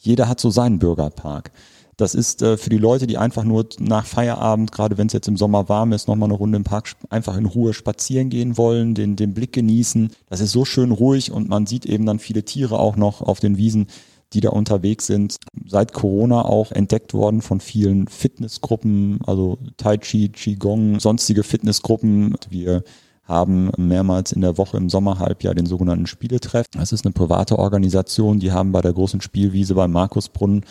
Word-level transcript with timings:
jeder 0.00 0.28
hat 0.28 0.40
so 0.40 0.50
seinen 0.50 0.78
Bürgerpark. 0.78 1.52
Das 1.96 2.14
ist 2.14 2.40
äh, 2.40 2.56
für 2.56 2.70
die 2.70 2.78
Leute, 2.78 3.06
die 3.06 3.18
einfach 3.18 3.44
nur 3.44 3.66
nach 3.78 4.06
Feierabend, 4.06 4.72
gerade 4.72 4.96
wenn 4.96 5.08
es 5.08 5.12
jetzt 5.12 5.28
im 5.28 5.36
Sommer 5.36 5.68
warm 5.68 5.92
ist, 5.92 6.08
nochmal 6.08 6.30
eine 6.30 6.38
Runde 6.38 6.56
im 6.56 6.64
Park 6.64 6.92
einfach 7.10 7.36
in 7.36 7.44
Ruhe 7.44 7.74
spazieren 7.74 8.30
gehen 8.30 8.56
wollen, 8.56 8.94
den, 8.94 9.16
den 9.16 9.34
Blick 9.34 9.52
genießen. 9.52 10.10
Das 10.30 10.40
ist 10.40 10.52
so 10.52 10.64
schön 10.64 10.92
ruhig 10.92 11.30
und 11.30 11.48
man 11.50 11.66
sieht 11.66 11.84
eben 11.84 12.06
dann 12.06 12.18
viele 12.18 12.44
Tiere 12.44 12.78
auch 12.78 12.96
noch 12.96 13.20
auf 13.20 13.40
den 13.40 13.58
Wiesen 13.58 13.86
die 14.32 14.40
da 14.40 14.50
unterwegs 14.50 15.06
sind, 15.06 15.36
seit 15.66 15.92
Corona 15.92 16.44
auch 16.44 16.70
entdeckt 16.70 17.14
worden 17.14 17.42
von 17.42 17.60
vielen 17.60 18.06
Fitnessgruppen, 18.06 19.18
also 19.26 19.58
Tai 19.76 19.98
Chi, 19.98 20.28
Qigong, 20.28 21.00
sonstige 21.00 21.42
Fitnessgruppen. 21.42 22.36
Wir 22.48 22.84
haben 23.30 23.70
mehrmals 23.78 24.32
in 24.32 24.40
der 24.40 24.58
Woche 24.58 24.76
im 24.76 24.90
Sommerhalbjahr 24.90 25.54
den 25.54 25.66
sogenannten 25.66 26.06
Spieletreff. 26.06 26.66
Das 26.72 26.92
ist 26.92 27.06
eine 27.06 27.12
private 27.12 27.58
Organisation, 27.58 28.40
die 28.40 28.52
haben 28.52 28.72
bei 28.72 28.82
der 28.82 28.92
großen 28.92 29.20
Spielwiese 29.20 29.74
beim 29.74 29.92
Markusbrunnen, 29.92 30.64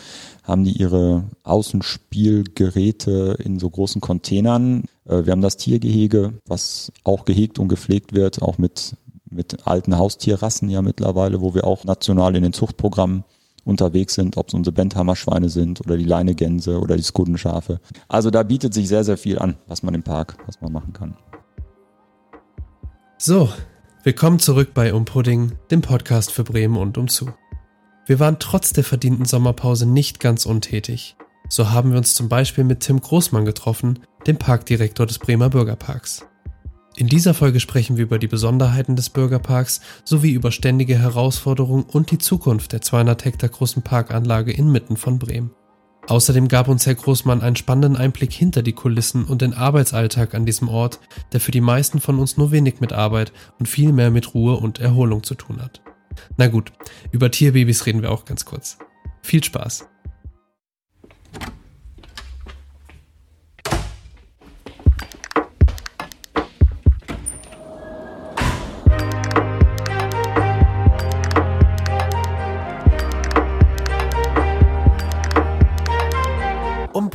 haben 0.44 0.64
die 0.64 0.72
ihre 0.72 1.24
Außenspielgeräte 1.42 3.38
in 3.42 3.58
so 3.58 3.70
großen 3.70 4.00
Containern. 4.00 4.84
Äh, 5.06 5.24
wir 5.24 5.32
haben 5.32 5.40
das 5.40 5.56
Tiergehege, 5.56 6.34
was 6.46 6.92
auch 7.02 7.24
gehegt 7.24 7.58
und 7.58 7.68
gepflegt 7.68 8.12
wird, 8.12 8.42
auch 8.42 8.58
mit, 8.58 8.94
mit 9.30 9.66
alten 9.66 9.96
Haustierrassen 9.96 10.68
ja 10.68 10.82
mittlerweile, 10.82 11.40
wo 11.40 11.54
wir 11.54 11.64
auch 11.64 11.84
national 11.84 12.36
in 12.36 12.42
den 12.42 12.52
Zuchtprogrammen 12.52 13.24
unterwegs 13.64 14.14
sind, 14.14 14.36
ob 14.36 14.48
es 14.48 14.54
unsere 14.54 14.74
Benthammer-Schweine 14.74 15.48
sind 15.48 15.80
oder 15.80 15.96
die 15.96 16.04
Leinegänse 16.04 16.78
oder 16.78 16.96
die 16.96 17.02
Skudenschafe. 17.02 17.80
Also 18.08 18.30
da 18.30 18.42
bietet 18.42 18.74
sich 18.74 18.88
sehr, 18.88 19.04
sehr 19.04 19.16
viel 19.16 19.38
an, 19.38 19.56
was 19.66 19.82
man 19.82 19.94
im 19.94 20.02
Park, 20.02 20.36
was 20.46 20.60
man 20.60 20.72
machen 20.72 20.92
kann. 20.92 21.16
So, 23.22 23.52
willkommen 24.02 24.38
zurück 24.38 24.70
bei 24.72 24.94
Umpudding, 24.94 25.52
dem 25.70 25.82
Podcast 25.82 26.32
für 26.32 26.42
Bremen 26.42 26.78
und 26.78 26.96
umzu. 26.96 27.30
Wir 28.06 28.18
waren 28.18 28.38
trotz 28.38 28.72
der 28.72 28.82
verdienten 28.82 29.26
Sommerpause 29.26 29.84
nicht 29.84 30.20
ganz 30.20 30.46
untätig. 30.46 31.16
So 31.50 31.68
haben 31.68 31.90
wir 31.90 31.98
uns 31.98 32.14
zum 32.14 32.30
Beispiel 32.30 32.64
mit 32.64 32.80
Tim 32.80 32.98
Großmann 32.98 33.44
getroffen, 33.44 33.98
dem 34.26 34.38
Parkdirektor 34.38 35.04
des 35.04 35.18
Bremer 35.18 35.50
Bürgerparks. 35.50 36.24
In 36.96 37.08
dieser 37.08 37.34
Folge 37.34 37.60
sprechen 37.60 37.98
wir 37.98 38.04
über 38.04 38.18
die 38.18 38.26
Besonderheiten 38.26 38.96
des 38.96 39.10
Bürgerparks 39.10 39.82
sowie 40.02 40.30
über 40.30 40.50
ständige 40.50 40.98
Herausforderungen 40.98 41.84
und 41.84 42.12
die 42.12 42.18
Zukunft 42.18 42.72
der 42.72 42.80
200 42.80 43.26
Hektar 43.26 43.50
großen 43.50 43.82
Parkanlage 43.82 44.50
inmitten 44.50 44.96
von 44.96 45.18
Bremen. 45.18 45.50
Außerdem 46.08 46.48
gab 46.48 46.68
uns 46.68 46.86
Herr 46.86 46.94
Großmann 46.94 47.42
einen 47.42 47.56
spannenden 47.56 47.96
Einblick 47.96 48.32
hinter 48.32 48.62
die 48.62 48.72
Kulissen 48.72 49.24
und 49.24 49.42
den 49.42 49.54
Arbeitsalltag 49.54 50.34
an 50.34 50.46
diesem 50.46 50.68
Ort, 50.68 50.98
der 51.32 51.40
für 51.40 51.52
die 51.52 51.60
meisten 51.60 52.00
von 52.00 52.18
uns 52.18 52.36
nur 52.36 52.50
wenig 52.50 52.80
mit 52.80 52.92
Arbeit 52.92 53.32
und 53.58 53.66
viel 53.66 53.92
mehr 53.92 54.10
mit 54.10 54.34
Ruhe 54.34 54.56
und 54.56 54.80
Erholung 54.80 55.22
zu 55.22 55.34
tun 55.34 55.62
hat. 55.62 55.80
Na 56.36 56.48
gut, 56.48 56.72
über 57.12 57.30
Tierbabys 57.30 57.86
reden 57.86 58.02
wir 58.02 58.10
auch 58.10 58.24
ganz 58.24 58.44
kurz. 58.44 58.78
Viel 59.22 59.44
Spaß! 59.44 59.86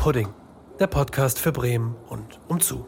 Pudding, 0.05 0.27
der 0.79 0.85
Podcast 0.85 1.39
für 1.39 1.51
Bremen 1.51 1.95
und 2.09 2.39
umzu. 2.47 2.85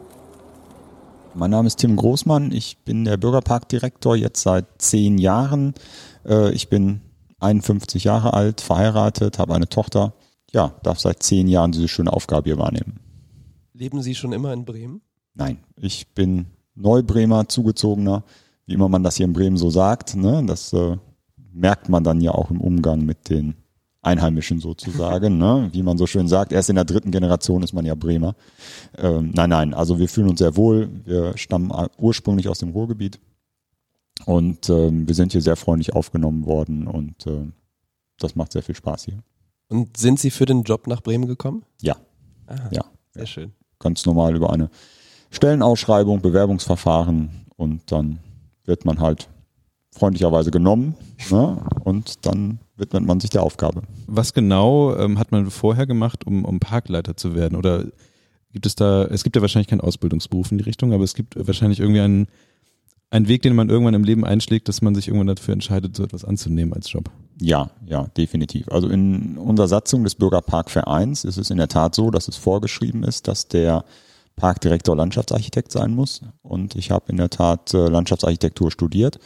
Mein 1.34 1.50
Name 1.50 1.66
ist 1.66 1.80
Tim 1.80 1.96
Großmann, 1.96 2.52
ich 2.52 2.78
bin 2.84 3.04
der 3.04 3.16
Bürgerparkdirektor 3.16 4.14
jetzt 4.14 4.40
seit 4.40 4.66
zehn 4.80 5.18
Jahren. 5.18 5.74
Äh, 6.24 6.52
ich 6.52 6.68
bin 6.68 7.00
51 7.40 8.04
Jahre 8.04 8.34
alt, 8.34 8.60
verheiratet, 8.60 9.40
habe 9.40 9.52
eine 9.52 9.68
Tochter. 9.68 10.14
Ja, 10.52 10.76
darf 10.84 11.00
seit 11.00 11.20
zehn 11.24 11.48
Jahren 11.48 11.72
diese 11.72 11.88
schöne 11.88 12.12
Aufgabe 12.12 12.50
hier 12.50 12.58
wahrnehmen. 12.58 13.00
Leben 13.72 14.00
Sie 14.00 14.14
schon 14.14 14.32
immer 14.32 14.52
in 14.52 14.64
Bremen? 14.64 15.00
Nein, 15.34 15.58
ich 15.74 16.14
bin 16.14 16.46
Neubremer, 16.76 17.48
zugezogener, 17.48 18.22
wie 18.66 18.74
immer 18.74 18.88
man 18.88 19.02
das 19.02 19.16
hier 19.16 19.26
in 19.26 19.32
Bremen 19.32 19.56
so 19.56 19.70
sagt. 19.70 20.14
Ne? 20.14 20.44
Das 20.46 20.72
äh, 20.72 20.96
merkt 21.52 21.88
man 21.88 22.04
dann 22.04 22.20
ja 22.20 22.30
auch 22.30 22.52
im 22.52 22.60
Umgang 22.60 23.04
mit 23.04 23.28
den 23.28 23.56
Einheimischen 24.02 24.60
sozusagen, 24.60 25.38
ne? 25.38 25.70
wie 25.72 25.82
man 25.82 25.98
so 25.98 26.06
schön 26.06 26.28
sagt. 26.28 26.52
Erst 26.52 26.70
in 26.70 26.76
der 26.76 26.84
dritten 26.84 27.10
Generation 27.10 27.62
ist 27.62 27.72
man 27.72 27.84
ja 27.84 27.94
Bremer. 27.94 28.34
Ähm, 28.96 29.32
nein, 29.34 29.50
nein, 29.50 29.74
also 29.74 29.98
wir 29.98 30.08
fühlen 30.08 30.28
uns 30.28 30.38
sehr 30.38 30.56
wohl. 30.56 30.88
Wir 31.04 31.36
stammen 31.36 31.72
ursprünglich 31.98 32.48
aus 32.48 32.60
dem 32.60 32.70
Ruhrgebiet 32.70 33.18
und 34.24 34.68
ähm, 34.68 35.08
wir 35.08 35.14
sind 35.14 35.32
hier 35.32 35.42
sehr 35.42 35.56
freundlich 35.56 35.94
aufgenommen 35.94 36.46
worden 36.46 36.86
und 36.86 37.26
äh, 37.26 37.50
das 38.18 38.36
macht 38.36 38.52
sehr 38.52 38.62
viel 38.62 38.74
Spaß 38.74 39.04
hier. 39.04 39.18
Und 39.68 39.96
sind 39.96 40.18
Sie 40.18 40.30
für 40.30 40.46
den 40.46 40.62
Job 40.62 40.86
nach 40.86 41.02
Bremen 41.02 41.26
gekommen? 41.26 41.64
Ja. 41.82 41.96
Aha, 42.46 42.68
ja. 42.70 42.84
Sehr 43.12 43.26
schön. 43.26 43.52
Ganz 43.78 44.06
normal 44.06 44.34
über 44.34 44.52
eine 44.52 44.70
Stellenausschreibung, 45.30 46.22
Bewerbungsverfahren 46.22 47.46
und 47.56 47.92
dann 47.92 48.20
wird 48.64 48.84
man 48.84 49.00
halt 49.00 49.28
freundlicherweise 49.98 50.50
genommen 50.50 50.94
ne? 51.30 51.62
und 51.84 52.26
dann 52.26 52.60
widmet 52.76 53.04
man 53.04 53.20
sich 53.20 53.30
der 53.30 53.42
Aufgabe. 53.42 53.82
Was 54.06 54.32
genau 54.32 54.96
ähm, 54.96 55.18
hat 55.18 55.32
man 55.32 55.50
vorher 55.50 55.86
gemacht, 55.86 56.26
um, 56.26 56.44
um 56.44 56.60
Parkleiter 56.60 57.16
zu 57.16 57.34
werden? 57.34 57.56
Oder 57.56 57.84
gibt 58.52 58.66
es 58.66 58.74
da, 58.74 59.04
es 59.04 59.24
gibt 59.24 59.36
ja 59.36 59.42
wahrscheinlich 59.42 59.68
keinen 59.68 59.80
Ausbildungsberuf 59.80 60.52
in 60.52 60.58
die 60.58 60.64
Richtung, 60.64 60.92
aber 60.92 61.04
es 61.04 61.14
gibt 61.14 61.34
wahrscheinlich 61.36 61.80
irgendwie 61.80 62.00
einen, 62.00 62.26
einen 63.10 63.28
Weg, 63.28 63.42
den 63.42 63.56
man 63.56 63.68
irgendwann 63.68 63.94
im 63.94 64.04
Leben 64.04 64.24
einschlägt, 64.24 64.68
dass 64.68 64.82
man 64.82 64.94
sich 64.94 65.08
irgendwann 65.08 65.34
dafür 65.34 65.54
entscheidet, 65.54 65.96
so 65.96 66.04
etwas 66.04 66.24
anzunehmen 66.24 66.72
als 66.72 66.90
Job. 66.90 67.10
Ja, 67.40 67.70
ja, 67.86 68.06
definitiv. 68.16 68.68
Also 68.68 68.88
in 68.88 69.38
unserer 69.38 69.68
Satzung 69.68 70.04
des 70.04 70.14
Bürgerparkvereins 70.14 71.24
ist 71.24 71.36
es 71.36 71.50
in 71.50 71.56
der 71.56 71.68
Tat 71.68 71.94
so, 71.94 72.10
dass 72.10 72.28
es 72.28 72.36
vorgeschrieben 72.36 73.02
ist, 73.04 73.28
dass 73.28 73.48
der 73.48 73.84
Parkdirektor 74.36 74.96
Landschaftsarchitekt 74.96 75.72
sein 75.72 75.94
muss. 75.94 76.22
Und 76.42 76.76
ich 76.76 76.90
habe 76.90 77.06
in 77.08 77.16
der 77.16 77.30
Tat 77.30 77.74
äh, 77.74 77.88
Landschaftsarchitektur 77.88 78.70
studiert, 78.70 79.18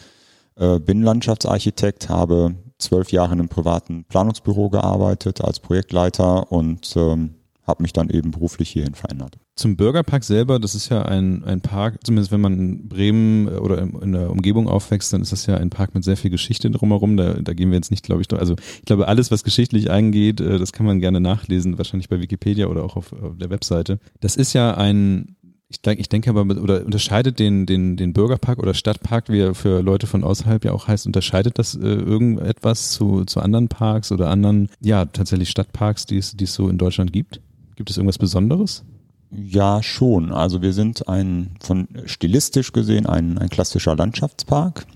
äh, 0.57 0.79
bin 0.79 1.03
Landschaftsarchitekt, 1.03 2.09
habe 2.09 2.55
zwölf 2.79 3.13
Jahre 3.13 3.35
in 3.35 3.41
einem 3.41 3.49
privaten 3.49 4.05
Planungsbüro 4.05 4.71
gearbeitet 4.71 5.41
als 5.41 5.61
Projektleiter 5.61 6.51
und 6.51 6.95
ähm, 6.97 7.35
habe 7.65 7.83
mich 7.83 7.93
dann 7.93 8.11
eben 8.11 8.33
beruflich 8.33 8.71
hierhin 8.71 8.95
verändert. 8.95 9.39
Zum 9.55 9.77
Bürgerpark 9.77 10.25
selber, 10.25 10.59
das 10.59 10.75
ist 10.75 10.89
ja 10.89 11.03
ein, 11.03 11.45
ein 11.45 11.61
Park, 11.61 12.05
zumindest 12.05 12.33
wenn 12.33 12.41
man 12.41 12.59
in 12.59 12.89
Bremen 12.89 13.47
äh, 13.49 13.53
oder 13.53 13.81
in 13.81 14.13
der 14.13 14.31
Umgebung 14.31 14.69
aufwächst, 14.69 15.13
dann 15.13 15.23
ist 15.23 15.33
das 15.33 15.47
ja 15.47 15.57
ein 15.57 15.71
Park 15.71 15.95
mit 15.95 16.05
sehr 16.05 16.17
viel 16.17 16.31
Geschichte 16.31 16.71
drumherum. 16.71 17.17
Da, 17.17 17.35
da 17.35 17.53
gehen 17.53 17.71
wir 17.71 17.77
jetzt 17.77 17.91
nicht, 17.91 18.05
glaube 18.05 18.23
ich, 18.23 18.33
also 18.33 18.57
ich 18.57 18.85
glaube, 18.85 19.09
alles, 19.09 19.31
was 19.31 19.45
geschichtlich 19.45 19.91
eingeht, 19.91 20.41
äh, 20.41 20.59
das 20.59 20.73
kann 20.73 20.87
man 20.87 21.01
gerne 21.01 21.21
nachlesen, 21.21 21.79
wahrscheinlich 21.79 22.09
bei 22.09 22.21
Wikipedia 22.21 22.67
oder 22.67 22.83
auch 22.83 22.97
auf, 22.97 23.13
auf 23.13 23.37
der 23.39 23.51
Webseite. 23.51 24.01
Das 24.21 24.37
ist 24.37 24.55
ja 24.55 24.75
ein 24.75 25.37
ich 25.73 25.81
denke, 25.81 26.01
ich 26.01 26.09
denke 26.09 26.31
aber, 26.31 26.43
oder 26.43 26.85
unterscheidet 26.85 27.39
den, 27.39 27.67
den, 27.67 27.97
den 27.97 28.13
Bürgerpark 28.13 28.59
oder 28.59 28.75
Stadtpark, 28.75 29.29
wie 29.31 29.41
er 29.41 29.55
für 29.55 29.81
Leute 29.81 30.07
von 30.07 30.23
außerhalb 30.23 30.65
ja 30.65 30.73
auch 30.73 30.87
heißt, 30.87 31.07
unterscheidet 31.07 31.59
das 31.59 31.75
äh, 31.75 31.79
irgendetwas 31.81 32.91
zu, 32.91 33.25
zu 33.25 33.41
anderen 33.41 33.69
Parks 33.69 34.13
oder 34.13 34.29
anderen, 34.29 34.69
ja, 34.81 35.07
tatsächlich 35.07 35.49
Stadtparks, 35.49 36.07
die 36.07 36.19
es, 36.19 36.37
die 36.37 36.45
es 36.45 36.55
so 36.55 36.69
in 36.69 36.79
Deutschland 36.79 37.13
gibt? 37.13 37.41
Gibt 37.77 37.91
es 37.91 37.97
irgendwas 37.97 38.19
Besonderes? 38.19 38.85
Ja, 39.31 39.83
schon. 39.83 40.31
Also 40.31 40.61
wir 40.61 40.75
sind 40.75 41.09
ein, 41.09 41.57
von 41.61 41.89
stilistisch 42.05 42.73
gesehen, 42.73 43.07
ein, 43.07 43.39
ein 43.39 43.49
klassischer 43.49 43.97
Landschaftspark. 43.97 44.87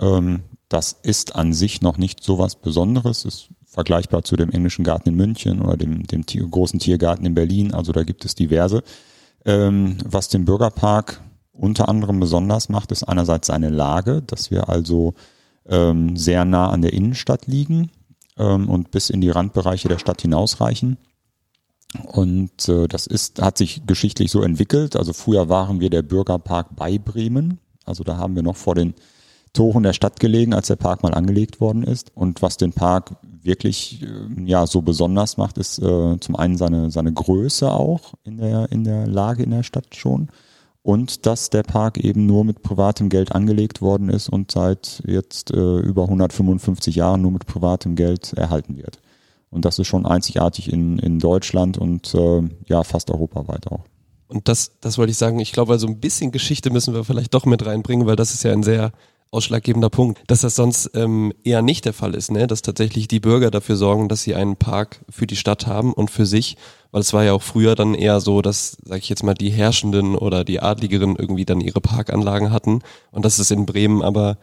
Ähm, 0.00 0.40
das 0.70 0.96
ist 1.02 1.36
an 1.36 1.52
sich 1.52 1.82
noch 1.82 1.98
nicht 1.98 2.24
so 2.24 2.38
was 2.38 2.56
Besonderes. 2.56 3.26
Ist 3.26 3.50
vergleichbar 3.66 4.22
zu 4.22 4.36
dem 4.36 4.50
englischen 4.50 4.82
Garten 4.82 5.10
in 5.10 5.16
München 5.16 5.60
oder 5.60 5.76
dem, 5.76 6.06
dem 6.06 6.24
großen 6.24 6.78
Tiergarten 6.78 7.26
in 7.26 7.34
Berlin. 7.34 7.74
Also 7.74 7.92
da 7.92 8.02
gibt 8.02 8.24
es 8.24 8.34
diverse. 8.34 8.82
Ähm, 9.44 9.98
was 10.04 10.28
den 10.28 10.44
Bürgerpark 10.44 11.20
unter 11.52 11.88
anderem 11.88 12.20
besonders 12.20 12.68
macht, 12.68 12.92
ist 12.92 13.04
einerseits 13.04 13.48
seine 13.48 13.68
Lage, 13.68 14.22
dass 14.22 14.50
wir 14.50 14.68
also 14.68 15.14
ähm, 15.66 16.16
sehr 16.16 16.44
nah 16.44 16.70
an 16.70 16.82
der 16.82 16.92
Innenstadt 16.92 17.46
liegen 17.46 17.90
ähm, 18.38 18.68
und 18.68 18.90
bis 18.90 19.10
in 19.10 19.20
die 19.20 19.30
Randbereiche 19.30 19.88
der 19.88 19.98
Stadt 19.98 20.22
hinausreichen. 20.22 20.98
Und 22.04 22.68
äh, 22.68 22.88
das 22.88 23.06
ist, 23.06 23.42
hat 23.42 23.58
sich 23.58 23.86
geschichtlich 23.86 24.30
so 24.30 24.42
entwickelt. 24.42 24.96
Also 24.96 25.12
früher 25.12 25.48
waren 25.48 25.80
wir 25.80 25.90
der 25.90 26.02
Bürgerpark 26.02 26.74
bei 26.74 26.98
Bremen. 26.98 27.58
Also 27.84 28.02
da 28.02 28.16
haben 28.16 28.34
wir 28.34 28.42
noch 28.42 28.56
vor 28.56 28.74
den 28.74 28.94
Toren 29.52 29.82
der 29.82 29.92
Stadt 29.92 30.18
gelegen, 30.18 30.54
als 30.54 30.68
der 30.68 30.76
Park 30.76 31.02
mal 31.02 31.12
angelegt 31.12 31.60
worden 31.60 31.82
ist. 31.82 32.10
Und 32.14 32.40
was 32.40 32.56
den 32.56 32.72
Park 32.72 33.16
wirklich 33.42 34.02
äh, 34.02 34.42
ja 34.44 34.66
so 34.66 34.82
besonders 34.82 35.36
macht, 35.36 35.58
ist 35.58 35.78
äh, 35.78 36.18
zum 36.20 36.36
einen 36.36 36.56
seine 36.56 36.90
seine 36.90 37.12
Größe 37.12 37.70
auch 37.70 38.14
in 38.24 38.38
der 38.38 38.70
in 38.72 38.84
der 38.84 39.06
Lage 39.06 39.42
in 39.42 39.50
der 39.50 39.62
Stadt 39.62 39.94
schon 39.94 40.28
und 40.82 41.26
dass 41.26 41.50
der 41.50 41.62
Park 41.62 41.98
eben 41.98 42.26
nur 42.26 42.44
mit 42.44 42.62
privatem 42.62 43.08
Geld 43.08 43.32
angelegt 43.32 43.80
worden 43.80 44.08
ist 44.08 44.28
und 44.28 44.50
seit 44.50 45.02
jetzt 45.06 45.52
äh, 45.52 45.78
über 45.78 46.04
155 46.04 46.96
Jahren 46.96 47.22
nur 47.22 47.30
mit 47.30 47.46
privatem 47.46 47.94
Geld 47.94 48.32
erhalten 48.32 48.76
wird. 48.76 48.98
Und 49.50 49.64
das 49.64 49.78
ist 49.78 49.86
schon 49.86 50.06
einzigartig 50.06 50.72
in, 50.72 50.98
in 50.98 51.18
Deutschland 51.18 51.78
und 51.78 52.14
äh, 52.14 52.42
ja 52.66 52.82
fast 52.82 53.10
europaweit 53.10 53.66
auch. 53.68 53.84
Und 54.26 54.48
das, 54.48 54.78
das 54.80 54.96
wollte 54.96 55.10
ich 55.10 55.18
sagen, 55.18 55.38
ich 55.40 55.52
glaube, 55.52 55.72
also 55.72 55.86
ein 55.86 56.00
bisschen 56.00 56.32
Geschichte 56.32 56.70
müssen 56.70 56.94
wir 56.94 57.04
vielleicht 57.04 57.34
doch 57.34 57.44
mit 57.44 57.64
reinbringen, 57.64 58.06
weil 58.06 58.16
das 58.16 58.32
ist 58.32 58.42
ja 58.44 58.52
ein 58.52 58.62
sehr 58.62 58.92
ausschlaggebender 59.32 59.90
Punkt, 59.90 60.22
dass 60.26 60.42
das 60.42 60.54
sonst 60.54 60.90
ähm, 60.94 61.32
eher 61.42 61.62
nicht 61.62 61.86
der 61.86 61.94
Fall 61.94 62.14
ist, 62.14 62.30
ne? 62.30 62.46
dass 62.46 62.62
tatsächlich 62.62 63.08
die 63.08 63.18
Bürger 63.18 63.50
dafür 63.50 63.76
sorgen, 63.76 64.08
dass 64.08 64.22
sie 64.22 64.34
einen 64.34 64.56
Park 64.56 65.00
für 65.08 65.26
die 65.26 65.36
Stadt 65.36 65.66
haben 65.66 65.92
und 65.92 66.10
für 66.10 66.26
sich, 66.26 66.56
weil 66.90 67.00
es 67.00 67.12
war 67.14 67.24
ja 67.24 67.32
auch 67.32 67.42
früher 67.42 67.74
dann 67.74 67.94
eher 67.94 68.20
so, 68.20 68.42
dass, 68.42 68.76
sag 68.84 68.98
ich 68.98 69.08
jetzt 69.08 69.24
mal, 69.24 69.34
die 69.34 69.50
Herrschenden 69.50 70.14
oder 70.14 70.44
die 70.44 70.60
Adligeren 70.60 71.16
irgendwie 71.16 71.46
dann 71.46 71.62
ihre 71.62 71.80
Parkanlagen 71.80 72.52
hatten 72.52 72.82
und 73.10 73.24
das 73.24 73.38
ist 73.38 73.50
in 73.50 73.64
Bremen 73.64 74.02
aber, 74.02 74.36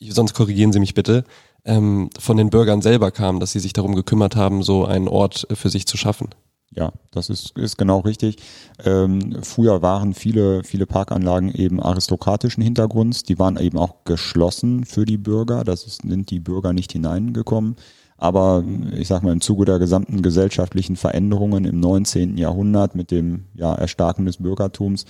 sonst 0.00 0.34
korrigieren 0.34 0.72
Sie 0.72 0.80
mich 0.80 0.94
bitte, 0.94 1.24
ähm, 1.64 2.10
von 2.18 2.36
den 2.36 2.50
Bürgern 2.50 2.80
selber 2.80 3.10
kam, 3.10 3.40
dass 3.40 3.52
sie 3.52 3.60
sich 3.60 3.72
darum 3.72 3.94
gekümmert 3.94 4.36
haben, 4.36 4.62
so 4.62 4.84
einen 4.84 5.08
Ort 5.08 5.48
für 5.52 5.68
sich 5.68 5.86
zu 5.86 5.96
schaffen. 5.96 6.28
Ja, 6.70 6.92
das 7.10 7.30
ist, 7.30 7.56
ist 7.56 7.78
genau 7.78 8.00
richtig. 8.00 8.36
Ähm, 8.84 9.38
früher 9.42 9.82
waren 9.82 10.14
viele, 10.14 10.62
viele 10.64 10.86
Parkanlagen 10.86 11.50
eben 11.54 11.80
aristokratischen 11.80 12.62
Hintergrunds. 12.62 13.22
Die 13.22 13.38
waren 13.38 13.56
eben 13.56 13.78
auch 13.78 14.04
geschlossen 14.04 14.84
für 14.84 15.04
die 15.04 15.16
Bürger. 15.16 15.64
Das 15.64 15.86
ist, 15.86 16.02
sind 16.02 16.30
die 16.30 16.40
Bürger 16.40 16.72
nicht 16.72 16.92
hineingekommen. 16.92 17.76
Aber 18.18 18.64
ich 18.92 19.08
sag 19.08 19.22
mal, 19.22 19.32
im 19.32 19.40
Zuge 19.40 19.64
der 19.64 19.78
gesamten 19.78 20.22
gesellschaftlichen 20.22 20.96
Veränderungen 20.96 21.64
im 21.64 21.80
19. 21.80 22.36
Jahrhundert 22.38 22.94
mit 22.94 23.10
dem 23.10 23.44
ja, 23.54 23.74
Erstarken 23.74 24.24
des 24.26 24.38
Bürgertums 24.38 25.04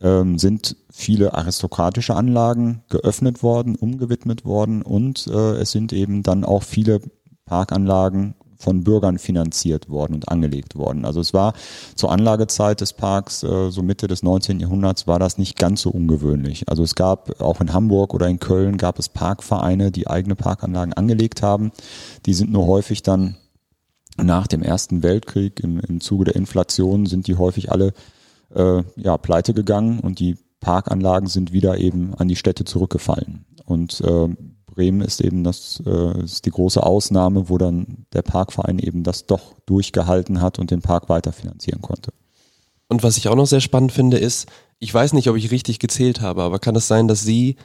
ähm, 0.00 0.38
sind 0.38 0.76
viele 0.90 1.34
aristokratische 1.34 2.14
Anlagen 2.14 2.82
geöffnet 2.88 3.42
worden, 3.42 3.76
umgewidmet 3.76 4.44
worden 4.44 4.82
und 4.82 5.26
äh, 5.28 5.56
es 5.56 5.70
sind 5.70 5.92
eben 5.92 6.22
dann 6.22 6.44
auch 6.44 6.62
viele 6.62 7.00
Parkanlagen 7.44 8.34
von 8.58 8.82
Bürgern 8.82 9.18
finanziert 9.18 9.88
worden 9.88 10.14
und 10.14 10.28
angelegt 10.28 10.74
worden. 10.76 11.04
Also 11.04 11.20
es 11.20 11.32
war 11.32 11.54
zur 11.94 12.10
Anlagezeit 12.10 12.80
des 12.80 12.92
Parks, 12.92 13.42
äh, 13.44 13.70
so 13.70 13.82
Mitte 13.82 14.08
des 14.08 14.22
19. 14.22 14.60
Jahrhunderts, 14.60 15.06
war 15.06 15.18
das 15.18 15.38
nicht 15.38 15.56
ganz 15.56 15.82
so 15.82 15.90
ungewöhnlich. 15.90 16.68
Also 16.68 16.82
es 16.82 16.94
gab 16.94 17.40
auch 17.40 17.60
in 17.60 17.72
Hamburg 17.72 18.14
oder 18.14 18.28
in 18.28 18.40
Köln 18.40 18.76
gab 18.76 18.98
es 18.98 19.08
Parkvereine, 19.08 19.92
die 19.92 20.08
eigene 20.08 20.34
Parkanlagen 20.34 20.92
angelegt 20.92 21.40
haben. 21.40 21.70
Die 22.26 22.34
sind 22.34 22.50
nur 22.50 22.66
häufig 22.66 23.02
dann 23.02 23.36
nach 24.16 24.48
dem 24.48 24.62
Ersten 24.62 25.02
Weltkrieg 25.04 25.60
im, 25.60 25.78
im 25.78 26.00
Zuge 26.00 26.24
der 26.24 26.36
Inflation 26.36 27.06
sind 27.06 27.28
die 27.28 27.36
häufig 27.36 27.70
alle 27.70 27.92
äh, 28.54 28.82
ja, 28.96 29.16
pleite 29.18 29.54
gegangen 29.54 30.00
und 30.00 30.18
die 30.18 30.36
Parkanlagen 30.60 31.28
sind 31.28 31.52
wieder 31.52 31.78
eben 31.78 32.14
an 32.14 32.26
die 32.26 32.34
Städte 32.34 32.64
zurückgefallen. 32.64 33.44
Und 33.64 34.00
äh, 34.00 34.28
Bremen 34.78 35.00
ist 35.00 35.20
eben 35.20 35.42
das 35.42 35.82
äh, 35.84 36.22
ist 36.22 36.46
die 36.46 36.50
große 36.50 36.80
Ausnahme, 36.80 37.48
wo 37.48 37.58
dann 37.58 38.06
der 38.12 38.22
Parkverein 38.22 38.78
eben 38.78 39.02
das 39.02 39.26
doch 39.26 39.54
durchgehalten 39.66 40.40
hat 40.40 40.60
und 40.60 40.70
den 40.70 40.82
Park 40.82 41.08
weiterfinanzieren 41.08 41.82
konnte. 41.82 42.12
Und 42.86 43.02
was 43.02 43.16
ich 43.16 43.26
auch 43.26 43.34
noch 43.34 43.48
sehr 43.48 43.60
spannend 43.60 43.90
finde, 43.90 44.18
ist, 44.18 44.46
ich 44.78 44.94
weiß 44.94 45.14
nicht, 45.14 45.28
ob 45.28 45.36
ich 45.36 45.50
richtig 45.50 45.80
gezählt 45.80 46.20
habe, 46.20 46.42
aber 46.42 46.60
kann 46.60 46.76
es 46.76 46.86
sein, 46.86 47.08
dass 47.08 47.22
Sie 47.22 47.56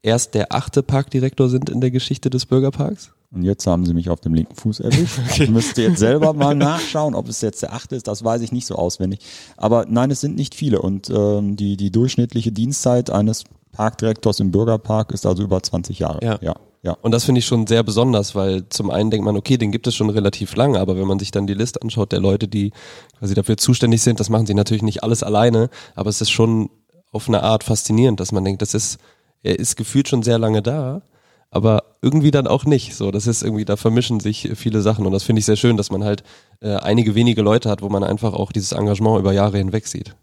erst 0.00 0.32
der 0.32 0.54
achte 0.54 0.82
Parkdirektor 0.82 1.50
sind 1.50 1.68
in 1.68 1.82
der 1.82 1.90
Geschichte 1.90 2.30
des 2.30 2.46
Bürgerparks? 2.46 3.12
Und 3.30 3.42
jetzt 3.42 3.66
haben 3.66 3.84
sie 3.84 3.94
mich 3.94 4.08
auf 4.08 4.20
dem 4.20 4.32
linken 4.32 4.54
Fuß 4.54 4.80
erwischt. 4.80 5.18
Okay. 5.30 5.44
Ich 5.44 5.50
müsste 5.50 5.82
jetzt 5.82 5.98
selber 5.98 6.32
mal 6.32 6.54
nachschauen, 6.54 7.14
ob 7.14 7.28
es 7.28 7.42
jetzt 7.42 7.62
der 7.62 7.74
achte 7.74 7.96
ist, 7.96 8.08
das 8.08 8.24
weiß 8.24 8.40
ich 8.40 8.50
nicht 8.50 8.66
so 8.66 8.76
auswendig. 8.76 9.20
Aber 9.58 9.84
nein, 9.88 10.10
es 10.10 10.22
sind 10.22 10.36
nicht 10.36 10.54
viele. 10.54 10.80
Und 10.80 11.10
ähm, 11.10 11.56
die, 11.56 11.76
die 11.76 11.90
durchschnittliche 11.90 12.50
Dienstzeit 12.50 13.10
eines 13.10 13.44
Parkdirektors 13.72 14.40
im 14.40 14.50
Bürgerpark 14.50 15.12
ist 15.12 15.26
also 15.26 15.42
über 15.42 15.62
20 15.62 15.98
Jahre. 15.98 16.24
Ja. 16.24 16.38
ja. 16.40 16.54
Ja. 16.84 16.96
Und 17.00 17.12
das 17.12 17.24
finde 17.24 17.38
ich 17.38 17.46
schon 17.46 17.68
sehr 17.68 17.84
besonders, 17.84 18.34
weil 18.34 18.68
zum 18.68 18.90
einen 18.90 19.10
denkt 19.10 19.24
man, 19.24 19.36
okay, 19.36 19.56
den 19.56 19.70
gibt 19.70 19.86
es 19.86 19.94
schon 19.94 20.10
relativ 20.10 20.56
lange, 20.56 20.80
aber 20.80 20.96
wenn 20.96 21.06
man 21.06 21.20
sich 21.20 21.30
dann 21.30 21.46
die 21.46 21.54
Liste 21.54 21.80
anschaut 21.80 22.10
der 22.10 22.18
Leute, 22.18 22.48
die 22.48 22.72
quasi 23.18 23.34
dafür 23.34 23.56
zuständig 23.56 24.02
sind, 24.02 24.18
das 24.18 24.30
machen 24.30 24.46
sie 24.46 24.54
natürlich 24.54 24.82
nicht 24.82 25.04
alles 25.04 25.22
alleine, 25.22 25.70
aber 25.94 26.10
es 26.10 26.20
ist 26.20 26.30
schon 26.30 26.70
auf 27.12 27.28
eine 27.28 27.44
Art 27.44 27.62
faszinierend, 27.62 28.18
dass 28.18 28.32
man 28.32 28.44
denkt, 28.44 28.62
das 28.62 28.74
ist, 28.74 28.98
er 29.44 29.60
ist 29.60 29.76
gefühlt 29.76 30.08
schon 30.08 30.24
sehr 30.24 30.40
lange 30.40 30.60
da, 30.60 31.02
aber 31.50 31.84
irgendwie 32.00 32.32
dann 32.32 32.48
auch 32.48 32.64
nicht. 32.64 32.96
So, 32.96 33.12
das 33.12 33.28
ist 33.28 33.42
irgendwie, 33.42 33.64
da 33.64 33.76
vermischen 33.76 34.18
sich 34.18 34.50
viele 34.56 34.80
Sachen 34.80 35.06
und 35.06 35.12
das 35.12 35.22
finde 35.22 35.38
ich 35.40 35.46
sehr 35.46 35.56
schön, 35.56 35.76
dass 35.76 35.90
man 35.90 36.02
halt 36.02 36.24
äh, 36.60 36.74
einige 36.76 37.14
wenige 37.14 37.42
Leute 37.42 37.70
hat, 37.70 37.82
wo 37.82 37.90
man 37.90 38.02
einfach 38.02 38.32
auch 38.32 38.50
dieses 38.50 38.72
Engagement 38.72 39.20
über 39.20 39.32
Jahre 39.32 39.58
hinweg 39.58 39.86
sieht. 39.86 40.16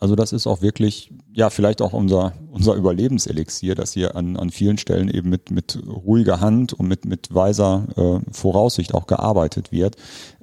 Also 0.00 0.14
das 0.14 0.32
ist 0.32 0.46
auch 0.46 0.62
wirklich, 0.62 1.12
ja, 1.32 1.50
vielleicht 1.50 1.82
auch 1.82 1.92
unser, 1.92 2.32
unser 2.52 2.74
Überlebenselixier, 2.74 3.74
dass 3.74 3.94
hier 3.94 4.14
an, 4.14 4.36
an 4.36 4.50
vielen 4.50 4.78
Stellen 4.78 5.08
eben 5.08 5.28
mit, 5.28 5.50
mit 5.50 5.76
ruhiger 5.86 6.40
Hand 6.40 6.72
und 6.72 6.86
mit, 6.86 7.04
mit 7.04 7.34
weiser 7.34 7.86
äh, 7.96 8.32
Voraussicht 8.32 8.94
auch 8.94 9.08
gearbeitet 9.08 9.72
wird, 9.72 9.96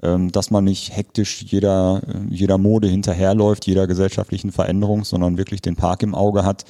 ähm, 0.03 0.29
dass 0.31 0.51
man 0.51 0.65
nicht 0.65 0.95
hektisch 0.95 1.43
jeder, 1.43 2.01
jeder 2.29 2.57
Mode 2.57 2.89
hinterherläuft, 2.89 3.65
jeder 3.65 3.87
gesellschaftlichen 3.87 4.51
Veränderung, 4.51 5.05
sondern 5.05 5.37
wirklich 5.37 5.61
den 5.61 5.77
Park 5.77 6.03
im 6.03 6.15
Auge 6.15 6.43
hat, 6.43 6.65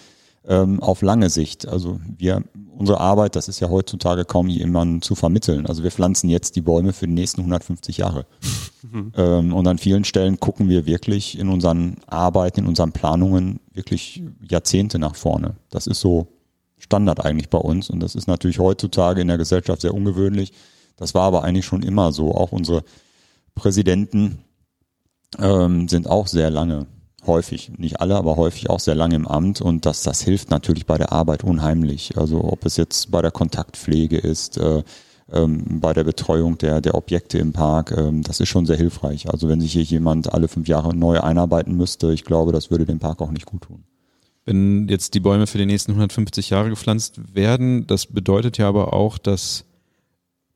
ähm, 0.48 0.80
auf 0.82 1.02
lange 1.02 1.30
Sicht. 1.30 1.68
Also 1.68 2.00
wir, 2.18 2.44
unsere 2.78 3.00
Arbeit, 3.00 3.36
das 3.36 3.48
ist 3.48 3.60
ja 3.60 3.70
heutzutage 3.70 4.26
kaum 4.26 4.48
jemandem 4.48 5.02
zu 5.02 5.16
vermitteln. 5.16 5.66
Also 5.66 5.84
wir 5.84 5.92
pflanzen 5.92 6.30
jetzt 6.30 6.56
die 6.56 6.62
Bäume 6.62 6.94
für 6.94 7.08
die 7.08 7.14
nächsten 7.14 7.42
150 7.42 7.98
Jahre. 7.98 8.26
Mhm. 8.84 9.12
Ähm, 9.16 9.54
und 9.54 9.68
an 9.68 9.78
vielen 9.78 10.04
Stellen 10.04 10.40
gucken 10.40 10.70
wir 10.70 10.86
wirklich 10.86 11.38
in 11.40 11.50
unseren 11.50 11.98
Arbeiten, 12.08 12.62
in 12.62 12.68
unseren 12.68 12.92
Planungen 12.92 13.60
wirklich 13.74 14.24
Jahrzehnte 14.48 15.00
nach 15.00 15.16
vorne. 15.16 15.56
Das 15.70 15.88
ist 15.88 16.00
so 16.00 16.28
Standard 16.78 17.26
eigentlich 17.26 17.50
bei 17.50 17.58
uns. 17.58 17.90
Und 17.90 18.00
das 18.00 18.16
ist 18.16 18.28
natürlich 18.28 18.60
heutzutage 18.60 19.22
in 19.22 19.28
der 19.28 19.38
Gesellschaft 19.38 19.82
sehr 19.82 19.94
ungewöhnlich. 19.94 20.54
Das 20.98 21.14
war 21.14 21.24
aber 21.24 21.44
eigentlich 21.44 21.66
schon 21.66 21.84
immer 21.84 22.12
so. 22.12 22.34
Auch 22.34 22.52
unsere 22.52 22.84
Präsidenten 23.56 24.40
ähm, 25.40 25.88
sind 25.88 26.08
auch 26.08 26.28
sehr 26.28 26.50
lange 26.50 26.86
häufig, 27.28 27.72
nicht 27.78 28.00
alle, 28.00 28.16
aber 28.16 28.36
häufig 28.36 28.70
auch 28.70 28.80
sehr 28.80 28.96
lange 28.96 29.16
im 29.16 29.28
Amt 29.28 29.62
und 29.62 29.86
das, 29.86 30.04
das 30.04 30.22
hilft 30.22 30.50
natürlich 30.50 30.86
bei 30.86 30.98
der 30.98 31.12
Arbeit 31.12 31.44
unheimlich. 31.44 32.18
Also 32.18 32.44
ob 32.44 32.66
es 32.66 32.78
jetzt 32.78 33.12
bei 33.12 33.22
der 33.22 33.32
Kontaktpflege 33.32 34.18
ist, 34.18 34.58
äh, 34.58 34.84
ähm, 35.32 35.80
bei 35.80 35.94
der 35.94 36.04
Betreuung 36.04 36.58
der, 36.58 36.82
der 36.82 36.96
Objekte 36.96 37.38
im 37.38 37.52
Park, 37.52 37.94
ähm, 37.98 38.22
das 38.22 38.40
ist 38.40 38.50
schon 38.50 38.66
sehr 38.66 38.78
hilfreich. 38.78 39.30
Also 39.30 39.50
wenn 39.50 39.62
sich 39.62 39.74
hier 39.74 39.84
jemand 39.84 40.34
alle 40.34 40.48
fünf 40.48 40.68
Jahre 40.68 40.96
neu 40.96 41.20
einarbeiten 41.20 41.76
müsste, 41.76 42.14
ich 42.14 42.24
glaube, 42.24 42.52
das 42.52 42.70
würde 42.70 42.86
dem 42.86 43.00
Park 43.00 43.22
auch 43.22 43.32
nicht 43.32 43.46
gut 43.46 43.64
tun. 43.64 43.84
Wenn 44.46 44.88
jetzt 44.88 45.16
die 45.16 45.20
Bäume 45.20 45.48
für 45.48 45.58
die 45.58 45.66
nächsten 45.66 45.92
150 45.92 46.52
Jahre 46.52 46.70
gepflanzt 46.70 47.20
werden, 47.34 47.88
das 47.88 48.06
bedeutet 48.06 48.60
ja 48.60 48.68
aber 48.68 48.94
auch, 48.94 49.18
dass 49.18 49.66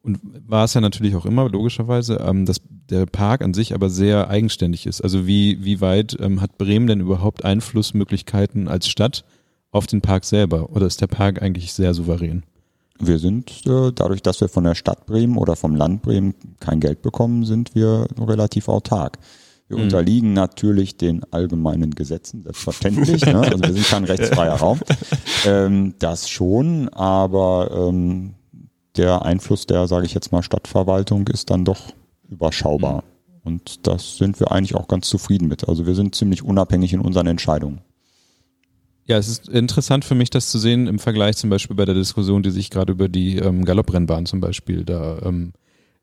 und 0.01 0.19
war 0.47 0.63
es 0.63 0.73
ja 0.73 0.81
natürlich 0.81 1.15
auch 1.15 1.25
immer, 1.25 1.49
logischerweise, 1.49 2.23
ähm, 2.25 2.45
dass 2.45 2.61
der 2.89 3.05
Park 3.05 3.41
an 3.41 3.53
sich 3.53 3.73
aber 3.73 3.89
sehr 3.89 4.29
eigenständig 4.29 4.85
ist. 4.85 5.01
Also 5.01 5.27
wie, 5.27 5.63
wie 5.63 5.81
weit 5.81 6.17
ähm, 6.19 6.41
hat 6.41 6.57
Bremen 6.57 6.87
denn 6.87 6.99
überhaupt 6.99 7.45
Einflussmöglichkeiten 7.45 8.67
als 8.67 8.87
Stadt 8.87 9.23
auf 9.71 9.87
den 9.87 10.01
Park 10.01 10.25
selber? 10.25 10.71
Oder 10.71 10.87
ist 10.87 11.01
der 11.01 11.07
Park 11.07 11.41
eigentlich 11.41 11.73
sehr 11.73 11.93
souverän? 11.93 12.43
Wir 12.99 13.17
sind, 13.17 13.65
äh, 13.65 13.91
dadurch, 13.93 14.21
dass 14.21 14.41
wir 14.41 14.49
von 14.49 14.65
der 14.65 14.75
Stadt 14.75 15.05
Bremen 15.05 15.37
oder 15.37 15.55
vom 15.55 15.75
Land 15.75 16.01
Bremen 16.01 16.33
kein 16.59 16.79
Geld 16.79 17.01
bekommen, 17.01 17.45
sind 17.45 17.73
wir 17.73 18.07
relativ 18.19 18.67
autark. 18.67 19.17
Wir 19.69 19.77
mhm. 19.77 19.83
unterliegen 19.83 20.33
natürlich 20.33 20.97
den 20.97 21.23
allgemeinen 21.31 21.91
Gesetzen, 21.91 22.41
selbstverständlich. 22.43 23.25
ne? 23.25 23.39
Also 23.39 23.63
wir 23.63 23.73
sind 23.73 23.87
kein 23.87 24.03
rechtsfreier 24.03 24.55
Raum. 24.59 24.79
Ähm, 25.45 25.93
das 25.99 26.27
schon, 26.27 26.89
aber 26.89 27.87
ähm, 27.89 28.33
der 28.97 29.21
Einfluss 29.23 29.65
der, 29.67 29.87
sage 29.87 30.05
ich 30.05 30.13
jetzt 30.13 30.31
mal, 30.31 30.43
Stadtverwaltung 30.43 31.27
ist 31.27 31.51
dann 31.51 31.63
doch 31.63 31.93
überschaubar. 32.29 33.03
Mhm. 33.03 33.39
Und 33.43 33.87
das 33.87 34.17
sind 34.17 34.39
wir 34.39 34.51
eigentlich 34.51 34.75
auch 34.75 34.87
ganz 34.87 35.07
zufrieden 35.09 35.47
mit. 35.47 35.67
Also 35.67 35.85
wir 35.85 35.95
sind 35.95 36.15
ziemlich 36.15 36.43
unabhängig 36.43 36.93
in 36.93 37.01
unseren 37.01 37.27
Entscheidungen. 37.27 37.81
Ja, 39.05 39.17
es 39.17 39.27
ist 39.27 39.49
interessant 39.49 40.05
für 40.05 40.13
mich, 40.13 40.29
das 40.29 40.51
zu 40.51 40.59
sehen 40.59 40.85
im 40.85 40.99
Vergleich 40.99 41.35
zum 41.37 41.49
Beispiel 41.49 41.75
bei 41.75 41.85
der 41.85 41.95
Diskussion, 41.95 42.43
die 42.43 42.51
sich 42.51 42.69
gerade 42.69 42.91
über 42.91 43.09
die 43.09 43.37
ähm, 43.37 43.65
Galopprennbahn 43.65 44.27
zum 44.27 44.39
Beispiel 44.39 44.85
da 44.85 45.19
ähm, 45.23 45.53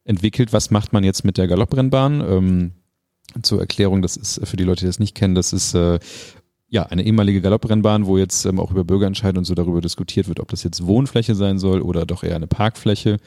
entwickelt. 0.02 0.52
Was 0.52 0.72
macht 0.72 0.92
man 0.92 1.04
jetzt 1.04 1.24
mit 1.24 1.38
der 1.38 1.46
Galopprennbahn? 1.46 2.20
Ähm, 2.20 2.72
zur 3.42 3.60
Erklärung, 3.60 4.02
das 4.02 4.16
ist 4.16 4.40
für 4.46 4.56
die 4.56 4.64
Leute, 4.64 4.80
die 4.80 4.86
das 4.86 4.98
nicht 4.98 5.14
kennen, 5.14 5.34
das 5.34 5.52
ist 5.52 5.74
äh, 5.74 5.98
ja, 6.68 6.82
eine 6.84 7.04
ehemalige 7.04 7.40
Galopprennbahn, 7.40 8.06
wo 8.06 8.18
jetzt 8.18 8.44
ähm, 8.44 8.58
auch 8.58 8.70
über 8.70 8.84
Bürgerentscheid 8.84 9.38
und 9.38 9.44
so 9.44 9.54
darüber 9.54 9.80
diskutiert 9.80 10.26
wird, 10.28 10.40
ob 10.40 10.48
das 10.48 10.64
jetzt 10.64 10.84
Wohnfläche 10.84 11.34
sein 11.34 11.58
soll 11.58 11.82
oder 11.82 12.06
doch 12.06 12.24
eher 12.24 12.36
eine 12.36 12.48
Parkfläche. 12.48 13.18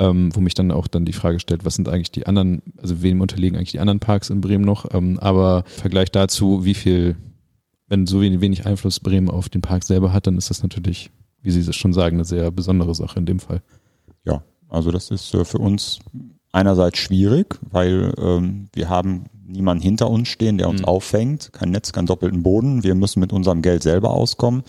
Ähm, 0.00 0.30
wo 0.32 0.40
mich 0.40 0.54
dann 0.54 0.70
auch 0.70 0.86
dann 0.86 1.04
die 1.04 1.12
Frage 1.12 1.40
stellt, 1.40 1.64
was 1.64 1.74
sind 1.74 1.88
eigentlich 1.88 2.12
die 2.12 2.26
anderen, 2.26 2.62
also 2.80 3.02
wem 3.02 3.20
unterliegen 3.20 3.56
eigentlich 3.56 3.72
die 3.72 3.80
anderen 3.80 3.98
Parks 3.98 4.30
in 4.30 4.40
Bremen 4.40 4.64
noch? 4.64 4.86
Ähm, 4.94 5.18
aber 5.18 5.64
im 5.66 5.80
Vergleich 5.80 6.12
dazu, 6.12 6.64
wie 6.64 6.74
viel, 6.74 7.16
wenn 7.88 8.06
so 8.06 8.20
wenig, 8.20 8.40
wenig 8.40 8.64
Einfluss 8.64 9.00
Bremen 9.00 9.28
auf 9.28 9.48
den 9.48 9.60
Park 9.60 9.82
selber 9.82 10.12
hat, 10.12 10.28
dann 10.28 10.38
ist 10.38 10.50
das 10.50 10.62
natürlich, 10.62 11.10
wie 11.42 11.50
Sie 11.50 11.60
es 11.60 11.74
schon 11.74 11.92
sagen, 11.92 12.16
eine 12.16 12.24
sehr 12.24 12.52
besondere 12.52 12.94
Sache 12.94 13.18
in 13.18 13.26
dem 13.26 13.40
Fall. 13.40 13.60
Ja, 14.24 14.42
also 14.68 14.92
das 14.92 15.10
ist 15.10 15.34
äh, 15.34 15.44
für 15.44 15.58
uns 15.58 15.98
einerseits 16.52 16.98
schwierig, 16.98 17.58
weil 17.70 18.14
ähm, 18.18 18.68
wir 18.74 18.88
haben 18.88 19.24
niemanden 19.46 19.82
hinter 19.82 20.10
uns 20.10 20.28
stehen, 20.28 20.58
der 20.58 20.68
uns 20.68 20.82
mhm. 20.82 20.86
auffängt, 20.86 21.50
kein 21.52 21.70
Netz, 21.70 21.92
keinen 21.92 22.06
doppelten 22.06 22.42
Boden. 22.42 22.84
Wir 22.84 22.94
müssen 22.94 23.20
mit 23.20 23.32
unserem 23.32 23.62
Geld 23.62 23.82
selber 23.82 24.10
auskommen. 24.10 24.62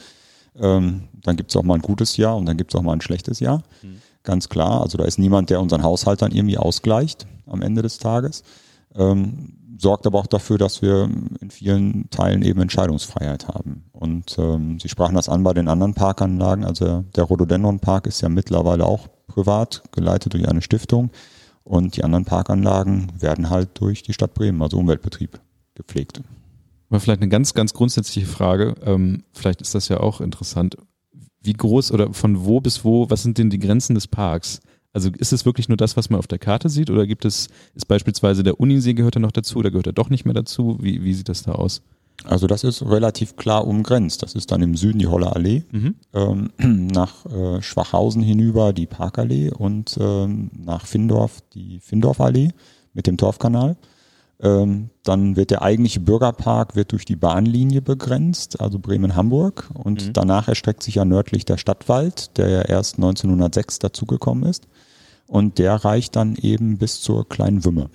Ähm, 0.57 1.09
dann 1.21 1.35
gibt 1.35 1.51
es 1.51 1.57
auch 1.57 1.63
mal 1.63 1.75
ein 1.75 1.81
gutes 1.81 2.17
Jahr 2.17 2.35
und 2.37 2.45
dann 2.45 2.57
gibt 2.57 2.73
es 2.73 2.79
auch 2.79 2.83
mal 2.83 2.93
ein 2.93 3.01
schlechtes 3.01 3.39
Jahr. 3.39 3.63
Mhm. 3.81 4.01
Ganz 4.29 4.47
klar. 4.47 4.81
Also 4.83 4.95
da 4.99 5.05
ist 5.05 5.17
niemand, 5.17 5.49
der 5.49 5.59
unseren 5.59 5.81
Haushalt 5.81 6.21
dann 6.21 6.31
irgendwie 6.31 6.59
ausgleicht 6.59 7.25
am 7.47 7.63
Ende 7.63 7.81
des 7.81 7.97
Tages. 7.97 8.43
Ähm, 8.93 9.57
sorgt 9.75 10.05
aber 10.05 10.19
auch 10.19 10.27
dafür, 10.27 10.59
dass 10.59 10.83
wir 10.83 11.09
in 11.41 11.49
vielen 11.49 12.11
Teilen 12.11 12.43
eben 12.43 12.61
Entscheidungsfreiheit 12.61 13.47
haben. 13.47 13.85
Und 13.91 14.37
ähm, 14.37 14.79
Sie 14.79 14.87
sprachen 14.87 15.15
das 15.15 15.29
an 15.29 15.41
bei 15.41 15.55
den 15.55 15.67
anderen 15.67 15.95
Parkanlagen. 15.95 16.63
Also 16.63 17.05
der 17.15 17.23
Rhododendron 17.23 17.79
Park 17.79 18.05
ist 18.05 18.21
ja 18.21 18.29
mittlerweile 18.29 18.85
auch 18.85 19.07
privat 19.25 19.81
geleitet 19.91 20.35
durch 20.35 20.47
eine 20.47 20.61
Stiftung. 20.61 21.09
Und 21.63 21.97
die 21.97 22.03
anderen 22.03 22.25
Parkanlagen 22.25 23.11
werden 23.17 23.49
halt 23.49 23.69
durch 23.79 24.03
die 24.03 24.13
Stadt 24.13 24.35
Bremen, 24.35 24.61
also 24.61 24.77
Umweltbetrieb, 24.77 25.39
gepflegt. 25.73 26.21
Aber 26.91 26.99
vielleicht 26.99 27.23
eine 27.23 27.29
ganz, 27.29 27.55
ganz 27.55 27.73
grundsätzliche 27.73 28.27
Frage. 28.27 28.75
Ähm, 28.83 29.23
vielleicht 29.33 29.61
ist 29.61 29.73
das 29.73 29.89
ja 29.89 29.99
auch 29.99 30.21
interessant. 30.21 30.77
Wie 31.41 31.53
groß 31.53 31.91
oder 31.91 32.13
von 32.13 32.45
wo 32.45 32.59
bis 32.59 32.83
wo, 32.83 33.09
was 33.09 33.23
sind 33.23 33.37
denn 33.37 33.49
die 33.49 33.59
Grenzen 33.59 33.95
des 33.95 34.07
Parks? 34.07 34.59
Also 34.91 35.09
ist 35.17 35.33
es 35.33 35.45
wirklich 35.45 35.69
nur 35.69 35.77
das, 35.77 35.95
was 35.97 36.09
man 36.09 36.19
auf 36.19 36.27
der 36.27 36.39
Karte 36.39 36.67
sieht 36.69 36.89
oder 36.89 37.05
gibt 37.05 37.23
es, 37.25 37.47
ist 37.75 37.87
beispielsweise 37.87 38.43
der 38.43 38.59
Unisee 38.59 38.93
gehört 38.93 39.15
er 39.15 39.21
noch 39.21 39.31
dazu 39.31 39.59
oder 39.59 39.69
gehört 39.69 39.87
er 39.87 39.93
doch 39.93 40.09
nicht 40.09 40.25
mehr 40.25 40.33
dazu? 40.33 40.77
Wie, 40.81 41.03
wie 41.03 41.13
sieht 41.13 41.29
das 41.29 41.43
da 41.43 41.53
aus? 41.53 41.81
Also 42.25 42.47
das 42.47 42.63
ist 42.63 42.81
relativ 42.81 43.35
klar 43.35 43.65
umgrenzt. 43.65 44.23
Das 44.23 44.35
ist 44.35 44.51
dann 44.51 44.61
im 44.61 44.75
Süden 44.75 44.99
die 44.99 45.07
Holle 45.07 45.33
Allee, 45.35 45.63
mhm. 45.71 45.95
ähm, 46.13 46.49
nach 46.91 47.25
äh, 47.25 47.61
Schwachhausen 47.61 48.21
hinüber 48.21 48.73
die 48.73 48.87
Parkallee 48.87 49.51
und 49.51 49.97
ähm, 49.99 50.51
nach 50.53 50.85
Findorf 50.85 51.41
die 51.53 51.79
Findorfallee 51.79 52.49
mit 52.93 53.07
dem 53.07 53.17
Torfkanal. 53.17 53.77
Ähm, 54.41 54.89
dann 55.03 55.35
wird 55.35 55.51
der 55.51 55.61
eigentliche 55.61 55.99
Bürgerpark 55.99 56.75
wird 56.75 56.93
durch 56.93 57.03
die 57.03 57.17
Bahnlinie 57.17 57.81
begrenzt, 57.81 58.61
also 58.61 58.79
Bremen-Hamburg. 58.79 59.69
Und 59.73 60.07
mhm. 60.07 60.13
danach 60.13 60.47
erstreckt 60.47 60.83
sich 60.83 60.95
ja 60.95 61.05
nördlich 61.05 61.45
der 61.45 61.57
Stadtwald, 61.57 62.37
der 62.37 62.49
ja 62.49 62.61
erst 62.61 62.95
1906 62.95 63.79
dazugekommen 63.79 64.49
ist. 64.49 64.67
Und 65.27 65.59
der 65.59 65.75
reicht 65.75 66.15
dann 66.15 66.35
eben 66.35 66.77
bis 66.77 67.01
zur 67.01 67.27
kleinen 67.27 67.65
Wümme. 67.65 67.89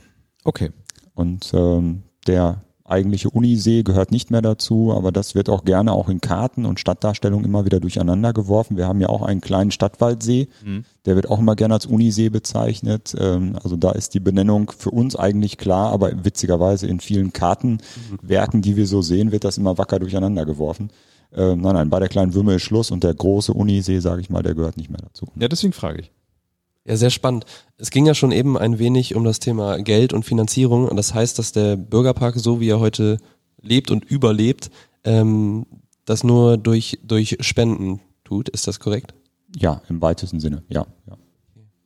Okay. 0.45 0.71
Und 1.15 1.51
ähm, 1.55 2.03
der 2.27 2.63
eigentliche 2.85 3.31
Unisee 3.31 3.83
gehört 3.83 4.11
nicht 4.11 4.31
mehr 4.31 4.43
dazu, 4.43 4.93
aber 4.95 5.11
das 5.11 5.35
wird 5.35 5.49
auch 5.49 5.65
gerne 5.65 5.93
auch 5.93 6.09
in 6.09 6.21
Karten 6.21 6.67
und 6.67 6.79
Stadtdarstellungen 6.79 7.45
immer 7.45 7.65
wieder 7.65 7.81
durcheinander 7.81 8.33
geworfen. 8.33 8.77
Wir 8.77 8.87
haben 8.87 9.01
ja 9.01 9.09
auch 9.09 9.23
einen 9.23 9.41
kleinen 9.41 9.71
Stadtwaldsee, 9.71 10.49
mhm. 10.63 10.85
der 11.07 11.17
wird 11.17 11.31
auch 11.31 11.39
immer 11.39 11.57
gerne 11.57 11.75
als 11.75 11.87
Unisee 11.87 12.29
bezeichnet. 12.29 13.15
Ähm, 13.19 13.57
also 13.63 13.77
da 13.77 13.93
ist 13.93 14.13
die 14.13 14.21
Benennung 14.21 14.71
für 14.77 14.91
uns 14.91 15.17
eigentlich 15.17 15.57
klar, 15.57 15.93
aber 15.93 16.25
witzigerweise 16.25 16.87
in 16.87 17.01
vielen 17.01 17.33
Kartenwerken, 17.33 18.61
die 18.61 18.77
wir 18.77 18.87
so 18.87 19.01
sehen, 19.01 19.33
wird 19.33 19.45
das 19.45 19.57
immer 19.57 19.79
wacker 19.79 19.99
durcheinander 19.99 20.45
geworfen. 20.45 20.91
Ähm, 21.33 21.63
nein, 21.63 21.75
nein, 21.75 21.91
bei 21.91 22.01
der 22.01 22.09
kleinen 22.09 22.35
Würme 22.35 22.55
ist 22.55 22.63
Schluss 22.63 22.91
und 22.91 23.03
der 23.03 23.15
große 23.15 23.53
Unisee, 23.53 23.99
sage 24.01 24.21
ich 24.21 24.29
mal, 24.29 24.43
der 24.43 24.55
gehört 24.55 24.77
nicht 24.77 24.91
mehr 24.91 25.01
dazu. 25.01 25.27
Ja, 25.37 25.49
deswegen 25.49 25.73
frage 25.73 26.01
ich. 26.01 26.13
Ja, 26.87 26.97
sehr 26.97 27.11
spannend. 27.11 27.47
Es 27.79 27.91
ging 27.91 28.07
ja 28.07 28.15
schon 28.15 28.31
eben 28.31 28.59
ein 28.59 28.79
wenig 28.79 29.15
um 29.15 29.25
das 29.25 29.39
Thema 29.41 29.79
Geld 29.79 30.13
und 30.13 30.25
Finanzierung. 30.25 30.87
Und 30.87 30.97
das 30.97 31.15
heißt, 31.15 31.39
dass 31.39 31.53
der 31.53 31.77
Bürgerpark, 31.77 32.35
so 32.37 32.61
wie 32.61 32.69
er 32.69 32.81
heute 32.81 33.19
lebt 33.61 33.91
und 33.91 34.05
überlebt, 34.05 34.71
ähm, 35.05 35.67
das 36.05 36.25
nur 36.25 36.59
durch, 36.59 36.99
durch 37.03 37.39
Spenden 37.41 38.01
tut. 38.23 38.51
Ist 38.51 38.67
das 38.67 38.81
korrekt? 38.81 39.15
Ja, 39.57 39.81
im 39.89 40.03
weitesten 40.03 40.41
Sinne, 40.41 40.63
ja. 40.69 40.87
ja. 41.07 41.17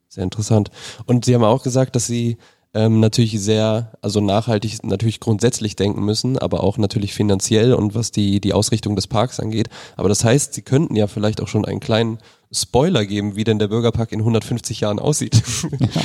Sehr 0.08 0.24
interessant. 0.24 0.70
Und 1.06 1.24
Sie 1.24 1.34
haben 1.34 1.44
auch 1.44 1.62
gesagt, 1.62 1.94
dass 1.94 2.06
Sie 2.06 2.36
ähm, 2.74 3.00
natürlich 3.00 3.40
sehr, 3.40 3.92
also 4.02 4.20
nachhaltig 4.20 4.82
natürlich 4.84 5.20
grundsätzlich 5.20 5.74
denken 5.74 6.04
müssen, 6.04 6.38
aber 6.38 6.62
auch 6.62 6.76
natürlich 6.76 7.14
finanziell 7.14 7.72
und 7.72 7.94
was 7.94 8.10
die, 8.10 8.40
die 8.40 8.52
Ausrichtung 8.52 8.94
des 8.94 9.06
Parks 9.06 9.40
angeht. 9.40 9.68
Aber 9.96 10.08
das 10.08 10.22
heißt, 10.24 10.52
Sie 10.54 10.62
könnten 10.62 10.94
ja 10.94 11.06
vielleicht 11.06 11.40
auch 11.40 11.48
schon 11.48 11.64
einen 11.64 11.80
kleinen 11.80 12.18
Spoiler 12.52 13.04
geben, 13.06 13.36
wie 13.36 13.44
denn 13.44 13.58
der 13.58 13.68
Bürgerpark 13.68 14.12
in 14.12 14.20
150 14.20 14.80
Jahren 14.80 14.98
aussieht. 14.98 15.42
Ja. 15.78 16.02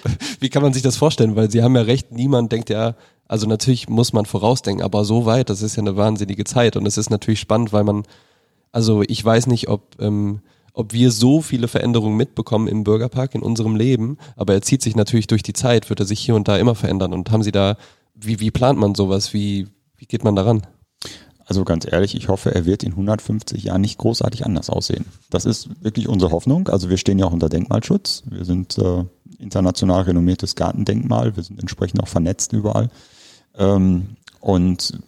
wie 0.40 0.48
kann 0.48 0.62
man 0.62 0.72
sich 0.72 0.82
das 0.82 0.96
vorstellen? 0.96 1.36
Weil 1.36 1.50
Sie 1.50 1.62
haben 1.62 1.74
ja 1.74 1.82
recht, 1.82 2.12
niemand 2.12 2.52
denkt 2.52 2.70
ja, 2.70 2.94
also 3.28 3.46
natürlich 3.46 3.88
muss 3.88 4.12
man 4.12 4.26
vorausdenken, 4.26 4.84
aber 4.84 5.04
so 5.04 5.26
weit, 5.26 5.50
das 5.50 5.62
ist 5.62 5.76
ja 5.76 5.82
eine 5.82 5.96
wahnsinnige 5.96 6.44
Zeit 6.44 6.76
und 6.76 6.86
es 6.86 6.96
ist 6.96 7.10
natürlich 7.10 7.40
spannend, 7.40 7.72
weil 7.72 7.84
man, 7.84 8.04
also 8.70 9.02
ich 9.02 9.24
weiß 9.24 9.48
nicht, 9.48 9.68
ob 9.68 10.00
ähm, 10.00 10.40
ob 10.76 10.92
wir 10.92 11.10
so 11.10 11.40
viele 11.40 11.68
Veränderungen 11.68 12.18
mitbekommen 12.18 12.68
im 12.68 12.84
Bürgerpark 12.84 13.34
in 13.34 13.42
unserem 13.42 13.76
Leben, 13.76 14.18
aber 14.36 14.52
er 14.52 14.60
zieht 14.60 14.82
sich 14.82 14.94
natürlich 14.94 15.26
durch 15.26 15.42
die 15.42 15.54
Zeit, 15.54 15.88
wird 15.88 16.00
er 16.00 16.06
sich 16.06 16.20
hier 16.20 16.34
und 16.34 16.48
da 16.48 16.58
immer 16.58 16.74
verändern. 16.74 17.14
Und 17.14 17.30
haben 17.30 17.42
Sie 17.42 17.50
da, 17.50 17.78
wie, 18.14 18.40
wie 18.40 18.50
plant 18.50 18.78
man 18.78 18.94
sowas? 18.94 19.32
Wie, 19.32 19.68
wie 19.96 20.04
geht 20.04 20.22
man 20.22 20.36
daran? 20.36 20.66
Also 21.46 21.64
ganz 21.64 21.90
ehrlich, 21.90 22.14
ich 22.14 22.28
hoffe, 22.28 22.54
er 22.54 22.66
wird 22.66 22.82
in 22.82 22.92
150 22.92 23.64
Jahren 23.64 23.80
nicht 23.80 23.96
großartig 23.96 24.44
anders 24.44 24.68
aussehen. 24.68 25.06
Das 25.30 25.46
ist 25.46 25.82
wirklich 25.82 26.08
unsere 26.08 26.30
Hoffnung. 26.30 26.68
Also 26.68 26.90
wir 26.90 26.98
stehen 26.98 27.18
ja 27.18 27.24
auch 27.24 27.32
unter 27.32 27.48
Denkmalschutz. 27.48 28.24
Wir 28.26 28.44
sind 28.44 28.76
äh, 28.76 29.04
international 29.38 30.02
renommiertes 30.02 30.56
Gartendenkmal. 30.56 31.36
Wir 31.36 31.42
sind 31.42 31.58
entsprechend 31.58 32.02
auch 32.02 32.08
vernetzt 32.08 32.52
überall. 32.52 32.90
Ähm, 33.56 34.16
und 34.40 34.98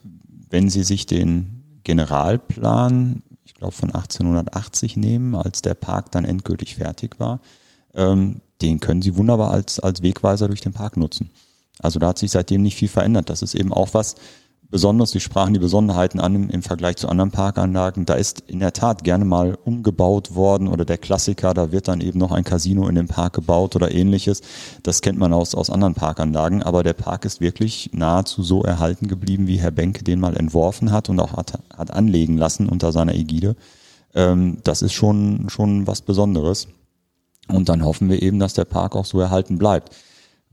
wenn 0.48 0.70
Sie 0.70 0.82
sich 0.82 1.04
den 1.04 1.80
Generalplan 1.84 3.22
glaube 3.58 3.74
von 3.74 3.90
1880 3.90 4.96
nehmen, 4.96 5.34
als 5.34 5.62
der 5.62 5.74
Park 5.74 6.10
dann 6.12 6.24
endgültig 6.24 6.76
fertig 6.76 7.20
war, 7.20 7.40
ähm, 7.94 8.40
den 8.62 8.80
können 8.80 9.02
Sie 9.02 9.16
wunderbar 9.16 9.50
als, 9.50 9.78
als 9.78 10.02
Wegweiser 10.02 10.48
durch 10.48 10.60
den 10.60 10.72
Park 10.72 10.96
nutzen. 10.96 11.30
Also 11.80 11.98
da 11.98 12.08
hat 12.08 12.18
sich 12.18 12.30
seitdem 12.30 12.62
nicht 12.62 12.76
viel 12.76 12.88
verändert. 12.88 13.30
Das 13.30 13.42
ist 13.42 13.54
eben 13.54 13.72
auch 13.72 13.94
was, 13.94 14.16
besonders, 14.70 15.10
Sie 15.10 15.20
sprachen 15.20 15.54
die 15.54 15.60
Besonderheiten 15.60 16.20
an 16.20 16.50
im, 16.50 16.62
Vergleich 16.62 16.96
zu 16.96 17.08
anderen 17.08 17.30
Parkanlagen. 17.30 18.04
Da 18.06 18.14
ist 18.14 18.40
in 18.46 18.60
der 18.60 18.72
Tat 18.72 19.04
gerne 19.04 19.25
mal 19.25 19.56
umgebaut 19.64 20.34
worden 20.34 20.68
oder 20.68 20.84
der 20.84 20.98
Klassiker, 20.98 21.54
da 21.54 21.72
wird 21.72 21.88
dann 21.88 22.00
eben 22.00 22.18
noch 22.18 22.32
ein 22.32 22.44
Casino 22.44 22.88
in 22.88 22.94
den 22.94 23.08
Park 23.08 23.34
gebaut 23.34 23.76
oder 23.76 23.92
ähnliches. 23.92 24.42
Das 24.82 25.00
kennt 25.00 25.18
man 25.18 25.32
aus, 25.32 25.54
aus 25.54 25.70
anderen 25.70 25.94
Parkanlagen, 25.94 26.62
aber 26.62 26.82
der 26.82 26.92
Park 26.92 27.25
ist 27.25 27.40
wirklich 27.40 27.90
nahezu 27.92 28.42
so 28.42 28.62
erhalten 28.62 29.08
geblieben, 29.08 29.46
wie 29.46 29.58
Herr 29.58 29.70
Benke 29.70 30.04
den 30.04 30.20
mal 30.20 30.37
entworfen 30.37 30.92
hat 30.92 31.08
und 31.08 31.20
auch 31.20 31.32
hat, 31.32 31.58
hat 31.76 31.90
anlegen 31.90 32.37
lassen 32.37 32.68
unter 32.68 32.92
seiner 32.92 33.14
Ägide. 33.14 33.56
Ähm, 34.14 34.58
das 34.64 34.82
ist 34.82 34.92
schon, 34.92 35.48
schon 35.48 35.87
was 35.87 36.02
Besonderes. 36.02 36.68
Und 37.48 37.70
dann 37.70 37.84
hoffen 37.84 38.10
wir 38.10 38.22
eben, 38.22 38.38
dass 38.38 38.52
der 38.52 38.66
Park 38.66 38.94
auch 38.94 39.06
so 39.06 39.20
erhalten 39.20 39.56
bleibt. 39.56 39.96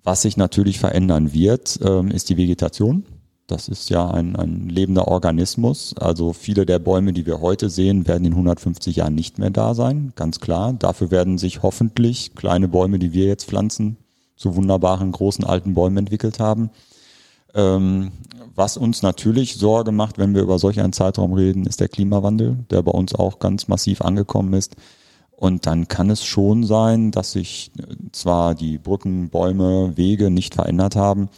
Was 0.04 0.22
sich 0.22 0.38
natürlich 0.38 0.80
verändern 0.80 1.34
wird, 1.34 1.80
ähm, 1.84 2.10
ist 2.10 2.30
die 2.30 2.38
Vegetation. 2.38 3.04
Das 3.48 3.68
ist 3.68 3.90
ja 3.92 4.10
ein, 4.10 4.36
ein 4.36 4.70
lebender 4.70 5.08
Organismus. 5.08 5.94
Also 6.00 6.34
viele 6.34 6.66
der 6.66 6.80
Bäume, 6.80 7.14
die 7.14 7.28
wir 7.28 7.42
heute 7.42 7.70
sehen, 7.70 8.08
werden 8.08 8.26
in 8.26 8.34
150 8.34 8.96
Jahren 8.96 9.14
nicht 9.14 9.38
mehr 9.38 9.52
da 9.52 9.76
sein, 9.76 10.14
ganz 10.16 10.40
klar. 10.40 10.74
Dafür 10.74 11.12
werden 11.12 11.38
sich 11.38 11.62
hoffentlich 11.62 12.34
kleine 12.34 12.68
Bäume, 12.68 12.98
die 12.98 13.14
wir 13.14 13.26
jetzt 13.26 13.46
pflanzen, 13.46 13.98
zu 14.36 14.56
wunderbaren 14.56 15.12
großen 15.12 15.46
alten 15.46 15.76
Bäumen 15.76 15.98
entwickelt 15.98 16.40
haben. 16.40 16.72
Ähm, 17.54 18.12
was 18.56 18.78
uns 18.78 19.04
natürlich 19.04 19.56
Sorge 19.56 19.92
macht, 19.92 20.18
wenn 20.18 20.34
wir 20.34 20.42
über 20.42 20.58
solch 20.58 20.80
einen 20.80 20.94
Zeitraum 20.94 21.34
reden, 21.34 21.68
ist 21.68 21.80
der 21.80 21.88
Klimawandel, 21.88 22.66
der 22.72 22.82
bei 22.82 22.92
uns 22.92 23.14
auch 23.14 23.40
ganz 23.40 23.68
massiv 23.68 24.02
angekommen 24.02 24.54
ist. 24.54 24.76
Und 25.38 25.66
dann 25.66 25.88
kann 25.88 26.10
es 26.10 26.24
schon 26.24 26.64
sein, 26.64 27.12
dass 27.12 27.34
sich 27.34 27.72
zwar 28.14 28.56
die 28.56 28.78
Brücken, 28.78 29.30
Bäume, 29.30 29.98
Wege 29.98 30.30
nicht 30.30 30.56
verändert 30.56 30.96
haben, 30.96 31.30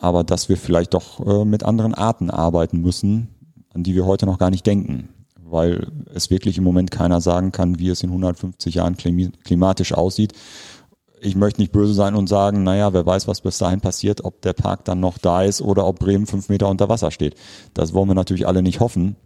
aber 0.00 0.24
dass 0.24 0.48
wir 0.48 0.56
vielleicht 0.56 0.92
doch 0.92 1.24
äh, 1.24 1.44
mit 1.44 1.62
anderen 1.62 1.94
Arten 1.94 2.30
arbeiten 2.30 2.80
müssen, 2.80 3.28
an 3.72 3.84
die 3.84 3.94
wir 3.94 4.06
heute 4.06 4.26
noch 4.26 4.38
gar 4.38 4.50
nicht 4.50 4.66
denken, 4.66 5.08
weil 5.40 5.86
es 6.12 6.30
wirklich 6.30 6.58
im 6.58 6.64
Moment 6.64 6.90
keiner 6.90 7.20
sagen 7.20 7.52
kann, 7.52 7.78
wie 7.78 7.90
es 7.90 8.02
in 8.02 8.10
150 8.10 8.74
Jahren 8.74 8.96
klimatisch 8.96 9.92
aussieht. 9.92 10.32
Ich 11.20 11.36
möchte 11.36 11.60
nicht 11.60 11.72
böse 11.72 11.94
sein 11.94 12.16
und 12.16 12.28
sagen, 12.28 12.64
naja, 12.64 12.92
wer 12.92 13.06
weiß, 13.06 13.28
was 13.28 13.40
bis 13.40 13.58
dahin 13.58 13.80
passiert, 13.80 14.24
ob 14.24 14.42
der 14.42 14.52
Park 14.52 14.84
dann 14.84 15.00
noch 15.00 15.16
da 15.16 15.42
ist 15.42 15.62
oder 15.62 15.86
ob 15.86 16.00
Bremen 16.00 16.26
fünf 16.26 16.48
Meter 16.48 16.68
unter 16.68 16.88
Wasser 16.88 17.10
steht. 17.12 17.36
Das 17.72 17.94
wollen 17.94 18.08
wir 18.08 18.14
natürlich 18.14 18.46
alle 18.46 18.62
nicht 18.62 18.80
hoffen. 18.80 19.16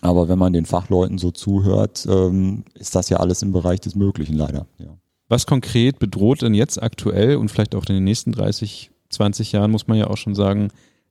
Aber 0.00 0.28
wenn 0.28 0.38
man 0.38 0.52
den 0.52 0.66
Fachleuten 0.66 1.18
so 1.18 1.30
zuhört, 1.30 2.06
ähm, 2.10 2.64
ist 2.74 2.94
das 2.94 3.08
ja 3.08 3.18
alles 3.18 3.42
im 3.42 3.52
Bereich 3.52 3.80
des 3.80 3.94
Möglichen 3.94 4.34
leider. 4.34 4.66
Ja. 4.78 4.96
Was 5.28 5.46
konkret 5.46 5.98
bedroht 5.98 6.42
denn 6.42 6.54
jetzt 6.54 6.82
aktuell 6.82 7.36
und 7.36 7.50
vielleicht 7.50 7.74
auch 7.74 7.86
in 7.86 7.94
den 7.94 8.04
nächsten 8.04 8.32
30 8.32 8.90
20 9.14 9.52
Jahren, 9.52 9.70
muss 9.70 9.86
man 9.86 9.96
ja 9.96 10.08
auch 10.08 10.16
schon 10.16 10.34
sagen, 10.34 10.68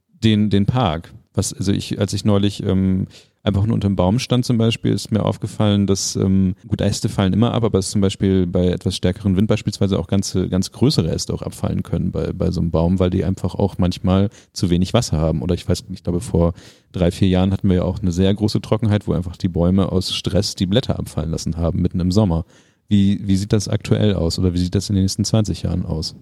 den, 0.10 0.50
den 0.50 0.66
Park. 0.66 1.14
Was, 1.34 1.54
also 1.54 1.72
ich, 1.72 2.00
als 2.00 2.14
ich 2.14 2.26
neulich 2.26 2.64
ähm, 2.64 3.08
einfach 3.44 3.66
nur 3.66 3.76
unter 3.76 3.90
dem 3.90 3.98
Baum 3.98 4.20
stand 4.20 4.46
zum 4.46 4.58
Beispiel, 4.58 4.94
ist 4.94 5.12
mir 5.12 5.24
aufgefallen, 5.24 5.86
dass, 5.86 6.16
ähm, 6.16 6.56
gut, 6.68 6.80
Äste 6.80 7.10
fallen 7.10 7.34
immer 7.34 7.54
ab, 7.54 7.64
aber 7.64 7.80
es 7.80 7.92
zum 7.92 8.00
Beispiel 8.00 8.48
bei 8.48 8.68
etwas 8.68 8.96
stärkeren 8.96 9.36
Wind 9.36 9.48
beispielsweise 9.48 10.00
auch 10.00 10.08
ganze, 10.08 10.48
ganz 10.48 10.72
größere 10.72 11.12
Äste 11.12 11.34
auch 11.34 11.42
abfallen 11.42 11.84
können 11.84 12.12
bei, 12.12 12.32
bei 12.32 12.52
so 12.52 12.62
einem 12.62 12.72
Baum, 12.72 13.00
weil 13.00 13.10
die 13.10 13.26
einfach 13.26 13.56
auch 13.56 13.78
manchmal 13.78 14.30
zu 14.54 14.70
wenig 14.70 14.94
Wasser 14.94 15.18
haben. 15.18 15.42
Oder 15.42 15.56
ich 15.56 15.68
weiß, 15.68 15.84
ich 15.92 16.04
glaube, 16.04 16.22
vor 16.22 16.54
drei, 16.94 17.12
vier 17.12 17.28
Jahren 17.28 17.52
hatten 17.52 17.68
wir 17.68 17.78
ja 17.78 17.84
auch 17.84 18.00
eine 18.00 18.14
sehr 18.14 18.34
große 18.34 18.62
Trockenheit, 18.62 19.08
wo 19.08 19.14
einfach 19.14 19.36
die 19.36 19.50
Bäume 19.50 19.92
aus 19.92 20.14
Stress 20.14 20.56
die 20.56 20.66
Blätter 20.66 20.98
abfallen 20.98 21.32
lassen 21.32 21.58
haben, 21.58 21.82
mitten 21.82 22.00
im 22.00 22.12
Sommer. 22.12 22.46
Wie, 22.88 23.28
wie 23.28 23.36
sieht 23.36 23.52
das 23.52 23.68
aktuell 23.68 24.14
aus 24.14 24.40
oder 24.40 24.54
wie 24.54 24.60
sieht 24.60 24.76
das 24.76 24.90
in 24.90 24.96
den 24.96 25.04
nächsten 25.04 25.26
20 25.26 25.64
Jahren 25.64 25.86
aus? 25.86 26.16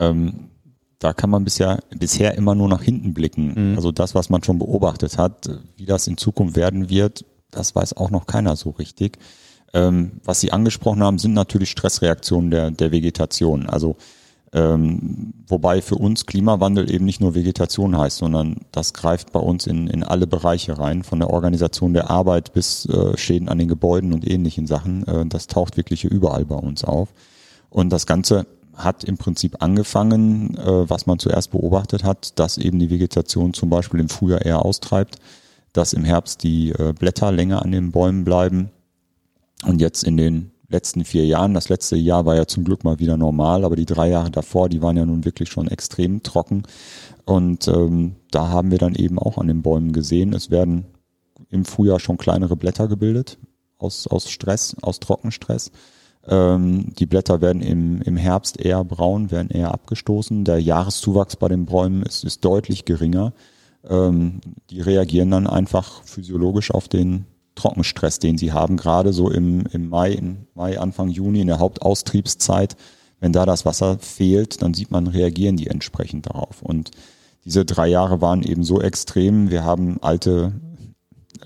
Ähm 0.00 0.50
da 1.04 1.12
kann 1.12 1.30
man 1.30 1.44
bisher, 1.44 1.80
bisher 1.90 2.34
immer 2.34 2.54
nur 2.54 2.68
nach 2.68 2.82
hinten 2.82 3.14
blicken. 3.14 3.70
Mhm. 3.70 3.76
Also 3.76 3.92
das, 3.92 4.14
was 4.14 4.30
man 4.30 4.42
schon 4.42 4.58
beobachtet 4.58 5.18
hat, 5.18 5.50
wie 5.76 5.86
das 5.86 6.06
in 6.06 6.16
Zukunft 6.16 6.56
werden 6.56 6.88
wird, 6.88 7.24
das 7.50 7.74
weiß 7.74 7.96
auch 7.96 8.10
noch 8.10 8.26
keiner 8.26 8.56
so 8.56 8.70
richtig. 8.70 9.18
Ähm, 9.72 10.20
was 10.24 10.40
Sie 10.40 10.52
angesprochen 10.52 11.02
haben, 11.02 11.18
sind 11.18 11.34
natürlich 11.34 11.70
Stressreaktionen 11.70 12.50
der, 12.50 12.70
der 12.70 12.90
Vegetation. 12.90 13.68
Also 13.68 13.96
Ähm, 14.56 15.34
wobei 15.48 15.82
für 15.82 15.96
uns 15.96 16.26
Klimawandel 16.26 16.88
eben 16.88 17.04
nicht 17.04 17.20
nur 17.20 17.34
Vegetation 17.34 17.98
heißt, 17.98 18.18
sondern 18.18 18.60
das 18.70 18.92
greift 18.92 19.32
bei 19.32 19.40
uns 19.40 19.66
in, 19.66 19.88
in 19.88 20.04
alle 20.04 20.28
Bereiche 20.28 20.78
rein, 20.78 21.02
von 21.02 21.18
der 21.18 21.30
Organisation 21.30 21.92
der 21.92 22.08
Arbeit 22.08 22.52
bis 22.52 22.86
äh, 22.86 23.16
Schäden 23.16 23.48
an 23.48 23.58
den 23.58 23.66
Gebäuden 23.66 24.12
und 24.12 24.24
ähnlichen 24.24 24.68
Sachen. 24.68 25.04
Äh, 25.08 25.26
das 25.26 25.48
taucht 25.48 25.76
wirklich 25.76 26.04
überall 26.04 26.44
bei 26.44 26.54
uns 26.54 26.84
auf. 26.84 27.08
Und 27.68 27.90
das 27.90 28.06
Ganze 28.06 28.46
hat 28.76 29.04
im 29.04 29.16
Prinzip 29.16 29.62
angefangen, 29.62 30.56
äh, 30.56 30.88
was 30.90 31.06
man 31.06 31.18
zuerst 31.18 31.50
beobachtet 31.50 32.04
hat, 32.04 32.38
dass 32.38 32.58
eben 32.58 32.78
die 32.78 32.90
Vegetation 32.90 33.54
zum 33.54 33.70
Beispiel 33.70 34.00
im 34.00 34.08
Frühjahr 34.08 34.42
eher 34.42 34.64
austreibt, 34.64 35.16
dass 35.72 35.92
im 35.92 36.04
Herbst 36.04 36.42
die 36.42 36.70
äh, 36.70 36.92
Blätter 36.92 37.32
länger 37.32 37.62
an 37.62 37.72
den 37.72 37.92
Bäumen 37.92 38.24
bleiben. 38.24 38.70
Und 39.64 39.80
jetzt 39.80 40.04
in 40.04 40.16
den 40.16 40.50
letzten 40.68 41.04
vier 41.04 41.24
Jahren. 41.24 41.54
Das 41.54 41.68
letzte 41.68 41.96
Jahr 41.96 42.26
war 42.26 42.36
ja 42.36 42.46
zum 42.46 42.64
Glück 42.64 42.84
mal 42.84 42.98
wieder 42.98 43.16
normal, 43.16 43.64
aber 43.64 43.76
die 43.76 43.86
drei 43.86 44.08
Jahre 44.10 44.30
davor, 44.30 44.68
die 44.68 44.82
waren 44.82 44.96
ja 44.96 45.06
nun 45.06 45.24
wirklich 45.24 45.48
schon 45.48 45.68
extrem 45.68 46.22
trocken. 46.22 46.64
Und 47.24 47.68
ähm, 47.68 48.16
da 48.30 48.48
haben 48.48 48.70
wir 48.70 48.78
dann 48.78 48.94
eben 48.94 49.18
auch 49.18 49.38
an 49.38 49.48
den 49.48 49.62
Bäumen 49.62 49.92
gesehen, 49.92 50.32
es 50.32 50.50
werden 50.50 50.84
im 51.50 51.64
Frühjahr 51.64 52.00
schon 52.00 52.18
kleinere 52.18 52.56
Blätter 52.56 52.88
gebildet 52.88 53.38
aus, 53.78 54.06
aus 54.06 54.30
Stress, 54.30 54.76
aus 54.82 55.00
Trockenstress. 55.00 55.70
Ähm, 56.28 56.92
die 56.98 57.06
Blätter 57.06 57.40
werden 57.40 57.62
im, 57.62 58.00
im 58.02 58.16
Herbst 58.16 58.60
eher 58.60 58.82
braun, 58.84 59.30
werden 59.30 59.50
eher 59.50 59.72
abgestoßen. 59.72 60.44
Der 60.44 60.60
Jahreszuwachs 60.60 61.36
bei 61.36 61.48
den 61.48 61.66
Bäumen 61.66 62.02
ist, 62.02 62.24
ist 62.24 62.44
deutlich 62.44 62.84
geringer. 62.84 63.32
Ähm, 63.88 64.40
die 64.70 64.80
reagieren 64.80 65.30
dann 65.30 65.46
einfach 65.46 66.02
physiologisch 66.04 66.70
auf 66.70 66.88
den 66.88 67.26
Trockenstress, 67.54 68.18
den 68.18 68.38
sie 68.38 68.52
haben, 68.52 68.76
gerade 68.76 69.12
so 69.12 69.30
im, 69.30 69.64
im 69.72 69.88
Mai, 69.88 70.12
im 70.12 70.46
Mai, 70.54 70.78
Anfang 70.78 71.08
Juni, 71.08 71.40
in 71.40 71.46
der 71.46 71.58
Hauptaustriebszeit. 71.58 72.76
Wenn 73.20 73.32
da 73.32 73.46
das 73.46 73.64
Wasser 73.64 73.98
fehlt, 74.00 74.60
dann 74.62 74.74
sieht 74.74 74.90
man, 74.90 75.06
reagieren 75.06 75.56
die 75.56 75.68
entsprechend 75.68 76.26
darauf. 76.26 76.62
Und 76.62 76.90
diese 77.44 77.64
drei 77.64 77.88
Jahre 77.88 78.20
waren 78.20 78.42
eben 78.42 78.64
so 78.64 78.80
extrem. 78.80 79.50
Wir 79.50 79.64
haben 79.64 79.98
alte, 80.02 80.52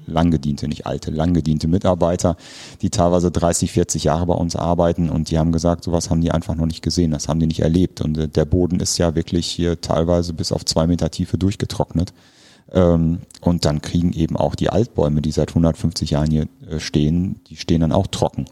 langgediente, 0.08 0.68
nicht 0.68 0.86
alte, 0.86 1.10
langgediente 1.10 1.68
Mitarbeiter, 1.68 2.36
die 2.82 2.90
teilweise 2.90 3.30
30, 3.30 3.72
40 3.72 4.04
Jahre 4.04 4.26
bei 4.26 4.34
uns 4.34 4.56
arbeiten 4.56 5.08
und 5.10 5.30
die 5.30 5.38
haben 5.38 5.52
gesagt, 5.52 5.84
sowas 5.84 6.10
haben 6.10 6.20
die 6.20 6.32
einfach 6.32 6.54
noch 6.54 6.66
nicht 6.66 6.82
gesehen, 6.82 7.10
das 7.12 7.28
haben 7.28 7.40
die 7.40 7.46
nicht 7.46 7.60
erlebt. 7.60 8.00
Und 8.00 8.18
äh, 8.18 8.28
der 8.28 8.44
Boden 8.44 8.80
ist 8.80 8.98
ja 8.98 9.14
wirklich 9.14 9.46
hier 9.46 9.80
teilweise 9.80 10.32
bis 10.32 10.52
auf 10.52 10.64
zwei 10.64 10.86
Meter 10.86 11.10
Tiefe 11.10 11.38
durchgetrocknet. 11.38 12.12
Ähm, 12.72 13.20
und 13.40 13.64
dann 13.64 13.80
kriegen 13.80 14.12
eben 14.12 14.36
auch 14.36 14.54
die 14.54 14.70
Altbäume, 14.70 15.22
die 15.22 15.30
seit 15.30 15.50
150 15.50 16.10
Jahren 16.10 16.30
hier 16.30 16.48
äh, 16.68 16.80
stehen, 16.80 17.40
die 17.48 17.56
stehen 17.56 17.80
dann 17.80 17.92
auch 17.92 18.06
trocken. 18.06 18.46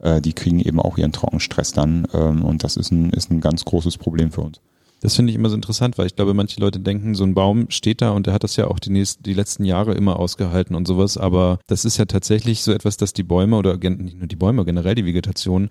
Äh, 0.00 0.20
die 0.20 0.32
kriegen 0.32 0.60
eben 0.60 0.80
auch 0.80 0.98
ihren 0.98 1.12
Trockenstress 1.12 1.72
dann. 1.72 2.06
Ähm, 2.12 2.44
und 2.44 2.64
das 2.64 2.76
ist 2.76 2.90
ein, 2.90 3.10
ist 3.10 3.30
ein 3.30 3.40
ganz 3.40 3.64
großes 3.64 3.98
Problem 3.98 4.32
für 4.32 4.42
uns. 4.42 4.60
Das 5.00 5.16
finde 5.16 5.30
ich 5.30 5.36
immer 5.36 5.48
so 5.48 5.56
interessant, 5.56 5.96
weil 5.96 6.06
ich 6.06 6.14
glaube, 6.14 6.34
manche 6.34 6.60
Leute 6.60 6.78
denken, 6.78 7.14
so 7.14 7.24
ein 7.24 7.34
Baum 7.34 7.70
steht 7.70 8.02
da 8.02 8.10
und 8.10 8.26
der 8.26 8.34
hat 8.34 8.44
das 8.44 8.56
ja 8.56 8.66
auch 8.66 8.78
die, 8.78 8.90
nächsten, 8.90 9.22
die 9.22 9.32
letzten 9.32 9.64
Jahre 9.64 9.94
immer 9.94 10.18
ausgehalten 10.18 10.76
und 10.76 10.86
sowas. 10.86 11.16
Aber 11.16 11.58
das 11.66 11.84
ist 11.84 11.96
ja 11.96 12.04
tatsächlich 12.04 12.62
so 12.62 12.72
etwas, 12.72 12.98
dass 12.98 13.14
die 13.14 13.22
Bäume 13.22 13.56
oder 13.56 13.76
nicht 13.76 14.18
nur 14.18 14.26
die 14.26 14.36
Bäume, 14.36 14.64
generell 14.64 14.94
die 14.94 15.06
Vegetation, 15.06 15.70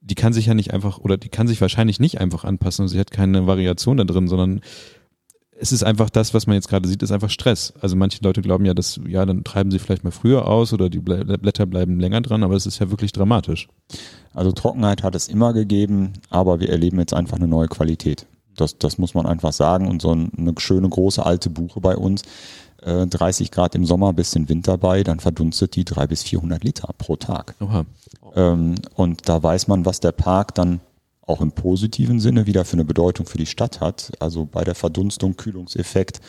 die 0.00 0.14
kann 0.14 0.32
sich 0.32 0.46
ja 0.46 0.54
nicht 0.54 0.72
einfach 0.72 0.98
oder 0.98 1.18
die 1.18 1.28
kann 1.28 1.48
sich 1.48 1.60
wahrscheinlich 1.60 2.00
nicht 2.00 2.20
einfach 2.20 2.44
anpassen. 2.44 2.84
und 2.84 2.88
Sie 2.88 2.98
hat 2.98 3.10
keine 3.10 3.46
Variation 3.46 3.98
da 3.98 4.04
drin, 4.04 4.28
sondern 4.28 4.60
es 5.58 5.72
ist 5.72 5.82
einfach 5.82 6.10
das, 6.10 6.34
was 6.34 6.46
man 6.46 6.54
jetzt 6.54 6.68
gerade 6.68 6.88
sieht, 6.88 7.02
ist 7.02 7.12
einfach 7.12 7.30
Stress. 7.30 7.72
Also 7.80 7.96
manche 7.96 8.22
Leute 8.22 8.42
glauben 8.42 8.64
ja, 8.64 8.74
dass, 8.74 9.00
ja, 9.06 9.24
dann 9.24 9.42
treiben 9.42 9.70
sie 9.70 9.78
vielleicht 9.78 10.04
mal 10.04 10.10
früher 10.10 10.46
aus 10.46 10.72
oder 10.72 10.90
die 10.90 10.98
Blätter 10.98 11.66
bleiben 11.66 11.98
länger 11.98 12.20
dran, 12.20 12.42
aber 12.42 12.54
es 12.54 12.66
ist 12.66 12.78
ja 12.78 12.90
wirklich 12.90 13.12
dramatisch. 13.12 13.68
Also 14.34 14.52
Trockenheit 14.52 15.02
hat 15.02 15.14
es 15.14 15.28
immer 15.28 15.52
gegeben, 15.54 16.12
aber 16.30 16.60
wir 16.60 16.68
erleben 16.68 16.98
jetzt 16.98 17.14
einfach 17.14 17.36
eine 17.36 17.48
neue 17.48 17.68
Qualität. 17.68 18.26
Das, 18.56 18.78
das 18.78 18.98
muss 18.98 19.14
man 19.14 19.26
einfach 19.26 19.52
sagen. 19.52 19.88
Und 19.88 20.02
so 20.02 20.10
eine 20.10 20.54
schöne 20.58 20.88
große 20.88 21.24
alte 21.24 21.50
Buche 21.50 21.80
bei 21.80 21.96
uns, 21.96 22.22
äh, 22.82 23.06
30 23.06 23.50
Grad 23.50 23.74
im 23.74 23.84
Sommer, 23.86 24.12
bisschen 24.12 24.48
Winter 24.48 24.78
bei, 24.78 25.02
dann 25.02 25.20
verdunstet 25.20 25.76
die 25.76 25.84
drei 25.84 26.06
bis 26.06 26.22
400 26.22 26.62
Liter 26.64 26.88
pro 26.96 27.16
Tag. 27.16 27.54
Ähm, 28.34 28.74
und 28.94 29.28
da 29.28 29.42
weiß 29.42 29.68
man, 29.68 29.84
was 29.84 30.00
der 30.00 30.12
Park 30.12 30.54
dann 30.54 30.80
auch 31.26 31.40
im 31.40 31.52
positiven 31.52 32.20
Sinne 32.20 32.46
wieder 32.46 32.64
für 32.64 32.74
eine 32.74 32.84
Bedeutung 32.84 33.26
für 33.26 33.38
die 33.38 33.46
Stadt 33.46 33.80
hat. 33.80 34.12
Also 34.20 34.46
bei 34.46 34.62
der 34.62 34.74
Verdunstung, 34.74 35.36
Kühlungseffekt, 35.36 36.20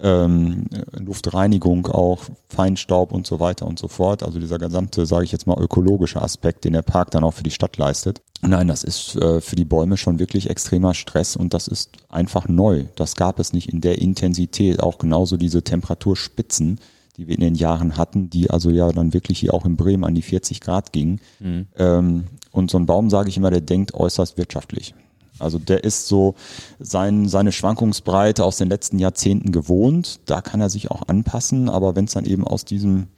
ähm, 0.00 0.66
Luftreinigung 0.92 1.86
auch, 1.86 2.24
Feinstaub 2.48 3.12
und 3.12 3.26
so 3.26 3.40
weiter 3.40 3.66
und 3.66 3.78
so 3.78 3.88
fort. 3.88 4.22
Also 4.22 4.38
dieser 4.38 4.58
gesamte, 4.58 5.06
sage 5.06 5.24
ich 5.24 5.32
jetzt 5.32 5.46
mal, 5.46 5.60
ökologische 5.60 6.20
Aspekt, 6.20 6.64
den 6.64 6.72
der 6.72 6.82
Park 6.82 7.10
dann 7.10 7.24
auch 7.24 7.34
für 7.34 7.42
die 7.42 7.50
Stadt 7.50 7.76
leistet. 7.76 8.20
Nein, 8.42 8.68
das 8.68 8.84
ist 8.84 9.16
äh, 9.16 9.40
für 9.40 9.56
die 9.56 9.64
Bäume 9.64 9.96
schon 9.96 10.18
wirklich 10.18 10.50
extremer 10.50 10.94
Stress 10.94 11.36
und 11.36 11.54
das 11.54 11.68
ist 11.68 11.92
einfach 12.08 12.48
neu. 12.48 12.84
Das 12.96 13.16
gab 13.16 13.38
es 13.38 13.52
nicht 13.52 13.72
in 13.72 13.80
der 13.80 13.98
Intensität. 13.98 14.82
Auch 14.82 14.98
genauso 14.98 15.36
diese 15.36 15.62
Temperaturspitzen, 15.62 16.80
die 17.16 17.28
wir 17.28 17.36
in 17.36 17.40
den 17.40 17.54
Jahren 17.54 17.96
hatten, 17.96 18.28
die 18.28 18.50
also 18.50 18.70
ja 18.70 18.90
dann 18.90 19.14
wirklich 19.14 19.38
hier 19.38 19.54
auch 19.54 19.64
in 19.64 19.76
Bremen 19.76 20.04
an 20.04 20.14
die 20.14 20.22
40 20.22 20.60
Grad 20.60 20.92
gingen. 20.92 21.20
Mhm. 21.38 21.68
Ähm, 21.76 22.24
und 22.50 22.70
so 22.70 22.78
ein 22.78 22.86
Baum, 22.86 23.10
sage 23.10 23.28
ich 23.28 23.36
immer, 23.36 23.50
der 23.50 23.60
denkt 23.60 23.94
äußerst 23.94 24.36
wirtschaftlich. 24.36 24.94
Also 25.38 25.58
der 25.58 25.84
ist 25.84 26.06
so 26.06 26.34
sein, 26.78 27.28
seine 27.28 27.52
Schwankungsbreite 27.52 28.44
aus 28.44 28.56
den 28.56 28.68
letzten 28.68 28.98
Jahrzehnten 28.98 29.52
gewohnt. 29.52 30.20
Da 30.26 30.40
kann 30.40 30.60
er 30.60 30.70
sich 30.70 30.90
auch 30.90 31.08
anpassen, 31.08 31.68
aber 31.68 31.96
wenn 31.96 32.04
es 32.04 32.12
dann 32.12 32.24
eben 32.24 32.46
aus 32.46 32.64
diesem 32.64 33.08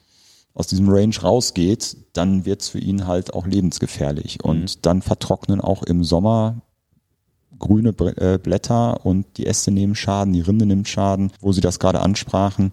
aus 0.55 0.68
diesem 0.68 0.88
Range 0.88 1.14
rausgeht, 1.22 1.98
dann 2.14 2.46
wird 2.46 2.62
es 2.62 2.70
für 2.70 2.79
ihn 2.79 3.07
halt 3.07 3.35
auch 3.35 3.46
lebensgefährlich. 3.46 4.42
Und 4.42 4.62
mhm. 4.62 4.81
dann 4.81 5.02
vertrocknen 5.02 5.61
auch 5.61 5.83
im 5.83 6.02
Sommer 6.02 6.62
grüne 7.59 7.90
äh, 7.90 8.38
Blätter 8.38 9.05
und 9.05 9.26
die 9.37 9.44
Äste 9.46 9.70
nehmen 9.70 9.94
Schaden, 9.94 10.33
die 10.33 10.40
Rinde 10.40 10.64
nimmt 10.64 10.88
Schaden, 10.88 11.31
wo 11.42 11.52
Sie 11.52 11.61
das 11.61 11.79
gerade 11.79 12.00
ansprachen 12.00 12.72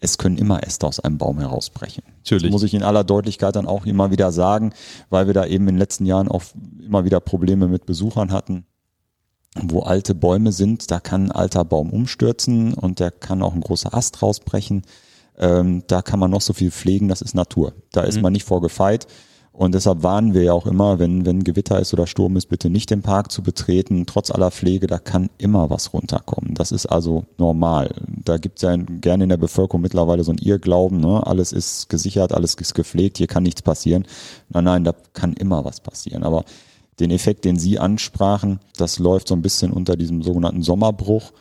es 0.00 0.18
können 0.18 0.36
immer 0.36 0.62
Äste 0.62 0.86
aus 0.86 1.00
einem 1.00 1.18
Baum 1.18 1.38
herausbrechen. 1.38 2.04
Natürlich. 2.18 2.44
Das 2.44 2.52
muss 2.52 2.62
ich 2.62 2.74
in 2.74 2.82
aller 2.82 3.04
Deutlichkeit 3.04 3.56
dann 3.56 3.66
auch 3.66 3.86
immer 3.86 4.10
wieder 4.10 4.32
sagen, 4.32 4.72
weil 5.10 5.26
wir 5.26 5.34
da 5.34 5.46
eben 5.46 5.68
in 5.68 5.74
den 5.74 5.78
letzten 5.78 6.06
Jahren 6.06 6.28
auch 6.28 6.42
immer 6.84 7.04
wieder 7.04 7.20
Probleme 7.20 7.68
mit 7.68 7.86
Besuchern 7.86 8.30
hatten, 8.30 8.66
wo 9.62 9.80
alte 9.80 10.14
Bäume 10.14 10.52
sind, 10.52 10.90
da 10.90 11.00
kann 11.00 11.26
ein 11.26 11.32
alter 11.32 11.64
Baum 11.64 11.90
umstürzen 11.90 12.74
und 12.74 13.00
der 13.00 13.10
kann 13.10 13.42
auch 13.42 13.54
ein 13.54 13.60
großer 13.60 13.94
Ast 13.94 14.22
rausbrechen. 14.22 14.82
Ähm, 15.38 15.82
da 15.86 16.02
kann 16.02 16.18
man 16.18 16.30
noch 16.30 16.40
so 16.40 16.52
viel 16.52 16.70
pflegen, 16.70 17.08
das 17.08 17.22
ist 17.22 17.34
Natur. 17.34 17.72
Da 17.92 18.02
ist 18.02 18.16
mhm. 18.16 18.22
man 18.22 18.32
nicht 18.32 18.44
vorgefeit. 18.44 19.06
Und 19.56 19.74
deshalb 19.74 20.02
warnen 20.02 20.34
wir 20.34 20.42
ja 20.42 20.52
auch 20.52 20.66
immer, 20.66 20.98
wenn, 20.98 21.24
wenn 21.24 21.42
Gewitter 21.42 21.80
ist 21.80 21.94
oder 21.94 22.06
Sturm 22.06 22.36
ist, 22.36 22.50
bitte 22.50 22.68
nicht 22.68 22.90
den 22.90 23.00
Park 23.00 23.32
zu 23.32 23.42
betreten. 23.42 24.04
Trotz 24.04 24.30
aller 24.30 24.50
Pflege, 24.50 24.86
da 24.86 24.98
kann 24.98 25.30
immer 25.38 25.70
was 25.70 25.94
runterkommen. 25.94 26.52
Das 26.54 26.72
ist 26.72 26.84
also 26.84 27.24
normal. 27.38 27.94
Da 28.06 28.36
gibt 28.36 28.58
es 28.58 28.62
ja 28.62 28.76
gerne 28.76 29.24
in 29.24 29.30
der 29.30 29.38
Bevölkerung 29.38 29.80
mittlerweile 29.80 30.24
so 30.24 30.32
ein 30.32 30.38
Irrglauben, 30.38 31.00
ne? 31.00 31.26
alles 31.26 31.52
ist 31.52 31.88
gesichert, 31.88 32.34
alles 32.34 32.54
ist 32.56 32.74
gepflegt, 32.74 33.16
hier 33.16 33.28
kann 33.28 33.44
nichts 33.44 33.62
passieren. 33.62 34.04
Nein, 34.50 34.64
nein, 34.64 34.84
da 34.84 34.94
kann 35.14 35.32
immer 35.32 35.64
was 35.64 35.80
passieren. 35.80 36.22
Aber 36.22 36.44
den 37.00 37.10
Effekt, 37.10 37.44
den 37.44 37.58
Sie 37.58 37.78
ansprachen, 37.78 38.60
das 38.76 38.98
läuft 38.98 39.28
so 39.28 39.34
ein 39.34 39.42
bisschen 39.42 39.72
unter 39.72 39.96
diesem 39.96 40.22
sogenannten 40.22 40.62
Sommerbruch 40.62 41.32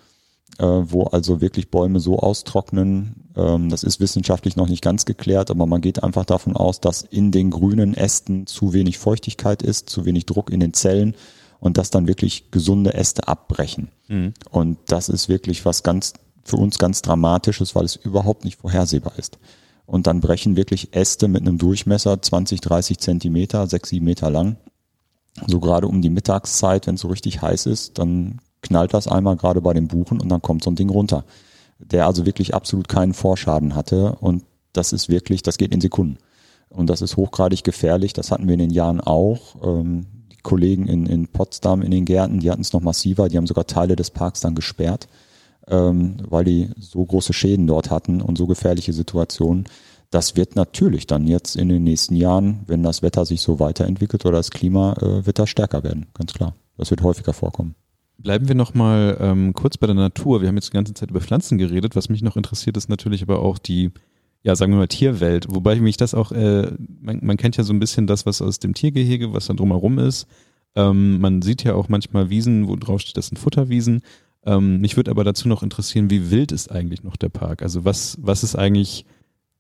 äh, 0.58 0.64
wo 0.64 1.04
also 1.04 1.42
wirklich 1.42 1.70
Bäume 1.70 2.00
so 2.00 2.20
austrocknen. 2.20 3.28
Ähm, 3.36 3.70
das 3.70 3.84
ist 3.84 4.00
wissenschaftlich 4.00 4.56
noch 4.56 4.70
nicht 4.70 4.84
ganz 4.84 5.06
geklärt, 5.06 5.52
aber 5.52 5.66
man 5.66 5.82
geht 5.82 6.04
einfach 6.04 6.26
davon 6.26 6.56
aus, 6.56 6.80
dass 6.80 7.02
in 7.02 7.32
den 7.32 7.52
grünen 7.52 7.94
Ästen 7.94 8.48
zu 8.48 8.74
wenig 8.74 8.98
Feuchtigkeit 8.98 9.62
ist, 9.62 9.90
zu 9.90 10.06
wenig 10.06 10.26
Druck 10.26 10.52
in 10.52 10.60
den 10.60 10.74
Zellen 10.74 11.16
und 11.60 11.78
dass 11.78 11.90
dann 11.90 12.08
wirklich 12.08 12.52
gesunde 12.52 12.94
Äste 12.94 13.28
abbrechen. 13.28 13.90
Mhm. 14.08 14.34
Und 14.50 14.78
das 14.88 15.10
ist 15.10 15.30
wirklich 15.30 15.66
was 15.66 15.84
ganz 15.84 16.14
für 16.44 16.58
uns 16.58 16.78
ganz 16.78 17.02
Dramatisches, 17.02 17.74
weil 17.76 17.86
es 17.86 17.96
überhaupt 17.96 18.46
nicht 18.46 18.60
vorhersehbar 18.60 19.14
ist. 19.18 19.40
Und 19.88 20.08
dann 20.08 20.22
brechen 20.22 20.56
wirklich 20.56 20.96
Äste 20.96 21.28
mit 21.28 21.42
einem 21.42 21.58
Durchmesser 21.58 22.22
20, 22.22 22.62
30 22.62 23.00
Zentimeter, 23.00 23.68
6, 23.68 23.90
7 23.90 24.06
Meter 24.06 24.30
lang. 24.30 24.58
So 25.48 25.60
gerade 25.60 25.88
um 25.88 26.02
die 26.02 26.10
Mittagszeit, 26.10 26.88
wenn 26.88 26.96
es 26.96 27.02
so 27.02 27.10
richtig 27.10 27.42
heiß 27.42 27.66
ist, 27.66 27.98
dann 27.98 28.40
knallt 28.62 28.94
das 28.94 29.08
einmal 29.08 29.36
gerade 29.36 29.62
bei 29.62 29.74
den 29.74 29.88
Buchen 29.88 30.22
und 30.22 30.30
dann 30.30 30.42
kommt 30.42 30.64
so 30.64 30.72
ein 30.72 30.76
Ding 30.76 30.90
runter. 30.90 31.26
Der 31.80 32.08
also 32.08 32.26
wirklich 32.26 32.56
absolut 32.56 32.88
keinen 32.88 33.14
Vorschaden 33.14 33.76
hatte 33.76 34.16
und 34.22 34.44
das 34.74 34.94
ist 34.94 35.10
wirklich, 35.10 35.42
das 35.42 35.58
geht 35.58 35.74
in 35.74 35.82
Sekunden. 35.82 36.18
Und 36.70 36.90
das 36.90 37.02
ist 37.02 37.18
hochgradig 37.18 37.64
gefährlich. 37.64 38.14
Das 38.14 38.32
hatten 38.32 38.48
wir 38.48 38.54
in 38.54 38.60
den 38.60 38.70
Jahren 38.70 39.00
auch. 39.00 39.56
Ähm, 39.64 40.08
die 40.32 40.42
Kollegen 40.42 40.88
in, 40.88 41.06
in 41.06 41.28
Potsdam 41.28 41.82
in 41.82 41.92
den 41.92 42.06
Gärten, 42.06 42.40
die 42.40 42.52
hatten 42.52 42.62
es 42.62 42.74
noch 42.74 42.82
massiver. 42.82 43.30
Die 43.30 43.38
haben 43.38 43.48
sogar 43.48 43.68
Teile 43.68 43.96
des 43.96 44.12
Parks 44.12 44.42
dann 44.42 44.56
gesperrt, 44.56 45.08
ähm, 45.68 46.18
weil 46.28 46.44
die 46.44 46.70
so 46.78 47.04
große 47.06 47.34
Schäden 47.34 47.68
dort 47.68 47.90
hatten 47.90 48.22
und 48.22 48.38
so 48.38 48.48
gefährliche 48.48 48.94
Situationen. 48.94 49.66
Das 50.16 50.38
wird 50.38 50.56
natürlich 50.56 51.08
dann 51.08 51.28
jetzt 51.28 51.58
in 51.58 51.68
den 51.68 51.84
nächsten 51.84 52.16
Jahren, 52.16 52.62
wenn 52.68 52.84
das 52.84 53.02
Wetter 53.02 53.26
sich 53.26 53.42
so 53.42 53.60
weiterentwickelt 53.60 54.26
oder 54.26 54.38
das 54.38 54.50
Klima, 54.50 54.94
äh, 55.02 55.26
wird 55.26 55.40
das 55.40 55.50
stärker 55.50 55.84
werden, 55.84 56.06
ganz 56.14 56.32
klar. 56.32 56.56
Das 56.78 56.90
wird 56.90 57.04
häufiger 57.04 57.34
vorkommen. 57.34 57.76
Bleiben 58.18 58.48
wir 58.48 58.56
nochmal 58.56 59.18
ähm, 59.20 59.52
kurz 59.52 59.78
bei 59.78 59.88
der 59.88 59.94
Natur. 59.94 60.40
Wir 60.40 60.48
haben 60.48 60.56
jetzt 60.56 60.70
die 60.70 60.74
ganze 60.74 60.94
Zeit 60.94 61.12
über 61.12 61.20
Pflanzen 61.20 61.58
geredet. 61.58 61.98
Was 61.98 62.08
mich 62.08 62.22
noch 62.22 62.38
interessiert, 62.38 62.78
ist 62.78 62.88
natürlich 62.88 63.24
aber 63.24 63.40
auch 63.40 63.58
die, 63.58 63.92
ja, 64.42 64.56
sagen 64.56 64.72
wir 64.72 64.78
mal, 64.78 64.88
Tierwelt. 64.88 65.48
Wobei 65.50 65.76
mich 65.82 65.98
das 65.98 66.14
auch, 66.14 66.32
äh, 66.32 66.72
man, 67.02 67.20
man 67.22 67.36
kennt 67.36 67.58
ja 67.58 67.66
so 67.66 67.74
ein 67.74 67.80
bisschen 67.80 68.08
das, 68.08 68.26
was 68.26 68.42
aus 68.42 68.60
dem 68.60 68.74
Tiergehege, 68.74 69.34
was 69.34 69.48
dann 69.48 69.58
drumherum 69.58 70.00
ist. 70.00 70.28
Ähm, 70.76 71.20
man 71.20 71.42
sieht 71.42 71.66
ja 71.66 71.76
auch 71.76 71.90
manchmal 71.90 72.30
Wiesen, 72.30 72.70
wo 72.70 72.78
drauf 72.78 73.02
steht, 73.02 73.18
das 73.18 73.28
sind 73.28 73.38
Futterwiesen. 73.38 74.02
Ähm, 74.46 74.80
mich 74.80 74.96
würde 74.96 75.12
aber 75.12 75.26
dazu 75.26 75.50
noch 75.50 75.62
interessieren, 75.62 76.10
wie 76.10 76.32
wild 76.32 76.54
ist 76.54 76.72
eigentlich 76.72 77.04
noch 77.04 77.18
der 77.18 77.28
Park? 77.28 77.64
Also 77.64 77.84
was, 77.84 78.18
was 78.22 78.46
ist 78.46 78.56
eigentlich 78.56 79.06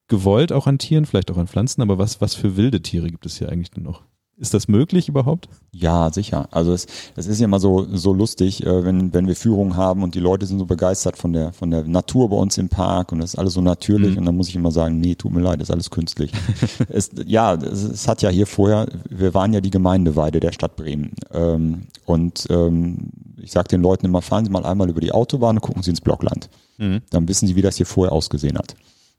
gewollt 0.08 0.52
auch 0.52 0.68
an 0.68 0.78
Tieren, 0.78 1.06
vielleicht 1.06 1.32
auch 1.32 1.38
an 1.38 1.48
Pflanzen, 1.48 1.82
aber 1.82 1.98
was, 1.98 2.22
was 2.22 2.36
für 2.36 2.58
wilde 2.58 2.82
Tiere 2.82 3.10
gibt 3.10 3.26
es 3.26 3.38
hier 3.38 3.50
eigentlich 3.50 3.72
denn 3.72 3.84
noch? 3.84 4.04
Ist 4.38 4.54
das 4.54 4.68
möglich 4.68 5.08
überhaupt? 5.08 5.48
Ja, 5.72 6.12
sicher. 6.12 6.50
Also 6.52 6.74
es, 6.74 6.88
es 7.16 7.26
ist 7.26 7.40
ja 7.40 7.46
immer 7.46 7.62
so, 7.62 7.88
so 7.96 8.12
lustig, 8.12 8.66
äh, 8.66 8.84
wenn, 8.84 9.14
wenn 9.14 9.28
wir 9.28 9.36
Führungen 9.36 9.78
haben 9.78 10.04
und 10.04 10.14
die 10.14 10.20
Leute 10.20 10.46
sind 10.46 10.60
so 10.60 10.66
begeistert 10.66 11.18
von 11.18 11.32
der, 11.32 11.54
von 11.54 11.72
der 11.72 11.86
Natur 11.86 12.30
bei 12.30 12.36
uns 12.36 12.58
im 12.58 12.68
Park 12.68 13.14
und 13.14 13.20
das 13.20 13.34
ist 13.34 13.40
alles 13.40 13.54
so 13.54 13.62
natürlich 13.62 14.12
mhm. 14.12 14.18
und 14.18 14.26
dann 14.26 14.36
muss 14.36 14.50
ich 14.50 14.56
immer 14.58 14.72
sagen, 14.72 15.00
nee, 15.00 15.16
tut 15.16 15.32
mir 15.32 15.40
leid, 15.40 15.62
das 15.62 15.70
ist 15.70 15.74
alles 15.74 15.90
künstlich. 15.90 16.34
es, 16.90 17.12
ja, 17.26 17.54
es, 17.54 17.84
es, 17.84 18.08
hat 18.10 18.22
ja 18.24 18.30
hier 18.30 18.46
vorher, 18.46 18.88
wir 19.10 19.34
waren 19.34 19.54
ja 19.54 19.62
die 19.62 19.72
Gemeindeweide 19.72 20.42
der 20.42 20.52
Stadt 20.52 20.76
Bremen 20.76 21.14
ähm, 21.32 21.84
und 22.04 22.46
ähm, 22.50 23.12
ich 23.38 23.52
sage 23.52 23.70
den 23.70 23.82
Leuten 23.82 24.06
immer, 24.06 24.22
fahren 24.22 24.44
Sie 24.44 24.52
mal 24.52 24.66
einmal 24.66 24.90
über 24.90 25.00
die 25.00 25.14
Autobahn 25.14 25.56
und 25.56 25.62
gucken 25.62 25.82
Sie 25.82 25.92
ins 25.92 26.02
Blockland. 26.02 26.50
Mhm. 26.78 27.04
Dann 27.10 27.30
wissen 27.30 27.48
Sie, 27.48 27.56
wie 27.56 27.62
das 27.62 27.78
hier 27.78 27.86
vorher 27.86 28.12
ausgesehen 28.12 28.58
hat. 28.58 28.76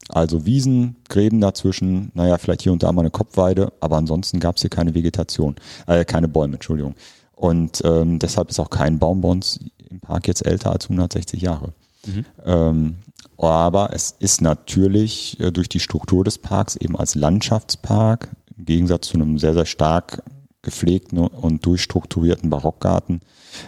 Also 0.09 0.45
Wiesen, 0.45 0.95
Gräben 1.09 1.41
dazwischen, 1.41 2.11
naja, 2.13 2.37
vielleicht 2.37 2.61
hier 2.61 2.71
und 2.71 2.83
da 2.83 2.91
mal 2.91 3.01
eine 3.01 3.11
Kopfweide, 3.11 3.73
aber 3.81 3.97
ansonsten 3.97 4.39
gab 4.39 4.55
es 4.55 4.61
hier 4.61 4.69
keine 4.69 4.93
Vegetation, 4.93 5.55
äh, 5.85 6.05
keine 6.05 6.27
Bäume, 6.27 6.55
Entschuldigung. 6.55 6.95
Und 7.33 7.81
ähm, 7.83 8.17
deshalb 8.19 8.49
ist 8.49 8.59
auch 8.59 8.69
kein 8.69 8.99
Baum 8.99 9.21
bei 9.21 9.29
uns 9.29 9.59
im 9.89 9.99
Park 9.99 10.27
jetzt 10.27 10.45
älter 10.45 10.71
als 10.71 10.85
160 10.85 11.41
Jahre. 11.41 11.73
Mhm. 12.05 12.25
Ähm, 12.45 12.95
aber 13.37 13.93
es 13.93 14.15
ist 14.19 14.41
natürlich 14.41 15.39
äh, 15.39 15.51
durch 15.51 15.69
die 15.69 15.79
Struktur 15.79 16.23
des 16.23 16.37
Parks 16.37 16.75
eben 16.75 16.97
als 16.97 17.15
Landschaftspark, 17.15 18.29
im 18.57 18.65
Gegensatz 18.65 19.09
zu 19.09 19.15
einem 19.15 19.37
sehr, 19.37 19.53
sehr 19.53 19.65
stark 19.65 20.23
gepflegten 20.61 21.19
und 21.19 21.65
durchstrukturierten 21.65 22.49
Barockgarten, 22.49 23.21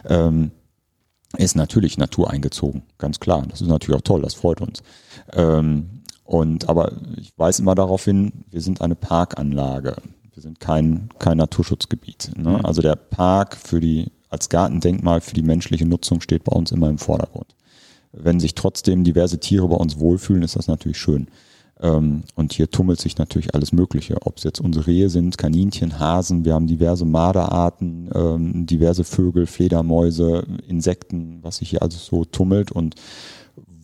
ähm, 0.05 0.51
ist 1.37 1.55
natürlich 1.55 1.97
Natur 1.97 2.31
eingezogen, 2.31 2.83
ganz 2.97 3.19
klar. 3.19 3.45
Das 3.47 3.61
ist 3.61 3.67
natürlich 3.67 3.97
auch 3.97 4.03
toll, 4.03 4.21
das 4.21 4.33
freut 4.33 4.61
uns. 4.61 4.81
Ähm, 5.33 5.98
und 6.29 6.69
aber 6.69 6.91
ich 7.17 7.33
weise 7.37 7.63
immer 7.63 7.73
darauf 7.73 8.05
hin, 8.05 8.43
wir 8.51 8.61
sind 8.61 8.81
eine 8.81 8.93
Parkanlage. 8.93 9.95
Wir 10.31 10.43
sind 10.43 10.59
kein, 10.59 11.09
kein 11.17 11.37
Naturschutzgebiet. 11.37 12.33
Ne? 12.37 12.51
Mhm. 12.51 12.65
Also 12.67 12.83
der 12.83 12.95
Park 12.95 13.57
für 13.57 13.79
die, 13.79 14.11
als 14.29 14.47
Gartendenkmal 14.47 15.21
für 15.21 15.33
die 15.33 15.41
menschliche 15.41 15.87
Nutzung 15.87 16.21
steht 16.21 16.43
bei 16.43 16.55
uns 16.55 16.71
immer 16.71 16.87
im 16.87 16.99
Vordergrund. 16.99 17.55
Wenn 18.11 18.39
sich 18.39 18.53
trotzdem 18.53 19.03
diverse 19.03 19.39
Tiere 19.39 19.67
bei 19.69 19.75
uns 19.75 19.97
wohlfühlen, 19.97 20.43
ist 20.43 20.55
das 20.55 20.67
natürlich 20.67 20.99
schön. 20.99 21.29
Ähm, 21.81 22.21
und 22.35 22.53
hier 22.53 22.69
tummelt 22.69 23.01
sich 23.01 23.17
natürlich 23.17 23.55
alles 23.55 23.71
Mögliche. 23.71 24.17
Ob 24.21 24.37
es 24.37 24.43
jetzt 24.43 24.61
unsere 24.61 24.85
Rehe 24.85 25.09
sind, 25.09 25.39
Kaninchen, 25.39 25.97
Hasen, 25.97 26.45
wir 26.45 26.53
haben 26.53 26.67
diverse 26.67 27.05
Marderarten, 27.05 28.07
ähm, 28.13 28.67
diverse 28.67 29.03
Vögel, 29.03 29.47
Fledermäuse, 29.47 30.45
Insekten, 30.67 31.39
was 31.41 31.57
sich 31.57 31.71
hier 31.71 31.81
also 31.81 31.97
so 31.97 32.23
tummelt 32.23 32.71
und 32.71 32.93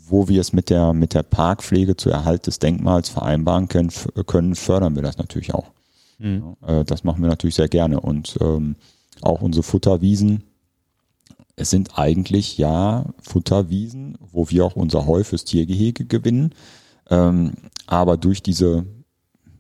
wo 0.08 0.28
wir 0.28 0.42
es 0.42 0.54
mit 0.54 0.70
der, 0.70 0.94
mit 0.94 1.14
der 1.14 1.24
Parkpflege 1.24 1.96
zur 1.96 2.12
Erhalt 2.12 2.48
des 2.48 2.60
Denkmals 2.60 3.10
vereinbaren 3.10 3.68
können, 3.68 3.92
können 4.26 4.56
fördern 4.56 4.96
wir 4.96 5.02
das 5.02 5.18
natürlich 5.18 5.54
auch. 5.54 5.72
Mhm. 6.20 6.56
Das 6.86 7.04
machen 7.04 7.22
wir 7.22 7.30
natürlich 7.30 7.56
sehr 7.56 7.68
gerne. 7.68 8.00
Und 8.00 8.38
ähm, 8.42 8.76
auch 9.22 9.42
unsere 9.42 9.64
Futterwiesen, 9.64 10.44
es 11.56 11.70
sind 11.70 11.98
eigentlich 11.98 12.58
ja 12.58 13.06
Futterwiesen, 13.22 14.18
wo 14.20 14.50
wir 14.50 14.66
auch 14.66 14.76
unser 14.76 15.06
Heu 15.08 15.24
fürs 15.24 15.46
Tiergehege 15.46 16.06
gewinnen. 16.06 16.54
Ähm, 17.10 17.54
aber 17.88 18.18
durch 18.18 18.44
diese, 18.44 18.86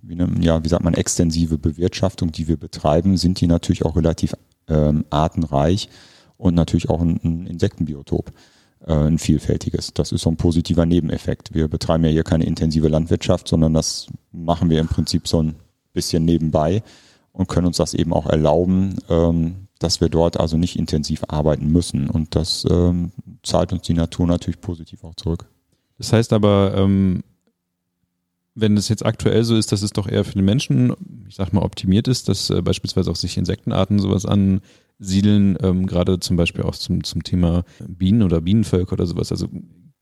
wie, 0.01 0.15
ne, 0.15 0.29
ja, 0.39 0.63
wie 0.63 0.69
sagt 0.69 0.83
man, 0.83 0.93
extensive 0.93 1.57
Bewirtschaftung, 1.57 2.31
die 2.31 2.47
wir 2.47 2.57
betreiben, 2.57 3.17
sind 3.17 3.39
die 3.39 3.47
natürlich 3.47 3.85
auch 3.85 3.95
relativ 3.95 4.35
ähm, 4.67 5.05
artenreich 5.09 5.89
und 6.37 6.55
natürlich 6.55 6.89
auch 6.89 7.01
ein, 7.01 7.19
ein 7.23 7.47
Insektenbiotop. 7.47 8.31
Äh, 8.87 8.93
ein 8.93 9.17
vielfältiges. 9.17 9.93
Das 9.93 10.11
ist 10.11 10.21
so 10.21 10.29
ein 10.29 10.37
positiver 10.37 10.85
Nebeneffekt. 10.85 11.53
Wir 11.53 11.67
betreiben 11.67 12.03
ja 12.03 12.11
hier 12.11 12.23
keine 12.23 12.45
intensive 12.45 12.87
Landwirtschaft, 12.87 13.47
sondern 13.47 13.73
das 13.73 14.07
machen 14.31 14.69
wir 14.69 14.79
im 14.79 14.87
Prinzip 14.87 15.27
so 15.27 15.41
ein 15.41 15.55
bisschen 15.93 16.23
nebenbei 16.23 16.83
und 17.31 17.47
können 17.47 17.67
uns 17.67 17.77
das 17.77 17.95
eben 17.95 18.13
auch 18.13 18.27
erlauben, 18.27 18.95
ähm, 19.09 19.67
dass 19.79 20.01
wir 20.01 20.09
dort 20.09 20.39
also 20.39 20.57
nicht 20.57 20.77
intensiv 20.77 21.23
arbeiten 21.27 21.71
müssen. 21.71 22.09
Und 22.09 22.35
das 22.35 22.65
ähm, 22.69 23.11
zahlt 23.41 23.73
uns 23.73 23.81
die 23.83 23.93
Natur 23.93 24.27
natürlich 24.27 24.61
positiv 24.61 25.03
auch 25.03 25.15
zurück. 25.15 25.47
Das 25.97 26.13
heißt 26.13 26.31
aber, 26.31 26.73
ähm, 26.75 27.23
wenn 28.53 28.77
es 28.77 28.87
jetzt 28.87 29.05
aktuell 29.05 29.43
so 29.43 29.55
ist, 29.55 29.71
dass 29.71 29.81
es 29.81 29.91
doch 29.91 30.07
eher 30.07 30.23
für 30.23 30.33
den 30.33 30.45
Menschen, 30.45 30.93
ich 31.27 31.35
sag 31.35 31.53
mal, 31.53 31.63
optimiert 31.63 32.07
ist, 32.07 32.29
dass 32.29 32.51
äh, 32.51 32.61
beispielsweise 32.61 33.09
auch 33.09 33.15
sich 33.15 33.37
Insektenarten 33.37 33.97
sowas 33.97 34.25
an 34.25 34.61
siedeln, 34.99 35.57
ähm, 35.61 35.85
gerade 35.85 36.19
zum 36.19 36.37
Beispiel 36.37 36.63
auch 36.63 36.75
zum, 36.75 37.03
zum 37.03 37.23
Thema 37.23 37.63
Bienen 37.87 38.23
oder 38.23 38.41
Bienenvölker 38.41 38.93
oder 38.93 39.05
sowas. 39.05 39.31
Also 39.31 39.47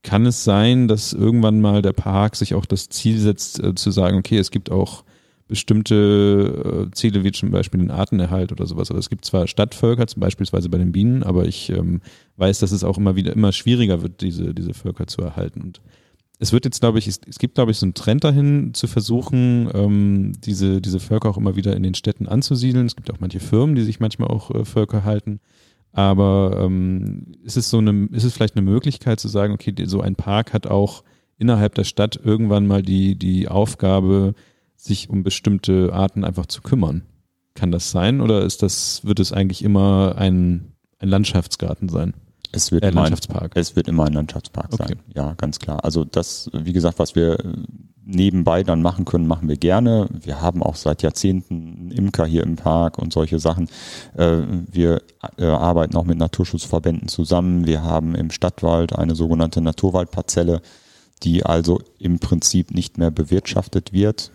kann 0.03 0.25
es 0.25 0.43
sein, 0.43 0.87
dass 0.87 1.13
irgendwann 1.13 1.61
mal 1.61 1.81
der 1.81 1.93
Park 1.93 2.35
sich 2.35 2.53
auch 2.53 2.65
das 2.65 2.89
Ziel 2.89 3.17
setzt, 3.19 3.63
äh, 3.63 3.73
zu 3.73 3.91
sagen, 3.91 4.17
okay, 4.17 4.37
es 4.37 4.51
gibt 4.51 4.69
auch 4.69 5.03
bestimmte 5.47 6.87
äh, 6.87 6.91
Ziele 6.95 7.23
wie 7.23 7.31
zum 7.31 7.51
Beispiel 7.51 7.79
den 7.79 7.91
Artenerhalt 7.91 8.51
oder 8.51 8.65
sowas. 8.65 8.89
Also 8.89 8.99
es 8.99 9.09
gibt 9.09 9.25
zwar 9.25 9.47
Stadtvölker, 9.47 10.07
zum 10.07 10.19
beispielsweise 10.19 10.69
bei 10.69 10.77
den 10.77 10.91
Bienen, 10.91 11.23
aber 11.23 11.45
ich 11.45 11.69
ähm, 11.69 12.01
weiß, 12.37 12.59
dass 12.59 12.71
es 12.71 12.83
auch 12.83 12.97
immer 12.97 13.15
wieder 13.15 13.33
immer 13.33 13.51
schwieriger 13.51 14.01
wird, 14.01 14.21
diese, 14.21 14.53
diese 14.53 14.73
Völker 14.73 15.07
zu 15.07 15.21
erhalten. 15.21 15.61
Und 15.61 15.81
es 16.39 16.51
wird 16.51 16.65
jetzt, 16.65 16.79
glaube 16.79 16.99
ich, 16.99 17.07
es, 17.07 17.21
es, 17.27 17.39
gibt, 17.39 17.55
glaube 17.55 17.71
ich, 17.71 17.77
so 17.77 17.85
einen 17.85 17.93
Trend 17.93 18.23
dahin, 18.23 18.73
zu 18.73 18.87
versuchen, 18.87 19.69
ähm, 19.73 20.33
diese, 20.43 20.81
diese 20.81 20.99
Völker 20.99 21.29
auch 21.29 21.37
immer 21.37 21.55
wieder 21.55 21.75
in 21.75 21.83
den 21.83 21.93
Städten 21.93 22.27
anzusiedeln. 22.27 22.85
Es 22.85 22.95
gibt 22.95 23.11
auch 23.11 23.19
manche 23.19 23.39
Firmen, 23.39 23.75
die 23.75 23.83
sich 23.83 23.99
manchmal 23.99 24.29
auch 24.29 24.51
äh, 24.51 24.65
Völker 24.65 25.03
halten. 25.03 25.39
Aber 25.91 26.59
ähm, 26.59 27.33
ist 27.43 27.55
es 27.55 27.69
so 27.69 27.77
eine, 27.77 28.07
ist 28.11 28.23
es 28.23 28.33
vielleicht 28.33 28.57
eine 28.57 28.65
Möglichkeit 28.65 29.19
zu 29.19 29.27
sagen, 29.27 29.53
okay, 29.53 29.73
so 29.85 30.01
ein 30.01 30.15
Park 30.15 30.53
hat 30.53 30.65
auch 30.65 31.03
innerhalb 31.37 31.75
der 31.75 31.83
Stadt 31.83 32.19
irgendwann 32.23 32.65
mal 32.65 32.81
die, 32.81 33.15
die 33.15 33.47
Aufgabe, 33.47 34.33
sich 34.75 35.09
um 35.09 35.23
bestimmte 35.23 35.93
Arten 35.93 36.23
einfach 36.23 36.47
zu 36.47 36.61
kümmern? 36.61 37.03
Kann 37.53 37.71
das 37.71 37.91
sein 37.91 38.21
oder 38.21 38.41
ist 38.41 38.63
das, 38.63 39.05
wird 39.05 39.19
es 39.19 39.31
eigentlich 39.31 39.63
immer 39.63 40.15
ein, 40.17 40.73
ein 40.97 41.09
Landschaftsgarten 41.09 41.89
sein? 41.89 42.15
Es 42.53 42.71
wird, 42.71 42.83
äh, 42.83 42.89
immer 42.89 43.05
ein, 43.05 43.15
es 43.55 43.75
wird 43.75 43.87
immer 43.87 44.05
ein 44.05 44.13
Landschaftspark 44.13 44.73
okay. 44.73 44.85
sein. 44.89 44.99
Ja, 45.13 45.33
ganz 45.33 45.59
klar. 45.59 45.83
Also 45.83 46.05
das, 46.05 46.49
wie 46.53 46.71
gesagt, 46.71 46.99
was 46.99 47.15
wir 47.15 47.37
nebenbei 48.05 48.63
dann 48.63 48.81
machen 48.81 49.05
können, 49.05 49.27
machen 49.27 49.49
wir 49.49 49.57
gerne. 49.57 50.07
Wir 50.11 50.39
haben 50.39 50.61
auch 50.61 50.75
seit 50.75 51.01
Jahrzehnten 51.01 51.55
einen 51.55 51.91
Imker 51.91 52.25
hier 52.25 52.43
im 52.43 52.55
Park 52.55 52.99
und 52.99 53.11
solche 53.11 53.39
Sachen. 53.39 53.69
Äh, 54.15 54.41
wir 54.71 55.01
äh, 55.37 55.45
arbeiten 55.45 55.95
auch 55.95 56.03
mit 56.03 56.17
Naturschutzverbänden 56.19 57.07
zusammen. 57.07 57.65
Wir 57.65 57.83
haben 57.83 58.13
im 58.13 58.29
Stadtwald 58.29 58.93
eine 58.93 59.15
sogenannte 59.15 59.61
Naturwaldparzelle, 59.61 60.61
die 61.23 61.43
also 61.45 61.81
im 61.97 62.19
Prinzip 62.19 62.71
nicht 62.71 62.99
mehr 62.99 63.09
bewirtschaftet 63.09 63.93
wird, 63.93 64.31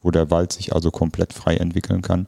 wo 0.00 0.10
der 0.10 0.30
Wald 0.30 0.52
sich 0.52 0.74
also 0.74 0.90
komplett 0.90 1.32
frei 1.32 1.56
entwickeln 1.56 2.02
kann. 2.02 2.26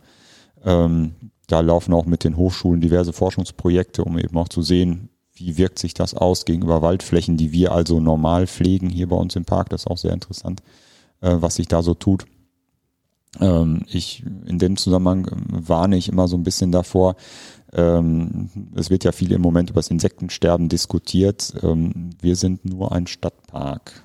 Ähm, 0.64 1.14
da 1.48 1.60
laufen 1.60 1.92
auch 1.92 2.06
mit 2.06 2.24
den 2.24 2.36
Hochschulen 2.36 2.80
diverse 2.80 3.12
Forschungsprojekte, 3.12 4.04
um 4.04 4.18
eben 4.18 4.38
auch 4.38 4.48
zu 4.48 4.62
sehen, 4.62 5.10
wie 5.34 5.56
wirkt 5.56 5.78
sich 5.78 5.94
das 5.94 6.14
aus 6.14 6.44
gegenüber 6.44 6.82
Waldflächen, 6.82 7.36
die 7.36 7.52
wir 7.52 7.72
also 7.72 8.00
normal 8.00 8.46
pflegen 8.46 8.88
hier 8.88 9.08
bei 9.08 9.16
uns 9.16 9.36
im 9.36 9.44
Park? 9.44 9.68
Das 9.70 9.82
ist 9.82 9.86
auch 9.86 9.98
sehr 9.98 10.12
interessant, 10.12 10.62
äh, 11.20 11.36
was 11.38 11.56
sich 11.56 11.68
da 11.68 11.82
so 11.82 11.94
tut. 11.94 12.26
Ähm, 13.40 13.82
ich, 13.88 14.22
in 14.46 14.58
dem 14.58 14.76
Zusammenhang 14.76 15.26
ähm, 15.30 15.68
warne 15.68 15.96
ich 15.96 16.08
immer 16.08 16.28
so 16.28 16.36
ein 16.36 16.44
bisschen 16.44 16.70
davor, 16.70 17.16
ähm, 17.72 18.50
es 18.76 18.90
wird 18.90 19.02
ja 19.02 19.12
viel 19.12 19.32
im 19.32 19.42
Moment 19.42 19.70
über 19.70 19.80
das 19.80 19.90
Insektensterben 19.90 20.68
diskutiert. 20.68 21.54
Ähm, 21.62 22.10
wir 22.20 22.36
sind 22.36 22.64
nur 22.64 22.92
ein 22.92 23.08
Stadtpark. 23.08 24.04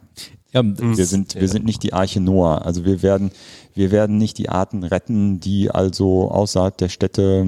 Ja, 0.52 0.64
wir 0.64 1.06
sind, 1.06 1.36
wir 1.36 1.48
sind 1.48 1.66
nicht 1.66 1.84
die 1.84 1.94
Arche 1.94 2.20
Noah. 2.20 2.66
Also 2.66 2.84
wir 2.84 3.04
werden, 3.04 3.30
wir 3.76 3.92
werden 3.92 4.18
nicht 4.18 4.40
die 4.40 4.50
Arten 4.50 4.84
retten, 4.84 5.40
die 5.40 5.70
also 5.70 6.32
außerhalb 6.32 6.76
der 6.76 6.90
Städte 6.90 7.46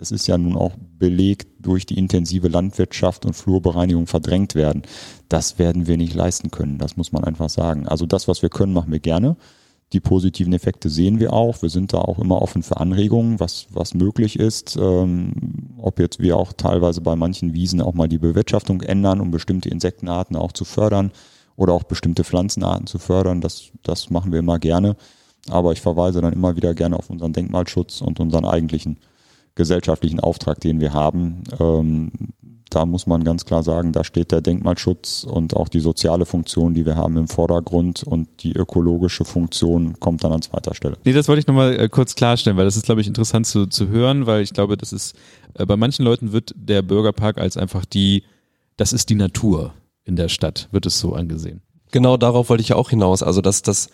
es 0.00 0.10
ist 0.10 0.26
ja 0.26 0.38
nun 0.38 0.56
auch 0.56 0.72
belegt, 0.98 1.48
durch 1.60 1.86
die 1.86 1.98
intensive 1.98 2.48
Landwirtschaft 2.48 3.26
und 3.26 3.34
Flurbereinigung 3.34 4.06
verdrängt 4.06 4.54
werden. 4.54 4.82
Das 5.28 5.58
werden 5.58 5.86
wir 5.86 5.96
nicht 5.96 6.14
leisten 6.14 6.50
können, 6.50 6.78
das 6.78 6.96
muss 6.96 7.12
man 7.12 7.24
einfach 7.24 7.50
sagen. 7.50 7.86
Also 7.88 8.06
das, 8.06 8.28
was 8.28 8.42
wir 8.42 8.48
können, 8.48 8.72
machen 8.72 8.92
wir 8.92 9.00
gerne. 9.00 9.36
Die 9.94 10.00
positiven 10.00 10.52
Effekte 10.52 10.90
sehen 10.90 11.18
wir 11.18 11.32
auch. 11.32 11.62
Wir 11.62 11.70
sind 11.70 11.94
da 11.94 11.98
auch 11.98 12.18
immer 12.18 12.42
offen 12.42 12.62
für 12.62 12.76
Anregungen, 12.76 13.40
was, 13.40 13.68
was 13.70 13.94
möglich 13.94 14.38
ist. 14.38 14.76
Ähm, 14.76 15.32
ob 15.78 15.98
jetzt 15.98 16.20
wir 16.20 16.36
auch 16.36 16.52
teilweise 16.52 17.00
bei 17.00 17.16
manchen 17.16 17.54
Wiesen 17.54 17.80
auch 17.80 17.94
mal 17.94 18.08
die 18.08 18.18
Bewirtschaftung 18.18 18.82
ändern, 18.82 19.20
um 19.20 19.30
bestimmte 19.30 19.70
Insektenarten 19.70 20.36
auch 20.36 20.52
zu 20.52 20.66
fördern 20.66 21.10
oder 21.56 21.72
auch 21.72 21.84
bestimmte 21.84 22.22
Pflanzenarten 22.22 22.86
zu 22.86 22.98
fördern, 22.98 23.40
das, 23.40 23.72
das 23.82 24.10
machen 24.10 24.30
wir 24.30 24.38
immer 24.38 24.58
gerne. 24.58 24.96
Aber 25.48 25.72
ich 25.72 25.80
verweise 25.80 26.20
dann 26.20 26.32
immer 26.32 26.54
wieder 26.56 26.74
gerne 26.74 26.96
auf 26.96 27.10
unseren 27.10 27.32
Denkmalschutz 27.32 28.00
und 28.00 28.20
unseren 28.20 28.44
eigentlichen 28.44 28.98
gesellschaftlichen 29.58 30.20
Auftrag, 30.20 30.60
den 30.60 30.80
wir 30.80 30.94
haben, 30.94 31.42
ähm, 31.60 32.10
da 32.70 32.86
muss 32.86 33.06
man 33.06 33.24
ganz 33.24 33.44
klar 33.44 33.62
sagen, 33.62 33.92
da 33.92 34.04
steht 34.04 34.30
der 34.30 34.40
Denkmalschutz 34.40 35.24
und 35.24 35.56
auch 35.56 35.68
die 35.68 35.80
soziale 35.80 36.26
Funktion, 36.26 36.74
die 36.74 36.84
wir 36.84 36.96
haben 36.96 37.16
im 37.16 37.28
Vordergrund 37.28 38.02
und 38.02 38.28
die 38.40 38.52
ökologische 38.52 39.24
Funktion 39.24 39.98
kommt 40.00 40.24
dann 40.24 40.32
an 40.32 40.42
zweiter 40.42 40.74
Stelle. 40.74 40.96
Nee, 41.04 41.12
das 41.12 41.28
wollte 41.28 41.40
ich 41.40 41.46
nochmal 41.46 41.78
äh, 41.78 41.88
kurz 41.88 42.14
klarstellen, 42.14 42.56
weil 42.56 42.64
das 42.64 42.76
ist, 42.76 42.84
glaube 42.84 43.00
ich, 43.00 43.06
interessant 43.06 43.46
zu, 43.46 43.66
zu 43.66 43.88
hören, 43.88 44.26
weil 44.26 44.42
ich 44.42 44.52
glaube, 44.52 44.76
das 44.76 44.92
ist, 44.92 45.16
äh, 45.54 45.64
bei 45.66 45.76
manchen 45.76 46.04
Leuten 46.04 46.32
wird 46.32 46.54
der 46.56 46.82
Bürgerpark 46.82 47.38
als 47.38 47.56
einfach 47.56 47.84
die, 47.84 48.24
das 48.76 48.92
ist 48.92 49.08
die 49.10 49.14
Natur 49.14 49.72
in 50.04 50.16
der 50.16 50.28
Stadt, 50.28 50.68
wird 50.70 50.86
es 50.86 50.98
so 50.98 51.14
angesehen. 51.14 51.62
Genau 51.90 52.16
darauf 52.16 52.50
wollte 52.50 52.60
ich 52.60 52.68
ja 52.68 52.76
auch 52.76 52.90
hinaus. 52.90 53.22
Also, 53.22 53.40
dass 53.40 53.62
das, 53.62 53.88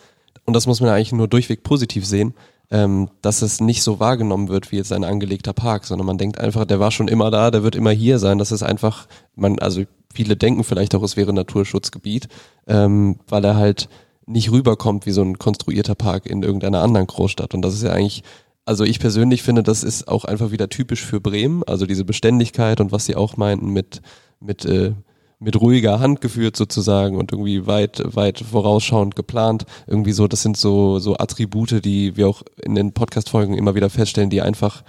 und 0.45 0.53
das 0.53 0.67
muss 0.67 0.81
man 0.81 0.89
eigentlich 0.89 1.13
nur 1.13 1.29
durchweg 1.29 1.63
positiv 1.63 2.05
sehen, 2.05 2.33
ähm, 2.71 3.09
dass 3.21 3.41
es 3.41 3.61
nicht 3.61 3.83
so 3.83 3.99
wahrgenommen 3.99 4.49
wird 4.49 4.71
wie 4.71 4.77
jetzt 4.77 4.91
ein 4.91 5.03
angelegter 5.03 5.53
Park, 5.53 5.85
sondern 5.85 6.07
man 6.07 6.17
denkt 6.17 6.39
einfach, 6.39 6.65
der 6.65 6.79
war 6.79 6.91
schon 6.91 7.07
immer 7.07 7.31
da, 7.31 7.51
der 7.51 7.63
wird 7.63 7.75
immer 7.75 7.91
hier 7.91 8.19
sein. 8.19 8.37
Das 8.37 8.51
ist 8.51 8.63
einfach, 8.63 9.07
man, 9.35 9.59
also 9.59 9.83
viele 10.13 10.35
denken 10.35 10.63
vielleicht 10.63 10.95
auch, 10.95 11.03
es 11.03 11.17
wäre 11.17 11.33
Naturschutzgebiet, 11.33 12.27
ähm, 12.67 13.19
weil 13.27 13.45
er 13.45 13.55
halt 13.55 13.89
nicht 14.25 14.51
rüberkommt 14.51 15.05
wie 15.05 15.11
so 15.11 15.21
ein 15.21 15.37
konstruierter 15.37 15.95
Park 15.95 16.25
in 16.25 16.41
irgendeiner 16.41 16.81
anderen 16.81 17.07
Großstadt. 17.07 17.53
Und 17.53 17.61
das 17.61 17.75
ist 17.75 17.83
ja 17.83 17.91
eigentlich, 17.91 18.23
also 18.65 18.83
ich 18.83 18.99
persönlich 18.99 19.43
finde, 19.43 19.61
das 19.61 19.83
ist 19.83 20.07
auch 20.07 20.25
einfach 20.25 20.51
wieder 20.51 20.69
typisch 20.69 21.05
für 21.05 21.21
Bremen, 21.21 21.63
also 21.63 21.85
diese 21.85 22.05
Beständigkeit 22.05 22.81
und 22.81 22.91
was 22.91 23.05
sie 23.05 23.15
auch 23.15 23.37
meinten 23.37 23.69
mit, 23.69 24.01
mit 24.39 24.65
äh, 24.65 24.93
mit 25.39 25.59
ruhiger 25.59 25.99
Hand 25.99 26.21
geführt 26.21 26.55
sozusagen 26.55 27.17
und 27.17 27.31
irgendwie 27.31 27.67
weit, 27.67 28.01
weit 28.05 28.39
vorausschauend 28.39 29.15
geplant. 29.15 29.65
Irgendwie 29.87 30.13
so, 30.13 30.27
das 30.27 30.41
sind 30.41 30.57
so, 30.57 30.99
so 30.99 31.17
Attribute, 31.17 31.83
die 31.83 32.15
wir 32.15 32.27
auch 32.27 32.43
in 32.61 32.75
den 32.75 32.93
Podcast-Folgen 32.93 33.55
immer 33.55 33.75
wieder 33.75 33.89
feststellen, 33.89 34.29
die 34.29 34.41
einfach 34.41 34.83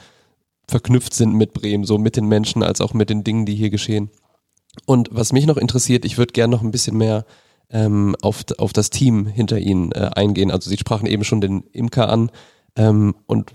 verknüpft 0.69 1.15
sind 1.15 1.35
mit 1.35 1.53
Bremen, 1.53 1.85
so 1.85 1.99
mit 1.99 2.17
den 2.17 2.27
Menschen 2.27 2.63
als 2.63 2.81
auch 2.81 2.95
mit 2.95 3.11
den 3.11 3.25
Dingen, 3.25 3.47
die 3.47 3.55
hier 3.55 3.71
geschehen. 3.71 4.11
Und 4.85 5.09
was 5.11 5.33
mich 5.33 5.47
noch 5.47 5.57
interessiert, 5.57 6.05
ich 6.05 6.19
würde 6.19 6.33
gerne 6.33 6.55
noch 6.55 6.63
ein 6.63 6.71
bisschen 6.71 6.97
mehr 6.97 7.25
ähm, 7.71 8.15
auf, 8.23 8.45
auf 8.59 8.73
das 8.73 8.91
Team 8.91 9.27
hinter 9.27 9.59
Ihnen 9.59 9.93
äh, 9.93 10.11
eingehen. 10.15 10.51
Also 10.51 10.71
Sie 10.71 10.77
sprachen 10.77 11.07
eben 11.07 11.25
schon 11.25 11.41
den 11.41 11.63
Imker 11.73 12.09
an 12.09 12.31
ähm, 12.77 13.15
und 13.27 13.51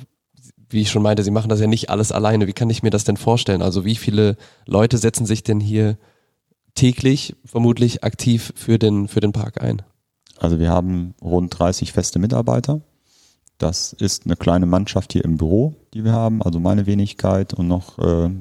wie 0.69 0.81
ich 0.81 0.89
schon 0.89 1.03
meinte, 1.03 1.23
Sie 1.23 1.31
machen 1.31 1.49
das 1.49 1.59
ja 1.59 1.67
nicht 1.67 1.89
alles 1.89 2.11
alleine. 2.11 2.47
Wie 2.47 2.53
kann 2.53 2.69
ich 2.69 2.81
mir 2.81 2.89
das 2.89 3.03
denn 3.03 3.17
vorstellen? 3.17 3.61
Also 3.61 3.85
wie 3.85 3.95
viele 3.95 4.37
Leute 4.65 4.97
setzen 4.97 5.25
sich 5.25 5.43
denn 5.43 5.59
hier 5.59 5.97
täglich 6.75 7.35
vermutlich 7.45 8.03
aktiv 8.03 8.53
für 8.55 8.79
den, 8.79 9.07
für 9.07 9.19
den 9.19 9.31
Park 9.31 9.61
ein? 9.61 9.81
Also 10.37 10.59
wir 10.59 10.69
haben 10.69 11.13
rund 11.21 11.57
30 11.57 11.91
feste 11.91 12.19
Mitarbeiter. 12.19 12.81
Das 13.57 13.93
ist 13.93 14.25
eine 14.25 14.35
kleine 14.35 14.65
Mannschaft 14.65 15.13
hier 15.13 15.23
im 15.23 15.37
Büro, 15.37 15.75
die 15.93 16.03
wir 16.03 16.13
haben, 16.13 16.41
also 16.41 16.59
meine 16.59 16.87
Wenigkeit 16.87 17.53
und 17.53 17.67
noch 17.67 17.99
äh, 17.99 18.31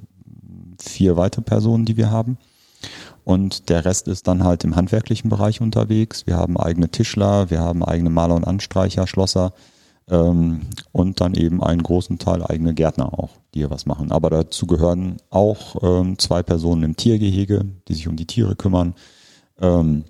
vier 0.81 1.17
weitere 1.19 1.43
Personen, 1.43 1.85
die 1.85 1.99
wir 1.99 2.11
haben. 2.11 2.39
Und 3.25 3.69
der 3.69 3.85
Rest 3.85 4.09
ist 4.09 4.27
dann 4.29 4.45
halt 4.45 4.65
im 4.65 4.77
handwerklichen 4.77 5.29
Bereich 5.29 5.61
unterwegs. 5.61 6.27
Wir 6.27 6.37
haben 6.37 6.57
eigene 6.57 6.89
Tischler, 6.89 7.51
wir 7.51 7.61
haben 7.61 7.85
eigene 7.85 8.09
Maler 8.09 8.35
und 8.35 8.47
Anstreicher, 8.47 9.07
Schlosser, 9.07 9.53
ähm, 10.11 10.63
und 10.93 11.21
dann 11.21 11.35
eben 11.35 11.63
einen 11.63 11.83
großen 11.83 12.19
Teil 12.19 12.45
eigene 12.45 12.75
Gärtner 12.75 13.19
auch, 13.19 13.31
die 13.55 13.61
hier 13.61 13.71
was 13.71 13.87
machen. 13.87 14.13
Aber 14.13 14.29
dazu 14.31 14.67
gehören 14.67 15.17
auch 15.31 15.77
ähm, 15.83 16.19
zwei 16.19 16.43
Personen 16.43 16.83
im 16.83 16.97
Tiergehege, 16.97 17.65
die 17.89 17.95
sich 17.95 18.09
um 18.09 18.17
die 18.17 18.27
Tiere 18.27 18.57
kümmern. 18.57 18.95
Ähm, 19.61 20.05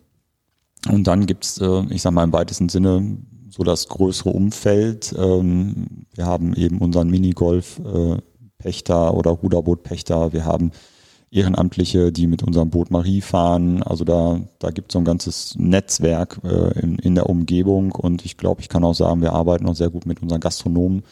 und 0.88 1.06
dann 1.06 1.26
gibt's, 1.26 1.58
äh, 1.58 1.82
ich 1.90 2.02
sag 2.02 2.12
mal 2.12 2.24
im 2.24 2.32
weitesten 2.32 2.70
Sinne, 2.70 3.18
so 3.50 3.62
das 3.62 3.88
größere 3.88 4.30
Umfeld. 4.30 5.14
Ähm, 5.18 6.06
wir 6.14 6.26
haben 6.26 6.54
eben 6.54 6.78
unseren 6.78 7.10
Minigolf-Pächter 7.10 9.06
äh, 9.08 9.10
oder 9.10 9.30
Ruderboot-Pächter. 9.32 10.32
Wir 10.32 10.44
haben 10.46 10.70
Ehrenamtliche, 11.32 12.10
die 12.10 12.26
mit 12.26 12.42
unserem 12.42 12.70
Boot 12.70 12.90
Marie 12.90 13.20
fahren. 13.20 13.82
Also 13.82 14.04
da, 14.04 14.40
da 14.58 14.70
gibt 14.70 14.90
es 14.90 14.94
so 14.94 14.98
ein 14.98 15.04
ganzes 15.04 15.54
Netzwerk 15.56 16.40
äh, 16.42 16.80
in, 16.80 16.98
in 16.98 17.14
der 17.14 17.30
Umgebung 17.30 17.92
und 17.92 18.24
ich 18.24 18.36
glaube, 18.36 18.60
ich 18.60 18.68
kann 18.68 18.84
auch 18.84 18.94
sagen, 18.94 19.22
wir 19.22 19.32
arbeiten 19.32 19.68
auch 19.68 19.76
sehr 19.76 19.90
gut 19.90 20.06
mit 20.06 20.22
unseren 20.22 20.40
Gastronomen 20.40 21.04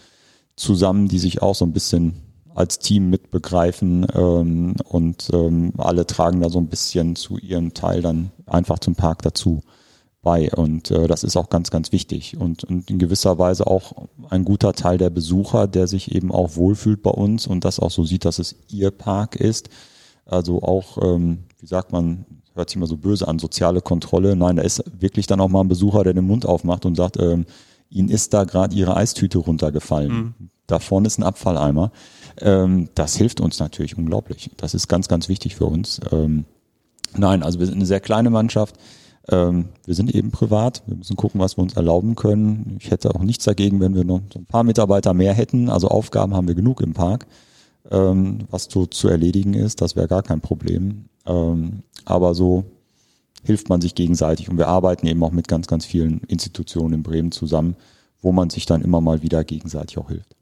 zusammen, 0.57 1.07
die 1.07 1.21
sich 1.21 1.41
auch 1.41 1.55
so 1.55 1.65
ein 1.65 1.73
bisschen 1.73 2.15
als 2.53 2.81
Team 2.81 3.11
mitbegreifen 3.11 4.07
ähm, 4.13 4.75
und 4.85 5.29
ähm, 5.33 5.73
alle 5.79 6.05
tragen 6.05 6.41
da 6.41 6.49
so 6.49 6.59
ein 6.59 6.67
bisschen 6.67 7.15
zu 7.15 7.39
ihrem 7.39 7.73
Teil 7.73 8.03
dann 8.03 8.33
einfach 8.47 8.81
zum 8.81 8.97
Park 8.97 9.23
dazu 9.23 9.61
bei. 10.23 10.51
Und 10.53 10.91
äh, 10.91 11.07
das 11.07 11.23
ist 11.23 11.37
auch 11.37 11.51
ganz, 11.51 11.71
ganz 11.71 11.93
wichtig. 11.93 12.37
Und, 12.37 12.65
und 12.65 12.91
in 12.91 12.99
gewisser 12.99 13.39
Weise 13.39 13.69
auch 13.69 14.09
ein 14.31 14.45
guter 14.45 14.73
Teil 14.73 14.99
der 14.99 15.11
Besucher, 15.11 15.69
der 15.69 15.87
sich 15.87 16.13
eben 16.13 16.33
auch 16.33 16.57
wohlfühlt 16.57 17.05
bei 17.05 17.11
uns 17.11 17.47
und 17.47 17.65
das 17.65 17.79
auch 17.79 17.93
so 17.93 18.05
sieht, 18.05 18.25
dass 18.25 18.41
es 18.41 18.57
ihr 18.69 18.91
Park 18.91 19.37
ist 19.37 19.69
also 20.29 20.63
auch, 20.63 20.99
ähm, 21.03 21.39
wie 21.59 21.67
sagt 21.67 21.91
man, 21.91 22.27
hört 22.55 22.69
sich 22.69 22.77
immer 22.77 22.87
so 22.87 22.97
böse 22.97 23.27
an, 23.27 23.39
soziale 23.39 23.81
Kontrolle. 23.81 24.37
Nein, 24.37 24.57
da 24.57 24.63
ist 24.63 24.85
wirklich 24.99 25.27
dann 25.27 25.41
auch 25.41 25.49
mal 25.49 25.63
ein 25.63 25.69
Besucher, 25.69 26.05
der 26.05 26.13
den 26.13 26.27
Mund 26.27 26.47
aufmacht 26.47 26.85
und 26.85 26.97
sagt, 26.97 27.19
ähm, 27.19 27.47
Ihnen 27.91 28.11
ist 28.11 28.35
da 28.35 28.45
gerade 28.45 28.75
Ihre 28.75 28.97
Eistüte 28.97 29.39
runtergefallen. 29.39 30.13
Mhm. 30.13 30.35
Da 30.67 30.79
vorne 30.79 31.07
ist 31.07 31.19
ein 31.19 31.23
Abfalleimer. 31.23 31.91
Ähm, 32.39 32.91
das 32.95 33.17
hilft 33.17 33.41
uns 33.41 33.59
natürlich 33.59 33.97
unglaublich. 33.97 34.51
Das 34.59 34.75
ist 34.75 34.89
ganz, 34.89 35.09
ganz 35.09 35.31
wichtig 35.31 35.57
für 35.57 35.65
uns. 35.65 35.99
Ähm, 36.13 36.45
nein, 37.17 37.43
also 37.43 37.59
wir 37.59 37.67
sind 37.67 37.77
eine 37.77 37.87
sehr 37.87 38.01
kleine 38.01 38.29
Mannschaft. 38.29 38.77
Ähm, 39.31 39.71
wir 39.87 39.95
sind 39.95 40.15
eben 40.15 40.31
privat. 40.31 40.83
Wir 40.87 40.97
müssen 40.97 41.17
gucken, 41.17 41.41
was 41.41 41.57
wir 41.57 41.63
uns 41.63 41.73
erlauben 41.73 42.15
können. 42.17 42.77
Ich 42.81 42.91
hätte 42.91 43.15
auch 43.15 43.23
nichts 43.23 43.47
dagegen, 43.47 43.81
wenn 43.81 43.95
wir 43.95 44.05
noch 44.05 44.21
so 44.31 44.39
ein 44.39 44.47
paar 44.47 44.65
Mitarbeiter 44.65 45.15
mehr 45.15 45.33
hätten. 45.33 45.71
Also 45.71 45.89
Aufgaben 45.89 46.35
haben 46.35 46.49
wir 46.49 46.55
genug 46.55 46.83
im 46.83 46.93
Park 46.93 47.27
ähm, 47.91 48.41
was 48.51 48.69
so 48.71 48.87
zu 48.87 49.09
erledigen 49.09 49.55
ist. 49.55 49.81
Das 49.81 49.97
wäre 49.97 50.09
gar 50.09 50.23
kein 50.23 50.41
Problem. 50.41 51.07
Ähm, 51.27 51.83
aber 52.05 52.35
so 52.35 52.65
hilft 53.45 53.69
man 53.69 53.81
sich 53.81 53.95
gegenseitig 53.95 54.49
und 54.49 54.59
wir 54.59 54.69
arbeiten 54.69 55.07
eben 55.07 55.23
auch 55.23 55.33
mit 55.33 55.49
ganz, 55.49 55.67
ganz 55.67 55.85
vielen 55.85 56.21
Institutionen 56.29 56.95
in 56.95 57.03
Bremen 57.03 57.33
zusammen, 57.33 57.77
wo 58.21 58.33
man 58.33 58.51
sich 58.51 58.67
dann 58.67 58.83
immer 58.83 59.01
mal 59.01 59.23
wieder 59.23 59.45
gegenseitig 59.45 59.99
auch 59.99 60.09
hilft. 60.09 60.37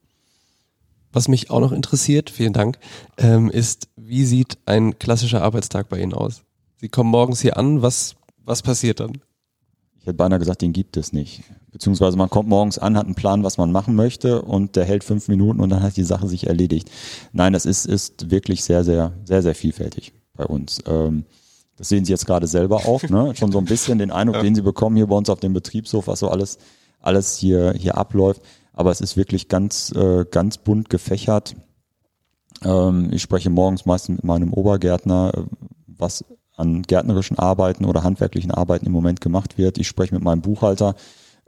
Was 1.13 1.29
mich 1.29 1.51
auch 1.51 1.61
noch 1.61 1.73
interessiert, 1.73 2.31
vielen 2.31 2.53
Dank, 2.53 2.79
ähm, 3.17 3.51
ist, 3.51 3.89
wie 3.97 4.25
sieht 4.25 4.59
ein 4.67 4.99
klassischer 4.99 5.43
Arbeitstag 5.43 5.89
bei 5.89 6.01
Ihnen 6.01 6.15
aus? 6.15 6.43
Sie 6.77 6.89
kommen 6.89 7.11
morgens 7.11 7.41
hier 7.41 7.57
an, 7.57 7.81
was, 7.81 8.17
was 8.45 8.63
passiert 8.63 9.01
dann? 9.01 9.13
Ich 9.99 10.07
hätte 10.07 10.15
beinahe 10.15 10.39
gesagt, 10.39 10.63
den 10.63 10.73
gibt 10.73 10.97
es 10.97 11.13
nicht. 11.13 11.43
Beziehungsweise 11.77 12.17
man 12.17 12.31
kommt 12.31 12.49
morgens 12.49 12.79
an, 12.79 12.97
hat 12.97 13.05
einen 13.05 13.15
Plan, 13.15 13.45
was 13.45 13.59
man 13.59 13.71
machen 13.71 13.97
möchte 13.97 14.41
und 14.41 14.77
der 14.77 14.87
hält 14.87 15.05
fünf 15.05 15.29
Minuten 15.29 15.61
und 15.61 15.69
dann 15.69 15.83
hat 15.83 15.99
die 15.99 16.05
Sache 16.05 16.27
sich 16.27 16.47
erledigt. 16.47 16.91
Nein, 17.35 17.53
das 17.53 17.67
ist, 17.67 17.85
ist 17.85 18.31
wirklich 18.31 18.65
sehr, 18.65 18.83
sehr, 18.83 19.13
sehr, 19.27 19.43
sehr 19.43 19.55
vielfältig 19.55 20.15
bei 20.35 20.47
uns. 20.47 20.79
Ähm, 20.87 21.27
das 21.77 21.91
sehen 21.91 22.07
Sie 22.07 22.13
jetzt 22.13 22.25
gerade 22.25 22.47
selber 22.47 22.87
auch, 22.87 23.03
ne? 23.03 23.35
Schon 23.37 23.53
so 23.53 23.59
ein 23.59 23.67
bisschen 23.67 23.99
den 23.99 24.11
Eindruck, 24.11 24.37
ja. 24.37 24.43
den 24.43 24.55
Sie 24.55 24.63
bekommen 24.63 24.97
hier 24.97 25.07
bei 25.07 25.17
uns 25.17 25.29
auf 25.29 25.39
dem 25.41 25.53
Betriebshof, 25.53 26.07
was 26.07 26.21
so 26.21 26.31
alles, 26.31 26.57
alles 26.99 27.37
hier, 27.37 27.75
hier 27.77 27.99
abläuft. 27.99 28.41
Aber 28.73 28.91
es 28.91 29.03
ist 29.03 29.19
wirklich 29.19 29.49
ganz, 29.49 29.93
äh, 29.95 30.25
ganz 30.31 30.57
bunt 30.57 30.89
gefächert. 30.89 31.57
Ähm, 32.65 33.11
ich 33.13 33.21
spreche 33.21 33.51
morgens 33.51 33.85
meistens 33.85 34.17
mit 34.17 34.25
meinem 34.25 34.55
Obergärtner, 34.55 35.33
äh, 35.37 35.43
was 35.87 36.25
an 36.57 36.81
gärtnerischen 36.81 37.39
Arbeiten 37.39 37.85
oder 37.85 38.03
handwerklichen 38.03 38.51
Arbeiten 38.51 38.87
im 38.87 38.93
Moment 38.93 39.21
gemacht 39.21 39.59
wird. 39.59 39.77
Ich 39.77 39.89
spreche 39.89 40.15
mit 40.15 40.25
meinem 40.25 40.41
Buchhalter, 40.41 40.95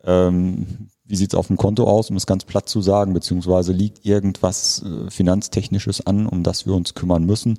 ähm, 0.04 0.88
wie 1.08 1.16
sieht's 1.16 1.34
auf 1.34 1.46
dem 1.46 1.56
Konto 1.56 1.84
aus, 1.84 2.10
um 2.10 2.16
es 2.16 2.26
ganz 2.26 2.44
platt 2.44 2.68
zu 2.68 2.82
sagen, 2.82 3.14
beziehungsweise 3.14 3.72
liegt 3.72 4.04
irgendwas 4.04 4.82
äh, 4.82 5.10
Finanztechnisches 5.10 6.06
an, 6.06 6.26
um 6.26 6.42
das 6.42 6.66
wir 6.66 6.74
uns 6.74 6.94
kümmern 6.94 7.24
müssen. 7.24 7.58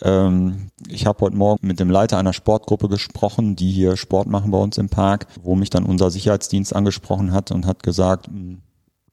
Ähm, 0.00 0.70
ich 0.88 1.04
habe 1.04 1.20
heute 1.20 1.36
Morgen 1.36 1.66
mit 1.66 1.80
dem 1.80 1.90
Leiter 1.90 2.18
einer 2.18 2.32
Sportgruppe 2.32 2.88
gesprochen, 2.88 3.56
die 3.56 3.72
hier 3.72 3.96
Sport 3.96 4.28
machen 4.28 4.52
bei 4.52 4.58
uns 4.58 4.78
im 4.78 4.88
Park, 4.88 5.26
wo 5.42 5.56
mich 5.56 5.70
dann 5.70 5.84
unser 5.84 6.10
Sicherheitsdienst 6.10 6.74
angesprochen 6.74 7.32
hat 7.32 7.50
und 7.50 7.66
hat 7.66 7.82
gesagt, 7.82 8.28
hm, 8.28 8.62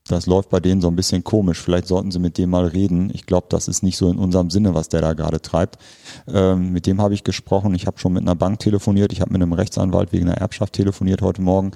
das 0.08 0.26
läuft 0.26 0.50
bei 0.50 0.60
denen 0.60 0.82
so 0.82 0.88
ein 0.88 0.96
bisschen 0.96 1.24
komisch. 1.24 1.60
Vielleicht 1.60 1.88
sollten 1.88 2.12
sie 2.12 2.20
mit 2.20 2.38
dem 2.38 2.50
mal 2.50 2.66
reden. 2.66 3.12
Ich 3.14 3.26
glaube, 3.26 3.48
das 3.50 3.68
ist 3.68 3.84
nicht 3.84 3.98
so 3.98 4.10
in 4.10 4.18
unserem 4.18 4.50
Sinne, 4.50 4.74
was 4.74 4.90
der 4.90 5.02
da 5.02 5.14
gerade 5.14 5.42
treibt. 5.42 5.78
Ähm, 6.28 6.72
mit 6.72 6.88
dem 6.88 7.00
habe 7.02 7.14
ich 7.14 7.24
gesprochen. 7.24 7.76
Ich 7.76 7.86
habe 7.86 8.00
schon 8.00 8.14
mit 8.14 8.24
einer 8.24 8.36
Bank 8.36 8.60
telefoniert. 8.60 9.14
Ich 9.14 9.22
habe 9.22 9.32
mit 9.32 9.42
einem 9.42 9.54
Rechtsanwalt 9.54 10.12
wegen 10.12 10.28
einer 10.28 10.38
Erbschaft 10.38 10.74
telefoniert 10.74 11.22
heute 11.22 11.42
Morgen. 11.42 11.72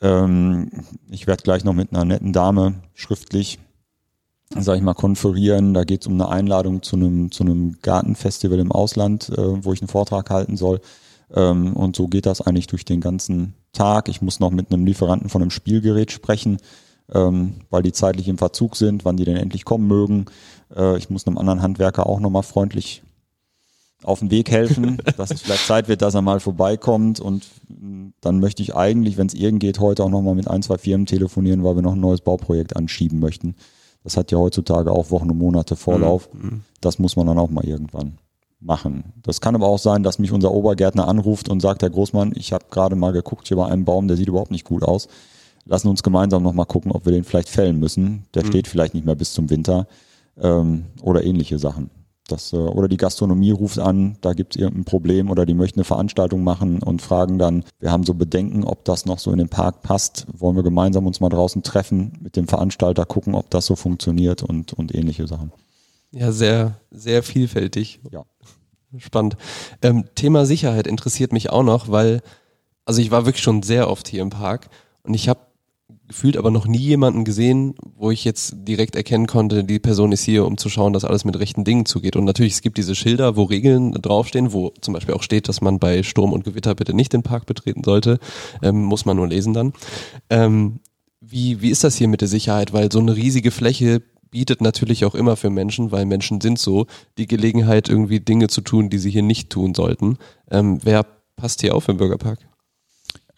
Ähm, 0.00 0.70
ich 1.10 1.26
werde 1.26 1.42
gleich 1.42 1.64
noch 1.64 1.74
mit 1.74 1.92
einer 1.92 2.06
netten 2.06 2.32
Dame 2.32 2.74
schriftlich, 2.94 3.58
sage 4.56 4.78
ich 4.78 4.84
mal, 4.84 4.94
konferieren. 4.94 5.74
Da 5.74 5.84
geht 5.84 6.02
es 6.02 6.06
um 6.06 6.14
eine 6.14 6.28
Einladung 6.28 6.82
zu 6.82 6.96
einem, 6.96 7.30
zu 7.30 7.44
einem 7.44 7.76
Gartenfestival 7.82 8.58
im 8.58 8.72
Ausland, 8.72 9.28
äh, 9.28 9.64
wo 9.64 9.74
ich 9.74 9.82
einen 9.82 9.88
Vortrag 9.88 10.30
halten 10.30 10.56
soll. 10.56 10.80
Ähm, 11.34 11.74
und 11.74 11.96
so 11.96 12.08
geht 12.08 12.24
das 12.24 12.40
eigentlich 12.40 12.66
durch 12.66 12.86
den 12.86 13.02
ganzen 13.02 13.52
Tag. 13.74 14.08
Ich 14.08 14.22
muss 14.22 14.40
noch 14.40 14.50
mit 14.50 14.72
einem 14.72 14.86
Lieferanten 14.86 15.28
von 15.28 15.42
einem 15.42 15.50
Spielgerät 15.50 16.10
sprechen 16.10 16.56
ähm, 17.12 17.54
weil 17.70 17.82
die 17.82 17.92
zeitlich 17.92 18.28
im 18.28 18.38
Verzug 18.38 18.76
sind, 18.76 19.04
wann 19.04 19.16
die 19.16 19.24
denn 19.24 19.36
endlich 19.36 19.64
kommen 19.64 19.86
mögen. 19.86 20.26
Äh, 20.74 20.98
ich 20.98 21.10
muss 21.10 21.26
einem 21.26 21.38
anderen 21.38 21.62
Handwerker 21.62 22.06
auch 22.06 22.20
nochmal 22.20 22.42
freundlich 22.42 23.02
auf 24.02 24.20
den 24.20 24.30
Weg 24.30 24.50
helfen, 24.50 24.98
dass 25.16 25.30
es 25.30 25.42
vielleicht 25.42 25.66
Zeit 25.66 25.88
wird, 25.88 26.02
dass 26.02 26.14
er 26.14 26.22
mal 26.22 26.40
vorbeikommt 26.40 27.20
und 27.20 27.46
mm, 27.68 28.08
dann 28.20 28.38
möchte 28.40 28.62
ich 28.62 28.76
eigentlich, 28.76 29.16
wenn 29.16 29.26
es 29.26 29.34
irgend 29.34 29.60
geht, 29.60 29.80
heute 29.80 30.04
auch 30.04 30.10
nochmal 30.10 30.34
mit 30.34 30.48
ein, 30.48 30.62
zwei 30.62 30.78
Firmen 30.78 31.06
telefonieren, 31.06 31.64
weil 31.64 31.74
wir 31.74 31.82
noch 31.82 31.94
ein 31.94 32.00
neues 32.00 32.20
Bauprojekt 32.20 32.76
anschieben 32.76 33.18
möchten. 33.18 33.56
Das 34.04 34.16
hat 34.16 34.30
ja 34.30 34.38
heutzutage 34.38 34.92
auch 34.92 35.10
Wochen 35.10 35.30
und 35.30 35.38
Monate 35.38 35.76
Vorlauf. 35.76 36.32
Mhm. 36.32 36.62
Das 36.80 36.98
muss 36.98 37.16
man 37.16 37.26
dann 37.26 37.38
auch 37.38 37.50
mal 37.50 37.64
irgendwann. 37.64 38.18
machen. 38.60 39.12
Das 39.22 39.40
kann 39.40 39.54
aber 39.54 39.66
auch 39.66 39.78
sein, 39.78 40.02
dass 40.02 40.18
mich 40.18 40.32
unser 40.32 40.52
Obergärtner 40.52 41.06
anruft 41.06 41.48
und 41.48 41.60
sagt, 41.60 41.82
Herr 41.82 41.90
Großmann, 41.90 42.32
ich 42.34 42.52
habe 42.52 42.66
gerade 42.70 42.96
mal 42.96 43.12
geguckt 43.12 43.48
hier 43.48 43.56
bei 43.56 43.66
einem 43.66 43.84
Baum, 43.84 44.08
der 44.08 44.16
sieht 44.16 44.28
überhaupt 44.28 44.50
nicht 44.50 44.64
gut 44.64 44.82
aus. 44.82 45.08
Lassen 45.68 45.88
uns 45.88 46.02
gemeinsam 46.02 46.42
nochmal 46.42 46.66
gucken, 46.66 46.90
ob 46.92 47.04
wir 47.04 47.12
den 47.12 47.24
vielleicht 47.24 47.50
fällen 47.50 47.78
müssen. 47.78 48.24
Der 48.34 48.42
mhm. 48.42 48.48
steht 48.48 48.68
vielleicht 48.68 48.94
nicht 48.94 49.04
mehr 49.04 49.14
bis 49.14 49.34
zum 49.34 49.50
Winter 49.50 49.86
ähm, 50.40 50.86
oder 51.02 51.22
ähnliche 51.22 51.58
Sachen. 51.58 51.90
Das, 52.26 52.54
äh, 52.54 52.56
oder 52.56 52.88
die 52.88 52.96
Gastronomie 52.96 53.50
ruft 53.50 53.78
an, 53.78 54.16
da 54.22 54.32
gibt 54.32 54.56
es 54.56 54.60
irgendein 54.60 54.86
Problem 54.86 55.30
oder 55.30 55.44
die 55.44 55.52
möchten 55.52 55.80
eine 55.80 55.84
Veranstaltung 55.84 56.42
machen 56.42 56.82
und 56.82 57.02
fragen 57.02 57.38
dann, 57.38 57.64
wir 57.80 57.92
haben 57.92 58.04
so 58.04 58.14
Bedenken, 58.14 58.64
ob 58.64 58.86
das 58.86 59.04
noch 59.04 59.18
so 59.18 59.30
in 59.30 59.38
den 59.38 59.50
Park 59.50 59.82
passt. 59.82 60.26
Wollen 60.32 60.56
wir 60.56 60.62
gemeinsam 60.62 61.06
uns 61.06 61.20
mal 61.20 61.28
draußen 61.28 61.62
treffen, 61.62 62.18
mit 62.20 62.36
dem 62.36 62.48
Veranstalter 62.48 63.04
gucken, 63.04 63.34
ob 63.34 63.50
das 63.50 63.66
so 63.66 63.76
funktioniert 63.76 64.42
und, 64.42 64.72
und 64.72 64.94
ähnliche 64.94 65.26
Sachen. 65.26 65.52
Ja, 66.12 66.32
sehr, 66.32 66.80
sehr 66.90 67.22
vielfältig. 67.22 68.00
Ja. 68.10 68.24
Spannend. 68.96 69.36
Ähm, 69.82 70.04
Thema 70.14 70.46
Sicherheit 70.46 70.86
interessiert 70.86 71.32
mich 71.32 71.50
auch 71.50 71.62
noch, 71.62 71.90
weil, 71.90 72.22
also 72.86 73.02
ich 73.02 73.10
war 73.10 73.26
wirklich 73.26 73.42
schon 73.42 73.62
sehr 73.62 73.90
oft 73.90 74.08
hier 74.08 74.22
im 74.22 74.30
Park 74.30 74.70
und 75.02 75.12
ich 75.12 75.28
habe 75.28 75.40
gefühlt 76.08 76.36
aber 76.36 76.50
noch 76.50 76.66
nie 76.66 76.78
jemanden 76.78 77.24
gesehen, 77.24 77.74
wo 77.96 78.10
ich 78.10 78.24
jetzt 78.24 78.56
direkt 78.56 78.96
erkennen 78.96 79.26
konnte, 79.26 79.62
die 79.62 79.78
Person 79.78 80.10
ist 80.10 80.24
hier, 80.24 80.46
um 80.46 80.56
zu 80.56 80.70
schauen, 80.70 80.94
dass 80.94 81.04
alles 81.04 81.24
mit 81.24 81.38
rechten 81.38 81.64
Dingen 81.64 81.84
zugeht. 81.84 82.16
Und 82.16 82.24
natürlich, 82.24 82.54
es 82.54 82.62
gibt 82.62 82.78
diese 82.78 82.94
Schilder, 82.94 83.36
wo 83.36 83.44
Regeln 83.44 83.92
draufstehen, 83.92 84.52
wo 84.52 84.72
zum 84.80 84.94
Beispiel 84.94 85.14
auch 85.14 85.22
steht, 85.22 85.48
dass 85.48 85.60
man 85.60 85.78
bei 85.78 86.02
Sturm 86.02 86.32
und 86.32 86.44
Gewitter 86.44 86.74
bitte 86.74 86.94
nicht 86.94 87.12
den 87.12 87.22
Park 87.22 87.46
betreten 87.46 87.84
sollte. 87.84 88.18
Ähm, 88.62 88.82
muss 88.82 89.04
man 89.04 89.16
nur 89.16 89.28
lesen 89.28 89.52
dann. 89.52 89.74
Ähm, 90.30 90.80
wie, 91.20 91.60
wie 91.60 91.70
ist 91.70 91.84
das 91.84 91.96
hier 91.96 92.08
mit 92.08 92.22
der 92.22 92.28
Sicherheit? 92.28 92.72
Weil 92.72 92.90
so 92.90 93.00
eine 93.00 93.14
riesige 93.14 93.50
Fläche 93.50 94.02
bietet 94.30 94.60
natürlich 94.60 95.04
auch 95.04 95.14
immer 95.14 95.36
für 95.36 95.50
Menschen, 95.50 95.92
weil 95.92 96.06
Menschen 96.06 96.40
sind 96.40 96.58
so, 96.58 96.86
die 97.18 97.26
Gelegenheit, 97.26 97.88
irgendwie 97.88 98.20
Dinge 98.20 98.48
zu 98.48 98.62
tun, 98.62 98.88
die 98.88 98.98
sie 98.98 99.10
hier 99.10 99.22
nicht 99.22 99.50
tun 99.50 99.74
sollten. 99.74 100.18
Ähm, 100.50 100.78
wer 100.82 101.04
passt 101.36 101.60
hier 101.60 101.74
auf 101.74 101.88
im 101.88 101.98
Bürgerpark? 101.98 102.38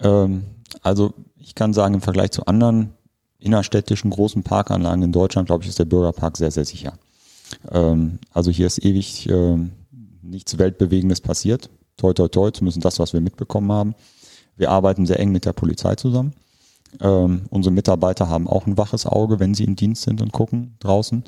Ähm, 0.00 0.44
also 0.82 1.14
ich 1.40 1.54
kann 1.54 1.72
sagen, 1.72 1.94
im 1.94 2.00
Vergleich 2.00 2.30
zu 2.30 2.46
anderen 2.46 2.90
innerstädtischen 3.38 4.10
großen 4.10 4.42
Parkanlagen 4.42 5.02
in 5.02 5.12
Deutschland, 5.12 5.46
glaube 5.46 5.64
ich, 5.64 5.70
ist 5.70 5.78
der 5.78 5.86
Bürgerpark 5.86 6.36
sehr, 6.36 6.50
sehr 6.50 6.64
sicher. 6.64 6.92
Ähm, 7.70 8.18
also 8.32 8.50
hier 8.50 8.66
ist 8.66 8.84
ewig 8.84 9.28
äh, 9.28 9.56
nichts 10.22 10.58
Weltbewegendes 10.58 11.20
passiert. 11.20 11.70
Toi, 11.96 12.12
toi, 12.12 12.28
toi, 12.28 12.50
zumindest 12.50 12.84
das, 12.84 12.98
was 12.98 13.12
wir 13.12 13.20
mitbekommen 13.20 13.72
haben. 13.72 13.94
Wir 14.56 14.70
arbeiten 14.70 15.06
sehr 15.06 15.18
eng 15.18 15.32
mit 15.32 15.46
der 15.46 15.54
Polizei 15.54 15.94
zusammen. 15.94 16.34
Ähm, 17.00 17.42
unsere 17.50 17.72
Mitarbeiter 17.74 18.28
haben 18.28 18.46
auch 18.46 18.66
ein 18.66 18.76
waches 18.76 19.06
Auge, 19.06 19.40
wenn 19.40 19.54
sie 19.54 19.64
im 19.64 19.76
Dienst 19.76 20.02
sind 20.02 20.20
und 20.20 20.32
gucken 20.32 20.76
draußen. 20.80 21.24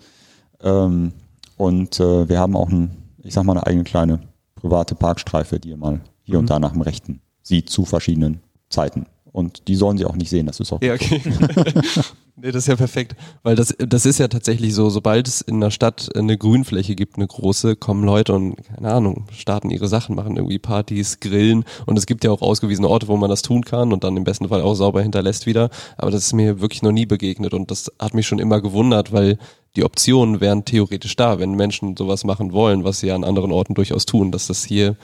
Ähm, 0.60 1.12
und 1.56 1.98
äh, 2.00 2.28
wir 2.28 2.38
haben 2.38 2.56
auch 2.56 2.68
ein, 2.68 2.90
ich 3.18 3.32
sag 3.34 3.44
mal, 3.44 3.52
eine 3.52 3.66
eigene 3.66 3.84
kleine 3.84 4.20
private 4.56 4.94
Parkstreife, 4.94 5.60
die 5.60 5.70
ihr 5.70 5.76
mal 5.76 6.00
hier 6.24 6.34
mhm. 6.34 6.40
und 6.40 6.50
da 6.50 6.58
nach 6.58 6.72
dem 6.72 6.82
Rechten 6.82 7.20
sieht 7.42 7.70
zu 7.70 7.84
verschiedenen 7.84 8.40
Zeiten. 8.68 9.06
Und 9.32 9.66
die 9.66 9.76
sollen 9.76 9.96
sie 9.96 10.04
auch 10.04 10.14
nicht 10.14 10.28
sehen, 10.28 10.46
das 10.46 10.60
ist 10.60 10.72
auch. 10.72 10.82
Ja, 10.82 10.92
okay. 10.92 11.22
nee, 12.36 12.52
das 12.52 12.64
ist 12.64 12.68
ja 12.68 12.76
perfekt. 12.76 13.16
Weil 13.42 13.56
das, 13.56 13.74
das 13.78 14.04
ist 14.04 14.18
ja 14.18 14.28
tatsächlich 14.28 14.74
so, 14.74 14.90
sobald 14.90 15.26
es 15.26 15.40
in 15.40 15.58
der 15.58 15.70
Stadt 15.70 16.10
eine 16.14 16.36
Grünfläche 16.36 16.94
gibt, 16.94 17.16
eine 17.16 17.26
große, 17.26 17.76
kommen 17.76 18.04
Leute 18.04 18.34
und, 18.34 18.56
keine 18.62 18.92
Ahnung, 18.92 19.24
starten 19.32 19.70
ihre 19.70 19.88
Sachen, 19.88 20.16
machen 20.16 20.36
irgendwie 20.36 20.58
Partys, 20.58 21.18
grillen. 21.20 21.64
Und 21.86 21.98
es 21.98 22.04
gibt 22.04 22.24
ja 22.24 22.30
auch 22.30 22.42
ausgewiesene 22.42 22.86
Orte, 22.86 23.08
wo 23.08 23.16
man 23.16 23.30
das 23.30 23.40
tun 23.40 23.64
kann 23.64 23.94
und 23.94 24.04
dann 24.04 24.18
im 24.18 24.24
besten 24.24 24.48
Fall 24.48 24.60
auch 24.60 24.74
sauber 24.74 25.00
hinterlässt 25.00 25.46
wieder. 25.46 25.70
Aber 25.96 26.10
das 26.10 26.26
ist 26.26 26.34
mir 26.34 26.60
wirklich 26.60 26.82
noch 26.82 26.92
nie 26.92 27.06
begegnet 27.06 27.54
und 27.54 27.70
das 27.70 27.90
hat 27.98 28.12
mich 28.12 28.26
schon 28.26 28.38
immer 28.38 28.60
gewundert, 28.60 29.12
weil 29.12 29.38
die 29.76 29.84
Optionen 29.84 30.42
wären 30.42 30.66
theoretisch 30.66 31.16
da, 31.16 31.38
wenn 31.38 31.52
Menschen 31.52 31.96
sowas 31.96 32.24
machen 32.24 32.52
wollen, 32.52 32.84
was 32.84 33.00
sie 33.00 33.06
ja 33.06 33.14
an 33.14 33.24
anderen 33.24 33.52
Orten 33.52 33.72
durchaus 33.72 34.04
tun, 34.04 34.30
dass 34.30 34.48
das 34.48 34.62
hier 34.62 34.96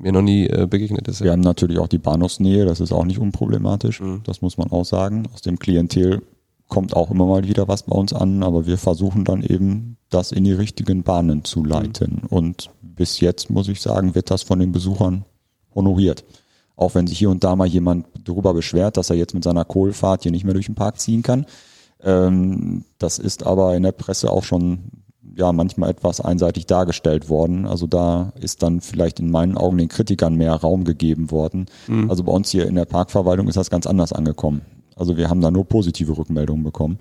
mir 0.00 0.12
noch 0.12 0.22
nie 0.22 0.46
äh, 0.46 0.66
begegnet 0.68 1.08
ist. 1.08 1.22
Wir 1.22 1.32
haben 1.32 1.40
natürlich 1.40 1.78
auch 1.78 1.88
die 1.88 1.98
Bahnhofsnähe, 1.98 2.64
das 2.64 2.80
ist 2.80 2.92
auch 2.92 3.04
nicht 3.04 3.18
unproblematisch, 3.18 4.00
mhm. 4.00 4.22
das 4.24 4.42
muss 4.42 4.58
man 4.58 4.70
auch 4.70 4.84
sagen. 4.84 5.28
Aus 5.32 5.42
dem 5.42 5.58
Klientel 5.58 6.22
kommt 6.68 6.94
auch 6.94 7.10
immer 7.10 7.26
mal 7.26 7.46
wieder 7.46 7.68
was 7.68 7.84
bei 7.84 7.96
uns 7.96 8.12
an, 8.12 8.42
aber 8.42 8.66
wir 8.66 8.78
versuchen 8.78 9.24
dann 9.24 9.42
eben, 9.42 9.96
das 10.10 10.32
in 10.32 10.44
die 10.44 10.52
richtigen 10.52 11.02
Bahnen 11.02 11.44
zu 11.44 11.64
leiten. 11.64 12.22
Mhm. 12.22 12.28
Und 12.28 12.70
bis 12.80 13.20
jetzt, 13.20 13.50
muss 13.50 13.68
ich 13.68 13.80
sagen, 13.80 14.14
wird 14.14 14.30
das 14.30 14.42
von 14.42 14.58
den 14.58 14.72
Besuchern 14.72 15.24
honoriert. 15.74 16.24
Auch 16.76 16.94
wenn 16.94 17.06
sich 17.06 17.18
hier 17.18 17.30
und 17.30 17.42
da 17.42 17.56
mal 17.56 17.66
jemand 17.66 18.06
darüber 18.24 18.54
beschwert, 18.54 18.96
dass 18.96 19.10
er 19.10 19.16
jetzt 19.16 19.34
mit 19.34 19.44
seiner 19.44 19.64
Kohlfahrt 19.64 20.22
hier 20.22 20.32
nicht 20.32 20.44
mehr 20.44 20.54
durch 20.54 20.66
den 20.66 20.74
Park 20.74 21.00
ziehen 21.00 21.22
kann. 21.22 21.46
Ähm, 22.02 22.84
das 22.98 23.18
ist 23.18 23.44
aber 23.46 23.74
in 23.76 23.82
der 23.82 23.92
Presse 23.92 24.30
auch 24.30 24.44
schon 24.44 24.90
ja 25.34 25.52
manchmal 25.52 25.90
etwas 25.90 26.20
einseitig 26.20 26.66
dargestellt 26.66 27.28
worden. 27.28 27.66
Also 27.66 27.86
da 27.86 28.32
ist 28.40 28.62
dann 28.62 28.80
vielleicht 28.80 29.20
in 29.20 29.30
meinen 29.30 29.56
Augen 29.56 29.78
den 29.78 29.88
Kritikern 29.88 30.36
mehr 30.36 30.54
Raum 30.54 30.84
gegeben 30.84 31.30
worden. 31.30 31.66
Mhm. 31.86 32.10
Also 32.10 32.22
bei 32.24 32.32
uns 32.32 32.50
hier 32.50 32.66
in 32.66 32.74
der 32.74 32.84
Parkverwaltung 32.84 33.48
ist 33.48 33.56
das 33.56 33.70
ganz 33.70 33.86
anders 33.86 34.12
angekommen. 34.12 34.62
Also 34.96 35.16
wir 35.16 35.28
haben 35.28 35.40
da 35.40 35.50
nur 35.50 35.64
positive 35.64 36.16
Rückmeldungen 36.16 36.64
bekommen. 36.64 36.98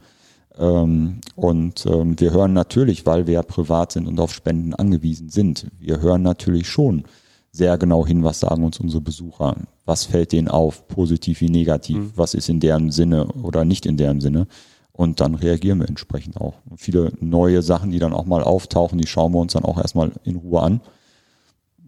Ähm, 0.57 1.21
und 1.35 1.85
ähm, 1.85 2.19
wir 2.19 2.31
hören 2.31 2.53
natürlich, 2.53 3.05
weil 3.05 3.27
wir 3.27 3.35
ja 3.35 3.43
privat 3.43 3.91
sind 3.91 4.07
und 4.07 4.19
auf 4.19 4.33
Spenden 4.33 4.73
angewiesen 4.73 5.29
sind, 5.29 5.67
wir 5.79 6.01
hören 6.01 6.21
natürlich 6.21 6.67
schon 6.67 7.03
sehr 7.51 7.77
genau 7.77 8.05
hin, 8.05 8.23
was 8.23 8.41
sagen 8.41 8.65
uns 8.65 8.79
unsere 8.79 9.01
Besucher. 9.01 9.55
Was 9.85 10.05
fällt 10.05 10.33
denen 10.33 10.49
auf, 10.49 10.87
positiv 10.89 11.39
wie 11.39 11.49
negativ? 11.49 11.97
Mhm. 11.97 12.11
Was 12.15 12.33
ist 12.33 12.49
in 12.49 12.59
deren 12.59 12.91
Sinne 12.91 13.27
oder 13.27 13.63
nicht 13.63 13.85
in 13.85 13.95
deren 13.95 14.19
Sinne? 14.19 14.47
Und 14.95 15.19
dann 15.19 15.35
reagieren 15.35 15.79
wir 15.79 15.89
entsprechend 15.89 16.37
auch. 16.37 16.53
Und 16.69 16.79
viele 16.79 17.11
neue 17.19 17.61
Sachen, 17.61 17.91
die 17.91 17.99
dann 17.99 18.13
auch 18.13 18.25
mal 18.25 18.41
auftauchen, 18.41 18.97
die 18.97 19.07
schauen 19.07 19.33
wir 19.33 19.39
uns 19.39 19.51
dann 19.51 19.65
auch 19.65 19.77
erstmal 19.77 20.13
in 20.23 20.37
Ruhe 20.37 20.61
an. 20.61 20.79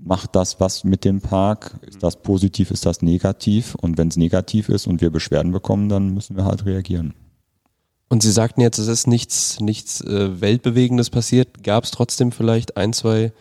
Macht 0.03 0.35
das 0.35 0.59
was 0.59 0.83
mit 0.83 1.05
dem 1.05 1.21
Park? 1.21 1.79
Ist 1.87 2.03
das 2.03 2.21
positiv, 2.21 2.69
ist 2.69 2.85
das 2.85 3.01
negativ? 3.01 3.75
Und 3.75 3.97
wenn 3.97 4.09
es 4.09 4.17
negativ 4.17 4.67
ist 4.67 4.87
und 4.87 4.99
wir 4.99 5.09
Beschwerden 5.09 5.53
bekommen, 5.53 5.87
dann 5.87 6.13
müssen 6.13 6.35
wir 6.35 6.43
halt 6.43 6.65
reagieren. 6.65 7.13
Und 8.09 8.23
Sie 8.23 8.31
sagten 8.31 8.59
jetzt, 8.59 8.77
es 8.77 8.87
ist 8.87 9.07
nichts, 9.07 9.61
nichts 9.61 10.01
äh, 10.01 10.41
Weltbewegendes 10.41 11.09
passiert. 11.09 11.63
Gab 11.63 11.85
es 11.85 11.91
trotzdem 11.91 12.33
vielleicht 12.33 12.75
ein, 12.75 12.91
zwei 12.91 13.31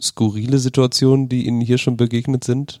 skurrile 0.00 0.60
Situationen, 0.60 1.28
die 1.28 1.46
Ihnen 1.46 1.60
hier 1.60 1.78
schon 1.78 1.96
begegnet 1.96 2.44
sind? 2.44 2.80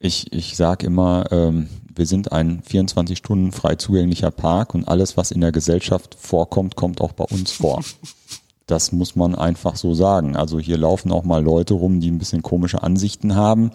Ich, 0.00 0.32
ich 0.32 0.56
sage 0.56 0.86
immer, 0.86 1.30
ähm, 1.30 1.68
wir 1.98 2.06
sind 2.06 2.32
ein 2.32 2.62
24 2.62 3.18
Stunden 3.18 3.52
frei 3.52 3.74
zugänglicher 3.74 4.30
Park 4.30 4.74
und 4.74 4.86
alles, 4.86 5.16
was 5.16 5.32
in 5.32 5.40
der 5.40 5.52
Gesellschaft 5.52 6.16
vorkommt, 6.18 6.76
kommt 6.76 7.00
auch 7.00 7.12
bei 7.12 7.24
uns 7.24 7.52
vor. 7.52 7.82
Das 8.68 8.92
muss 8.92 9.16
man 9.16 9.34
einfach 9.34 9.76
so 9.76 9.94
sagen. 9.94 10.36
Also 10.36 10.60
hier 10.60 10.76
laufen 10.76 11.10
auch 11.10 11.24
mal 11.24 11.42
Leute 11.42 11.72
rum, 11.72 12.00
die 12.00 12.10
ein 12.10 12.18
bisschen 12.18 12.42
komische 12.42 12.82
Ansichten 12.82 13.34
haben. 13.34 13.70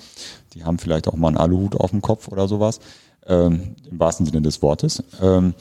Die 0.53 0.65
haben 0.65 0.77
vielleicht 0.77 1.07
auch 1.07 1.15
mal 1.15 1.29
einen 1.29 1.37
Aluhut 1.37 1.75
auf 1.75 1.89
dem 1.89 2.03
Kopf 2.03 2.27
oder 2.27 2.47
sowas. 2.47 2.79
Ähm, 3.25 3.75
Im 3.89 3.99
wahrsten 3.99 4.27
Sinne 4.27 4.43
des 4.43 4.61
Wortes. 4.61 5.01
Ähm, 5.19 5.55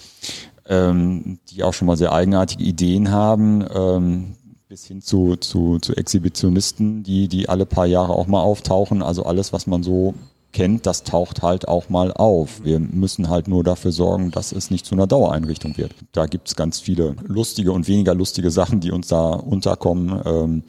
ähm, 0.68 1.38
die 1.48 1.62
auch 1.64 1.72
schon 1.72 1.86
mal 1.86 1.96
sehr 1.96 2.12
eigenartige 2.12 2.62
Ideen 2.62 3.10
haben. 3.10 3.64
Ähm, 3.74 4.34
bis 4.68 4.84
hin 4.84 5.00
zu, 5.00 5.36
zu, 5.36 5.78
zu 5.78 5.96
Exhibitionisten, 5.96 7.02
die, 7.02 7.26
die 7.28 7.48
alle 7.48 7.64
paar 7.64 7.86
Jahre 7.86 8.12
auch 8.12 8.26
mal 8.26 8.42
auftauchen. 8.42 9.00
Also 9.00 9.24
alles, 9.24 9.54
was 9.54 9.66
man 9.66 9.82
so 9.82 10.12
kennt, 10.52 10.86
das 10.86 11.02
taucht 11.02 11.42
halt 11.42 11.66
auch 11.68 11.88
mal 11.88 12.12
auf. 12.12 12.62
Wir 12.64 12.78
müssen 12.78 13.28
halt 13.28 13.48
nur 13.48 13.64
dafür 13.64 13.92
sorgen, 13.92 14.30
dass 14.30 14.52
es 14.52 14.70
nicht 14.70 14.86
zu 14.86 14.94
einer 14.94 15.06
Dauereinrichtung 15.06 15.76
wird. 15.76 15.94
Da 16.12 16.26
gibt's 16.26 16.56
ganz 16.56 16.80
viele 16.80 17.16
lustige 17.22 17.72
und 17.72 17.88
weniger 17.88 18.14
lustige 18.14 18.50
Sachen, 18.50 18.80
die 18.80 18.90
uns 18.92 19.08
da 19.08 19.30
unterkommen. 19.30 20.20
Ähm, 20.24 20.62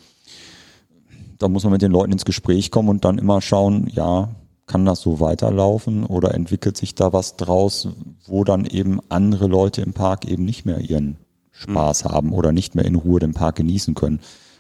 da 1.38 1.48
muss 1.50 1.64
man 1.64 1.74
mit 1.74 1.82
den 1.82 1.92
Leuten 1.92 2.14
ins 2.14 2.26
Gespräch 2.26 2.72
kommen 2.72 2.90
und 2.90 3.06
dann 3.06 3.18
immer 3.18 3.42
schauen, 3.42 3.88
ja, 3.92 4.30
kann 4.66 4.86
das 4.86 5.02
so 5.02 5.20
weiterlaufen 5.20 6.06
oder 6.06 6.34
entwickelt 6.34 6.78
sich 6.78 6.96
da 6.96 7.12
was 7.12 7.36
draus, 7.36 7.90
wo 8.26 8.44
dann 8.46 8.66
eben 8.66 9.00
andere 9.10 9.48
Leute 9.48 9.82
im 9.82 9.94
Park 9.94 10.26
eben 10.26 10.46
nicht 10.46 10.66
mehr 10.66 10.80
ihren 10.80 11.18
Spaß 11.52 12.06
mhm. 12.06 12.10
haben 12.10 12.34
oder 12.34 12.52
nicht 12.52 12.76
mehr 12.76 12.86
in 12.86 12.96
Ruhe 12.96 13.20
den 13.20 13.34
Park 13.34 13.58
genießen 13.58 13.94
können. 13.94 14.20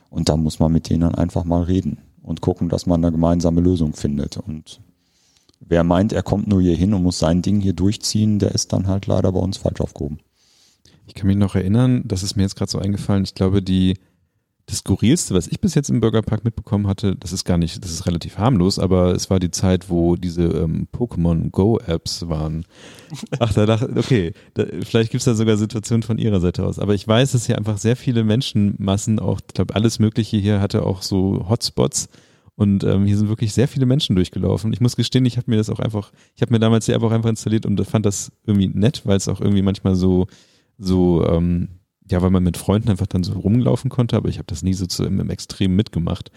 Und 0.09 0.29
da 0.29 0.37
muss 0.37 0.59
man 0.59 0.71
mit 0.71 0.89
denen 0.89 1.01
dann 1.01 1.15
einfach 1.15 1.43
mal 1.43 1.63
reden 1.63 1.99
und 2.21 2.41
gucken, 2.41 2.69
dass 2.69 2.85
man 2.85 3.03
eine 3.03 3.11
gemeinsame 3.11 3.61
Lösung 3.61 3.93
findet. 3.93 4.37
Und 4.37 4.79
wer 5.67 5.83
meint, 5.83 6.13
er 6.13 6.23
kommt 6.23 6.47
nur 6.47 6.61
hier 6.61 6.75
hin 6.75 6.93
und 6.93 7.03
muss 7.03 7.19
sein 7.19 7.41
Ding 7.41 7.59
hier 7.59 7.73
durchziehen, 7.73 8.39
der 8.39 8.51
ist 8.51 8.73
dann 8.73 8.87
halt 8.87 9.07
leider 9.07 9.31
bei 9.31 9.39
uns 9.39 9.57
falsch 9.57 9.81
aufgehoben. 9.81 10.19
Ich 11.07 11.15
kann 11.15 11.27
mich 11.27 11.37
noch 11.37 11.55
erinnern, 11.55 12.03
das 12.05 12.23
ist 12.23 12.35
mir 12.35 12.43
jetzt 12.43 12.55
gerade 12.55 12.71
so 12.71 12.79
eingefallen, 12.79 13.23
ich 13.23 13.35
glaube, 13.35 13.61
die, 13.61 13.95
das 14.65 14.77
Skurrilste, 14.77 15.33
was 15.33 15.47
ich 15.47 15.59
bis 15.59 15.75
jetzt 15.75 15.89
im 15.89 15.99
Burgerpark 15.99 16.45
mitbekommen 16.45 16.87
hatte, 16.87 17.17
das 17.17 17.33
ist 17.33 17.43
gar 17.43 17.57
nicht, 17.57 17.83
das 17.83 17.91
ist 17.91 18.05
relativ 18.05 18.37
harmlos, 18.37 18.79
aber 18.79 19.13
es 19.13 19.29
war 19.29 19.39
die 19.39 19.51
Zeit, 19.51 19.89
wo 19.89 20.15
diese 20.15 20.43
ähm, 20.43 20.87
Pokémon 20.93 21.49
Go 21.49 21.79
Apps 21.85 22.29
waren. 22.29 22.65
Ach, 23.39 23.53
da 23.53 23.65
dachte, 23.65 23.93
okay, 23.97 24.31
da, 24.53 24.65
vielleicht 24.81 25.11
gibt 25.11 25.19
es 25.19 25.25
da 25.25 25.35
sogar 25.35 25.57
Situationen 25.57 26.03
von 26.03 26.17
ihrer 26.17 26.39
Seite 26.39 26.65
aus. 26.65 26.79
Aber 26.79 26.93
ich 26.93 27.05
weiß, 27.05 27.33
dass 27.33 27.45
hier 27.45 27.57
einfach 27.57 27.77
sehr 27.77 27.97
viele 27.97 28.23
Menschenmassen, 28.23 29.19
auch, 29.19 29.41
ich 29.45 29.53
glaube, 29.53 29.75
alles 29.75 29.99
Mögliche 29.99 30.37
hier 30.37 30.61
hatte 30.61 30.85
auch 30.85 31.01
so 31.01 31.45
Hotspots, 31.49 32.07
und 32.55 32.83
ähm, 32.83 33.05
hier 33.05 33.17
sind 33.17 33.29
wirklich 33.29 33.53
sehr 33.53 33.67
viele 33.67 33.85
Menschen 33.85 34.15
durchgelaufen. 34.15 34.71
Ich 34.73 34.81
muss 34.81 34.95
gestehen, 34.95 35.25
ich 35.25 35.37
habe 35.37 35.49
mir 35.49 35.57
das 35.57 35.69
auch 35.69 35.79
einfach, 35.79 36.11
ich 36.35 36.41
habe 36.41 36.53
mir 36.53 36.59
damals 36.59 36.85
die 36.85 36.91
App 36.91 37.01
auch 37.03 37.11
einfach 37.11 37.29
installiert 37.29 37.65
und 37.65 37.83
fand 37.85 38.05
das 38.05 38.31
irgendwie 38.45 38.67
nett, 38.67 39.01
weil 39.05 39.17
es 39.17 39.27
auch 39.27 39.41
irgendwie 39.41 39.63
manchmal 39.63 39.95
so, 39.95 40.27
so, 40.77 41.25
ähm, 41.25 41.79
ja, 42.09 42.21
weil 42.21 42.29
man 42.29 42.43
mit 42.43 42.57
Freunden 42.57 42.89
einfach 42.89 43.07
dann 43.07 43.23
so 43.23 43.33
rumlaufen 43.33 43.89
konnte, 43.89 44.15
aber 44.15 44.29
ich 44.29 44.37
habe 44.37 44.45
das 44.47 44.61
nie 44.61 44.73
so 44.73 44.85
zu, 44.85 45.03
im, 45.03 45.19
im 45.19 45.29
Extrem 45.29 45.75
mitgemacht. 45.75 46.29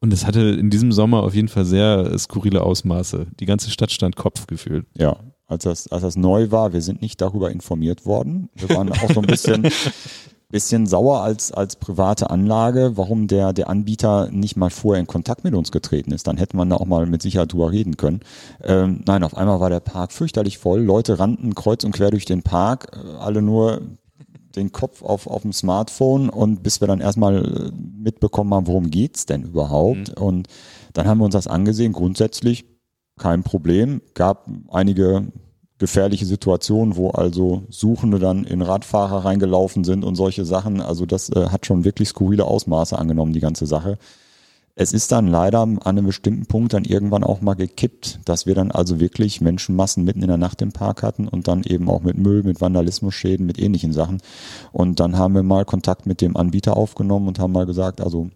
Und 0.00 0.12
es 0.12 0.26
hatte 0.26 0.40
in 0.40 0.70
diesem 0.70 0.90
Sommer 0.90 1.22
auf 1.22 1.34
jeden 1.34 1.48
Fall 1.48 1.64
sehr 1.64 2.18
skurrile 2.18 2.62
Ausmaße. 2.62 3.26
Die 3.38 3.46
ganze 3.46 3.70
Stadt 3.70 3.92
stand 3.92 4.16
Kopf 4.16 4.46
gefühlt. 4.46 4.86
Ja, 4.96 5.16
als 5.46 5.64
das, 5.64 5.86
als 5.92 6.02
das 6.02 6.16
neu 6.16 6.50
war, 6.50 6.72
wir 6.72 6.80
sind 6.80 7.02
nicht 7.02 7.20
darüber 7.20 7.50
informiert 7.50 8.06
worden. 8.06 8.48
Wir 8.54 8.70
waren 8.70 8.90
auch 8.90 9.12
so 9.12 9.20
ein 9.20 9.26
bisschen, 9.26 9.68
bisschen 10.52 10.86
sauer 10.86 11.22
als, 11.22 11.50
als 11.50 11.76
private 11.76 12.30
Anlage, 12.30 12.92
warum 12.96 13.26
der, 13.26 13.52
der 13.52 13.68
Anbieter 13.68 14.30
nicht 14.30 14.56
mal 14.56 14.70
vorher 14.70 15.00
in 15.00 15.06
Kontakt 15.06 15.42
mit 15.42 15.54
uns 15.54 15.72
getreten 15.72 16.12
ist. 16.12 16.26
Dann 16.26 16.36
hätte 16.36 16.56
man 16.56 16.70
da 16.70 16.76
auch 16.76 16.84
mal 16.84 17.06
mit 17.06 17.22
Sicherheit 17.22 17.52
drüber 17.52 17.72
reden 17.72 17.96
können. 17.96 18.20
Ähm, 18.62 19.02
nein, 19.06 19.24
auf 19.24 19.36
einmal 19.36 19.58
war 19.58 19.70
der 19.70 19.80
Park 19.80 20.12
fürchterlich 20.12 20.58
voll. 20.58 20.82
Leute 20.82 21.18
rannten 21.18 21.54
kreuz 21.54 21.82
und 21.82 21.92
quer 21.92 22.10
durch 22.10 22.26
den 22.26 22.42
Park, 22.42 22.92
äh, 22.94 23.16
alle 23.16 23.42
nur 23.42 23.80
den 24.54 24.70
Kopf 24.70 25.02
auf, 25.02 25.26
auf 25.26 25.42
dem 25.42 25.54
Smartphone 25.54 26.28
und 26.28 26.62
bis 26.62 26.82
wir 26.82 26.86
dann 26.86 27.00
erstmal 27.00 27.44
äh, 27.44 27.70
mitbekommen 27.72 28.52
haben, 28.52 28.66
worum 28.66 28.90
geht's 28.90 29.24
denn 29.24 29.42
überhaupt? 29.42 30.16
Mhm. 30.16 30.22
Und 30.22 30.48
dann 30.92 31.06
haben 31.06 31.18
wir 31.18 31.24
uns 31.24 31.32
das 31.34 31.46
angesehen. 31.46 31.92
Grundsätzlich 31.92 32.66
kein 33.18 33.42
Problem. 33.42 34.02
Gab 34.12 34.46
einige 34.70 35.32
gefährliche 35.82 36.26
Situationen, 36.26 36.94
wo 36.94 37.10
also 37.10 37.64
Suchende 37.68 38.20
dann 38.20 38.44
in 38.44 38.62
Radfahrer 38.62 39.24
reingelaufen 39.24 39.82
sind 39.82 40.04
und 40.04 40.14
solche 40.14 40.44
Sachen. 40.44 40.80
Also 40.80 41.06
das 41.06 41.28
äh, 41.30 41.48
hat 41.48 41.66
schon 41.66 41.84
wirklich 41.84 42.08
skurrile 42.08 42.44
Ausmaße 42.44 42.96
angenommen, 42.96 43.32
die 43.32 43.40
ganze 43.40 43.66
Sache. 43.66 43.98
Es 44.76 44.92
ist 44.92 45.10
dann 45.10 45.26
leider 45.26 45.60
an 45.62 45.80
einem 45.80 46.06
bestimmten 46.06 46.46
Punkt 46.46 46.72
dann 46.72 46.84
irgendwann 46.84 47.24
auch 47.24 47.40
mal 47.40 47.54
gekippt, 47.54 48.20
dass 48.24 48.46
wir 48.46 48.54
dann 48.54 48.70
also 48.70 49.00
wirklich 49.00 49.40
Menschenmassen 49.40 50.04
mitten 50.04 50.22
in 50.22 50.28
der 50.28 50.36
Nacht 50.36 50.62
im 50.62 50.70
Park 50.70 51.02
hatten 51.02 51.26
und 51.26 51.48
dann 51.48 51.64
eben 51.64 51.90
auch 51.90 52.02
mit 52.02 52.16
Müll, 52.16 52.44
mit 52.44 52.60
Vandalismusschäden, 52.60 53.44
mit 53.44 53.58
ähnlichen 53.58 53.92
Sachen. 53.92 54.22
Und 54.70 55.00
dann 55.00 55.18
haben 55.18 55.34
wir 55.34 55.42
mal 55.42 55.64
Kontakt 55.64 56.06
mit 56.06 56.20
dem 56.20 56.36
Anbieter 56.36 56.76
aufgenommen 56.76 57.26
und 57.26 57.40
haben 57.40 57.52
mal 57.52 57.66
gesagt, 57.66 58.00
also 58.00 58.30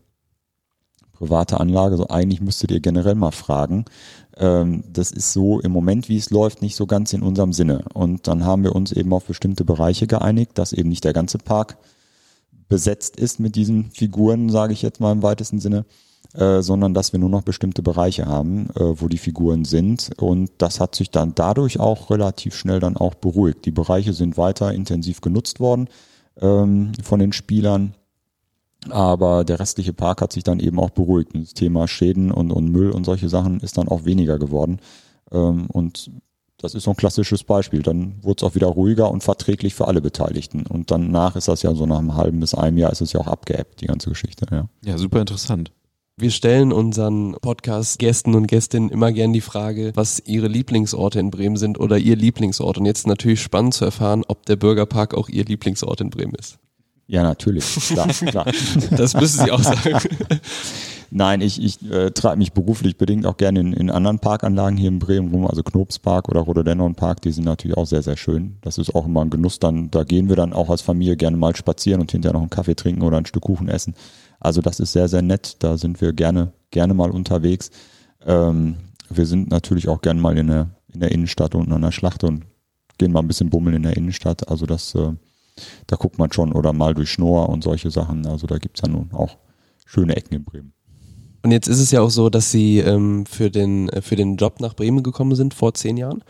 private 1.19 1.61
Anlage, 1.61 1.97
so 1.97 2.09
eigentlich 2.09 2.41
müsstet 2.41 2.71
ihr 2.71 2.81
generell 2.81 3.15
mal 3.15 3.33
fragen. 3.33 3.85
Ähm, 4.37 4.85
das 4.93 5.11
ist 5.11 5.33
so 5.33 5.61
im 5.61 5.73
Moment, 5.73 6.09
wie 6.09 6.17
es 6.17 6.31
läuft, 6.31 6.63
nicht 6.63 6.77
so 6.77 6.87
ganz 6.87 7.13
in 7.13 7.23
unserem 7.23 7.53
Sinne. 7.53 7.85
Und 7.95 8.27
dann 8.29 8.45
haben 8.45 8.65
wir 8.65 8.75
uns 8.75 8.93
eben 8.93 9.13
auf 9.13 9.25
bestimmte 9.25 9.65
Bereiche 9.65 10.07
geeinigt, 10.07 10.53
dass 10.55 10.73
eben 10.73 10.89
nicht 10.89 11.05
der 11.05 11.13
ganze 11.13 11.39
Park 11.39 11.79
besetzt 12.69 13.17
ist 13.17 13.41
mit 13.41 13.57
diesen 13.57 13.91
Figuren, 13.91 14.51
sage 14.51 14.73
ich 14.73 14.83
jetzt 14.83 15.01
mal 15.01 15.13
im 15.13 15.23
weitesten 15.23 15.61
Sinne, 15.61 15.85
äh, 16.35 16.61
sondern 16.61 16.95
dass 16.95 17.13
wir 17.13 17.21
nur 17.21 17.29
noch 17.29 17.43
bestimmte 17.43 17.83
Bereiche 17.83 18.27
haben, 18.27 18.69
äh, 18.75 19.01
wo 19.01 19.09
die 19.09 19.19
Figuren 19.19 19.65
sind. 19.65 20.11
Und 20.19 20.51
das 20.59 20.81
hat 20.81 20.95
sich 20.95 21.11
dann 21.11 21.35
dadurch 21.35 21.81
auch 21.81 22.11
relativ 22.11 22.55
schnell 22.55 22.81
dann 22.81 22.97
auch 22.97 23.15
beruhigt. 23.15 23.65
Die 23.65 23.71
Bereiche 23.71 24.13
sind 24.13 24.37
weiter 24.37 24.73
intensiv 24.73 25.21
genutzt 25.21 25.61
worden 25.61 25.89
ähm, 26.41 26.93
von 27.03 27.21
den 27.21 27.33
Spielern. 27.33 27.95
Aber 28.91 29.45
der 29.45 29.61
restliche 29.61 29.93
Park 29.93 30.21
hat 30.21 30.33
sich 30.33 30.45
dann 30.45 30.61
eben 30.61 30.79
auch 30.79 30.91
beruhigt. 30.91 31.31
Das 31.35 31.55
Thema 31.55 31.89
Schäden 31.89 32.31
und, 32.31 32.51
und 32.51 32.71
Müll 32.71 32.91
und 32.91 33.05
solche 33.05 33.29
Sachen 33.29 33.61
ist 33.61 33.79
dann 33.79 33.89
auch 33.89 34.05
weniger 34.05 34.39
geworden. 34.39 34.81
Ähm, 35.33 35.67
und 35.69 36.11
das 36.59 36.75
ist 36.75 36.85
so 36.85 36.91
ein 36.91 36.97
klassisches 36.97 37.45
Beispiel. 37.45 37.83
Dann 37.83 38.15
wurde 38.23 38.39
es 38.39 38.51
auch 38.51 38.55
wieder 38.55 38.69
ruhiger 38.69 39.11
und 39.11 39.23
verträglich 39.23 39.75
für 39.75 39.89
alle 39.89 40.01
Beteiligten. 40.01 40.67
Und 40.67 40.91
danach 40.91 41.37
ist 41.37 41.49
das 41.49 41.63
ja 41.63 41.75
so 41.75 41.87
nach 41.87 41.99
einem 41.99 42.15
halben 42.15 42.41
bis 42.41 42.55
einem 42.55 42.79
Jahr 42.79 42.93
ist 42.93 43.03
es 43.03 43.13
ja 43.13 43.21
auch 43.21 43.27
abgeebbt, 43.27 43.81
die 43.81 43.87
ganze 43.87 44.09
Geschichte. 44.09 44.47
Ja, 44.51 44.69
ja 44.85 44.99
super 44.99 45.21
interessant. 45.21 45.73
Wir 46.19 46.31
stellen 46.31 46.73
unseren 46.73 47.37
Podcast-Gästen 47.43 48.35
und 48.35 48.47
Gästinnen 48.47 48.89
immer 48.89 49.13
gern 49.13 49.35
die 49.35 49.43
Frage, 49.43 49.93
was 49.95 50.23
ihre 50.25 50.49
Lieblingsorte 50.49 51.21
in 51.21 51.31
Bremen 51.31 51.59
sind 51.59 51.79
oder 51.79 51.99
ihr 51.99 52.17
Lieblingsort. 52.17 52.79
Und 52.79 52.87
jetzt 52.87 53.07
natürlich 53.07 53.43
spannend 53.43 53.75
zu 53.75 53.85
erfahren, 53.85 54.25
ob 54.27 54.47
der 54.47 54.57
Bürgerpark 54.57 55.13
auch 55.13 55.29
ihr 55.29 55.45
Lieblingsort 55.45 56.01
in 56.01 56.09
Bremen 56.09 56.35
ist. 56.35 56.59
Ja, 57.07 57.23
natürlich. 57.23 57.65
Klar, 57.65 58.09
klar. 58.27 58.47
Das 58.97 59.15
müssen 59.15 59.45
Sie 59.45 59.51
auch 59.53 59.63
sagen. 59.63 60.09
Nein, 61.11 61.41
ich, 61.41 61.63
ich 61.63 61.89
äh, 61.91 62.11
treibe 62.11 62.39
mich 62.39 62.53
beruflich 62.53 62.99
bedingt 62.99 63.27
auch 63.27 63.37
gerne 63.37 63.61
in, 63.61 63.73
in 63.73 63.91
anderen 63.91 64.19
Parkanlagen 64.19 64.77
hier 64.77 64.89
in 64.89 64.99
Bremen 64.99 65.33
rum, 65.33 65.47
also 65.47 65.63
Knopspark 65.63 66.29
oder 66.29 66.41
Rhododendron 66.41 66.97
Park, 66.97 67.23
die 67.23 67.31
sind 67.31 67.45
natürlich 67.45 67.77
auch 67.77 67.87
sehr, 67.87 68.03
sehr 68.03 68.17
schön. 68.17 68.57
Das 68.63 68.77
ist 68.77 68.93
auch 68.95 69.07
immer 69.07 69.25
ein 69.25 69.31
Genuss 69.31 69.61
dann, 69.61 69.91
da 69.91 70.03
gehen 70.03 70.29
wir 70.29 70.35
dann 70.35 70.53
auch 70.53 70.69
als 70.69 70.83
Familie 70.83 71.17
gerne 71.17 71.37
mal 71.37 71.55
spazieren 71.55 72.01
und 72.01 72.11
hinterher 72.11 72.35
noch 72.35 72.41
einen 72.41 72.51
Kaffee 72.51 72.75
trinken 72.75 73.03
oder 73.03 73.19
ein 73.19 73.27
Stück 73.27 73.45
Kuchen 73.45 73.69
essen. 73.69 73.95
Also 74.41 74.61
das 74.61 74.81
ist 74.81 74.93
sehr, 74.93 75.09
sehr 75.09 75.23
nett. 75.23 75.57
Da 75.61 75.79
sind 75.79 76.01
wir 76.01 76.13
gerne, 76.13 76.53
gerne 76.71 76.95
mal 76.95 77.11
unterwegs. 77.11 77.71
Ähm, 78.25 78.77
wir 79.09 79.27
sind 79.27 79.51
natürlich 79.51 79.89
auch 79.89 80.03
gerne 80.03 80.21
mal 80.21 80.37
in 80.37 80.49
der, 80.49 80.71
in 80.93 81.01
der 81.01 81.13
Innenstadt 81.13 81.55
und 81.55 81.73
an 81.73 81.83
der 81.83 81.93
Schlacht 81.93 82.25
und 82.25 82.45
gehen 82.99 83.13
mal 83.13 83.21
ein 83.21 83.29
bisschen 83.29 83.51
bummeln 83.51 83.77
in 83.77 83.83
der 83.83 83.97
Innenstadt. 83.97 84.49
Also 84.49 84.67
das, 84.67 84.95
äh, 84.95 85.13
da 85.87 85.97
guckt 85.97 86.19
man 86.19 86.33
schon 86.33 86.53
oder 86.53 86.73
mal 86.73 86.95
durch 86.95 87.11
Schnorr 87.11 87.49
und 87.49 87.65
solche 87.65 87.91
Sachen. 87.91 88.27
Also 88.27 88.47
da 88.47 88.59
gibt's 88.59 88.81
ja 88.83 88.89
nun 88.89 89.11
auch 89.13 89.39
schöne 89.85 90.17
Ecken 90.17 90.35
in 90.35 90.45
Bremen. 90.45 90.73
Und 91.43 91.53
jetzt 91.53 91.69
ist 91.69 91.79
es 91.79 91.93
ja 91.93 92.01
auch 92.01 92.11
so, 92.11 92.29
dass 92.29 92.51
Sie 92.51 92.79
ähm, 92.79 93.25
für, 93.25 93.51
den, 93.51 93.89
äh, 93.91 94.03
für 94.03 94.17
den 94.17 94.37
Job 94.37 94.61
nach 94.61 94.75
Bremen 94.75 95.03
gekommen 95.03 95.37
sind 95.37 95.55
vor 95.55 95.75
zehn 95.75 95.97
Jahren 95.97 96.25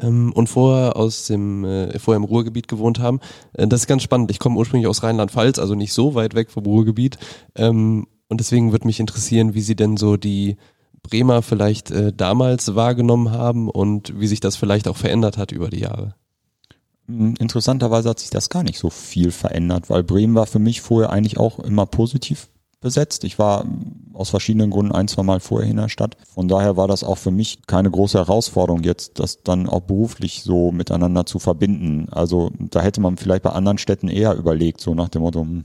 ähm, 0.00 0.32
und 0.32 0.48
vorher 0.48 0.96
aus 0.96 1.26
dem 1.26 1.64
äh, 1.64 1.98
vorher 1.98 2.16
im 2.16 2.24
Ruhrgebiet 2.24 2.68
gewohnt 2.68 2.98
haben. 2.98 3.20
Äh, 3.52 3.68
das 3.68 3.82
ist 3.82 3.86
ganz 3.86 4.02
spannend. 4.02 4.30
Ich 4.30 4.38
komme 4.38 4.56
ursprünglich 4.56 4.88
aus 4.88 5.02
Rheinland-Pfalz, 5.02 5.58
also 5.58 5.74
nicht 5.74 5.92
so 5.92 6.14
weit 6.14 6.34
weg 6.34 6.50
vom 6.50 6.64
Ruhrgebiet. 6.64 7.18
Ähm, 7.54 8.06
und 8.28 8.40
deswegen 8.40 8.72
würde 8.72 8.86
mich 8.86 9.00
interessieren, 9.00 9.54
wie 9.54 9.62
Sie 9.62 9.76
denn 9.76 9.96
so 9.96 10.16
die 10.16 10.56
Bremer 11.02 11.42
vielleicht 11.42 11.90
äh, 11.90 12.12
damals 12.12 12.74
wahrgenommen 12.74 13.30
haben 13.30 13.70
und 13.70 14.18
wie 14.18 14.26
sich 14.26 14.40
das 14.40 14.56
vielleicht 14.56 14.88
auch 14.88 14.96
verändert 14.96 15.38
hat 15.38 15.52
über 15.52 15.70
die 15.70 15.80
Jahre. 15.80 16.14
Hm, 17.08 17.34
interessanterweise 17.38 18.10
hat 18.10 18.20
sich 18.20 18.30
das 18.30 18.50
gar 18.50 18.62
nicht 18.62 18.78
so 18.78 18.90
viel 18.90 19.30
verändert, 19.30 19.90
weil 19.90 20.04
Bremen 20.04 20.34
war 20.34 20.46
für 20.46 20.58
mich 20.58 20.80
vorher 20.80 21.10
eigentlich 21.10 21.38
auch 21.38 21.58
immer 21.58 21.86
positiv 21.86 22.48
besetzt. 22.80 23.24
Ich 23.24 23.38
war 23.38 23.64
aus 24.12 24.30
verschiedenen 24.30 24.70
Gründen 24.70 24.92
ein, 24.92 25.08
zwei 25.08 25.22
Mal 25.22 25.40
vorher 25.40 25.68
in 25.68 25.78
der 25.78 25.88
Stadt. 25.88 26.16
Von 26.32 26.46
daher 26.48 26.76
war 26.76 26.86
das 26.86 27.02
auch 27.02 27.18
für 27.18 27.30
mich 27.30 27.66
keine 27.66 27.90
große 27.90 28.18
Herausforderung, 28.18 28.82
jetzt 28.84 29.18
das 29.18 29.42
dann 29.42 29.68
auch 29.68 29.80
beruflich 29.80 30.42
so 30.44 30.70
miteinander 30.70 31.26
zu 31.26 31.38
verbinden. 31.38 32.08
Also 32.10 32.52
da 32.58 32.80
hätte 32.80 33.00
man 33.00 33.16
vielleicht 33.16 33.42
bei 33.42 33.50
anderen 33.50 33.78
Städten 33.78 34.08
eher 34.08 34.34
überlegt, 34.34 34.80
so 34.80 34.94
nach 34.94 35.08
dem 35.08 35.22
Motto, 35.22 35.40
hm, 35.40 35.64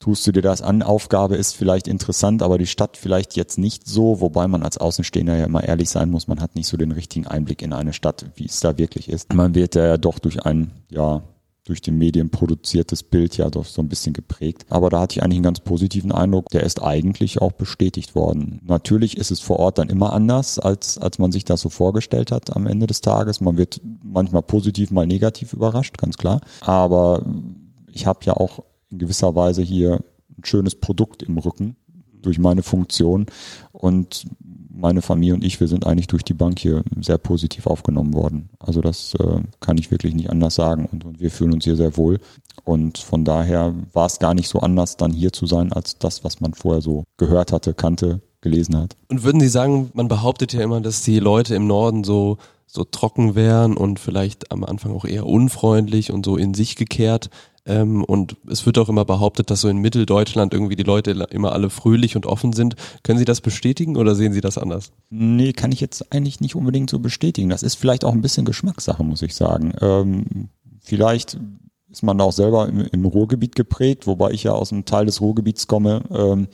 tust 0.00 0.26
du 0.26 0.32
dir 0.32 0.42
das 0.42 0.62
an, 0.62 0.82
Aufgabe 0.82 1.36
ist 1.36 1.54
vielleicht 1.54 1.86
interessant, 1.86 2.42
aber 2.42 2.58
die 2.58 2.66
Stadt 2.66 2.96
vielleicht 2.96 3.36
jetzt 3.36 3.58
nicht 3.58 3.86
so, 3.86 4.20
wobei 4.20 4.48
man 4.48 4.62
als 4.62 4.78
Außenstehender 4.78 5.36
ja 5.36 5.44
immer 5.44 5.62
ehrlich 5.62 5.90
sein 5.90 6.10
muss, 6.10 6.26
man 6.26 6.40
hat 6.40 6.56
nicht 6.56 6.66
so 6.66 6.76
den 6.76 6.90
richtigen 6.90 7.26
Einblick 7.26 7.62
in 7.62 7.72
eine 7.72 7.92
Stadt, 7.92 8.24
wie 8.34 8.46
es 8.46 8.60
da 8.60 8.78
wirklich 8.78 9.08
ist. 9.08 9.32
Man 9.32 9.54
wird 9.54 9.74
ja 9.74 9.98
doch 9.98 10.18
durch 10.18 10.44
ein, 10.44 10.72
ja, 10.90 11.22
durch 11.64 11.82
die 11.82 11.90
Medien 11.90 12.30
produziertes 12.30 13.02
Bild 13.02 13.36
ja 13.36 13.50
doch 13.50 13.66
so 13.66 13.82
ein 13.82 13.88
bisschen 13.88 14.14
geprägt. 14.14 14.64
Aber 14.70 14.88
da 14.88 15.00
hatte 15.00 15.18
ich 15.18 15.22
eigentlich 15.22 15.36
einen 15.36 15.44
ganz 15.44 15.60
positiven 15.60 16.10
Eindruck. 16.10 16.48
Der 16.48 16.62
ist 16.62 16.82
eigentlich 16.82 17.40
auch 17.40 17.52
bestätigt 17.52 18.14
worden. 18.14 18.60
Natürlich 18.64 19.18
ist 19.18 19.30
es 19.30 19.40
vor 19.40 19.58
Ort 19.58 19.78
dann 19.78 19.90
immer 19.90 20.14
anders, 20.14 20.58
als, 20.58 20.96
als 20.96 21.18
man 21.18 21.30
sich 21.30 21.44
das 21.44 21.60
so 21.60 21.68
vorgestellt 21.68 22.32
hat 22.32 22.56
am 22.56 22.66
Ende 22.66 22.86
des 22.86 23.02
Tages. 23.02 23.40
Man 23.40 23.58
wird 23.58 23.80
manchmal 24.02 24.42
positiv, 24.42 24.90
mal 24.90 25.06
negativ 25.06 25.52
überrascht, 25.52 25.98
ganz 25.98 26.16
klar. 26.16 26.40
Aber 26.62 27.24
ich 27.92 28.06
habe 28.06 28.20
ja 28.24 28.32
auch 28.32 28.64
in 28.90 28.98
gewisser 28.98 29.34
Weise 29.34 29.62
hier 29.62 30.00
ein 30.36 30.44
schönes 30.44 30.74
Produkt 30.74 31.22
im 31.22 31.38
Rücken 31.38 31.76
durch 32.22 32.38
meine 32.38 32.62
Funktion. 32.62 33.26
Und 33.72 34.26
meine 34.80 35.02
Familie 35.02 35.34
und 35.34 35.44
ich, 35.44 35.60
wir 35.60 35.68
sind 35.68 35.86
eigentlich 35.86 36.06
durch 36.06 36.24
die 36.24 36.34
Bank 36.34 36.58
hier 36.58 36.82
sehr 37.00 37.18
positiv 37.18 37.66
aufgenommen 37.66 38.14
worden. 38.14 38.48
Also 38.58 38.80
das 38.80 39.14
äh, 39.14 39.40
kann 39.60 39.78
ich 39.78 39.90
wirklich 39.90 40.14
nicht 40.14 40.30
anders 40.30 40.54
sagen 40.54 40.86
und, 40.90 41.04
und, 41.04 41.20
wir 41.20 41.30
fühlen 41.30 41.52
uns 41.52 41.64
hier 41.64 41.76
sehr 41.76 41.96
wohl. 41.96 42.18
Und 42.64 42.98
von 42.98 43.24
daher 43.24 43.74
war 43.92 44.06
es 44.06 44.18
gar 44.18 44.34
nicht 44.34 44.48
so 44.48 44.60
anders, 44.60 44.96
dann 44.96 45.12
hier 45.12 45.32
zu 45.32 45.46
sein, 45.46 45.72
als 45.72 45.98
das, 45.98 46.24
was 46.24 46.40
man 46.40 46.54
vorher 46.54 46.80
so 46.80 47.04
gehört 47.16 47.52
hatte, 47.52 47.74
kannte, 47.74 48.20
gelesen 48.40 48.76
hat. 48.76 48.96
Und 49.08 49.22
würden 49.22 49.40
Sie 49.40 49.48
sagen, 49.48 49.90
man 49.94 50.08
behauptet 50.08 50.52
ja 50.52 50.62
immer, 50.62 50.80
dass 50.80 51.02
die 51.02 51.18
Leute 51.18 51.54
im 51.54 51.66
Norden 51.66 52.04
so 52.04 52.38
so 52.72 52.84
trocken 52.84 53.34
wären 53.34 53.76
und 53.76 53.98
vielleicht 53.98 54.52
am 54.52 54.64
Anfang 54.64 54.92
auch 54.92 55.04
eher 55.04 55.26
unfreundlich 55.26 56.12
und 56.12 56.24
so 56.24 56.36
in 56.36 56.54
sich 56.54 56.76
gekehrt. 56.76 57.28
Ähm, 57.66 58.04
und 58.04 58.36
es 58.48 58.64
wird 58.64 58.78
auch 58.78 58.88
immer 58.88 59.04
behauptet, 59.04 59.50
dass 59.50 59.60
so 59.62 59.68
in 59.68 59.78
Mitteldeutschland 59.78 60.54
irgendwie 60.54 60.76
die 60.76 60.84
Leute 60.84 61.10
immer 61.30 61.52
alle 61.52 61.68
fröhlich 61.68 62.16
und 62.16 62.26
offen 62.26 62.52
sind. 62.52 62.76
Können 63.02 63.18
Sie 63.18 63.24
das 63.24 63.40
bestätigen 63.40 63.96
oder 63.96 64.14
sehen 64.14 64.32
Sie 64.32 64.40
das 64.40 64.56
anders? 64.56 64.92
Nee, 65.10 65.52
kann 65.52 65.72
ich 65.72 65.80
jetzt 65.80 66.12
eigentlich 66.12 66.40
nicht 66.40 66.54
unbedingt 66.54 66.90
so 66.90 67.00
bestätigen. 67.00 67.48
Das 67.48 67.62
ist 67.62 67.74
vielleicht 67.74 68.04
auch 68.04 68.12
ein 68.12 68.22
bisschen 68.22 68.44
Geschmackssache, 68.44 69.02
muss 69.02 69.22
ich 69.22 69.34
sagen. 69.34 69.72
Ähm, 69.80 70.48
vielleicht 70.80 71.38
ist 71.90 72.02
man 72.02 72.20
auch 72.20 72.32
selber 72.32 72.68
im, 72.68 72.80
im, 72.80 73.04
Ruhrgebiet 73.04 73.54
geprägt, 73.54 74.06
wobei 74.06 74.30
ich 74.30 74.44
ja 74.44 74.52
aus 74.52 74.72
einem 74.72 74.84
Teil 74.84 75.06
des 75.06 75.20
Ruhrgebiets 75.20 75.66
komme, 75.66 76.02
ähm, 76.10 76.48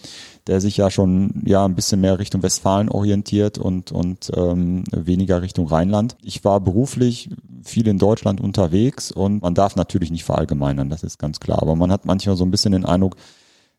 der 0.46 0.60
sich 0.60 0.76
ja 0.76 0.90
schon 0.90 1.42
ja 1.44 1.64
ein 1.64 1.74
bisschen 1.74 2.00
mehr 2.00 2.18
Richtung 2.18 2.42
Westfalen 2.42 2.88
orientiert 2.88 3.58
und 3.58 3.92
und 3.92 4.30
ähm, 4.34 4.84
weniger 4.92 5.42
Richtung 5.42 5.66
Rheinland. 5.66 6.16
Ich 6.22 6.44
war 6.44 6.60
beruflich 6.60 7.30
viel 7.62 7.86
in 7.88 7.98
Deutschland 7.98 8.40
unterwegs 8.40 9.12
und 9.12 9.42
man 9.42 9.54
darf 9.54 9.76
natürlich 9.76 10.10
nicht 10.10 10.24
verallgemeinern, 10.24 10.88
das 10.88 11.02
ist 11.02 11.18
ganz 11.18 11.40
klar. 11.40 11.60
Aber 11.60 11.76
man 11.76 11.92
hat 11.92 12.06
manchmal 12.06 12.36
so 12.36 12.44
ein 12.44 12.50
bisschen 12.50 12.72
den 12.72 12.84
Eindruck, 12.84 13.16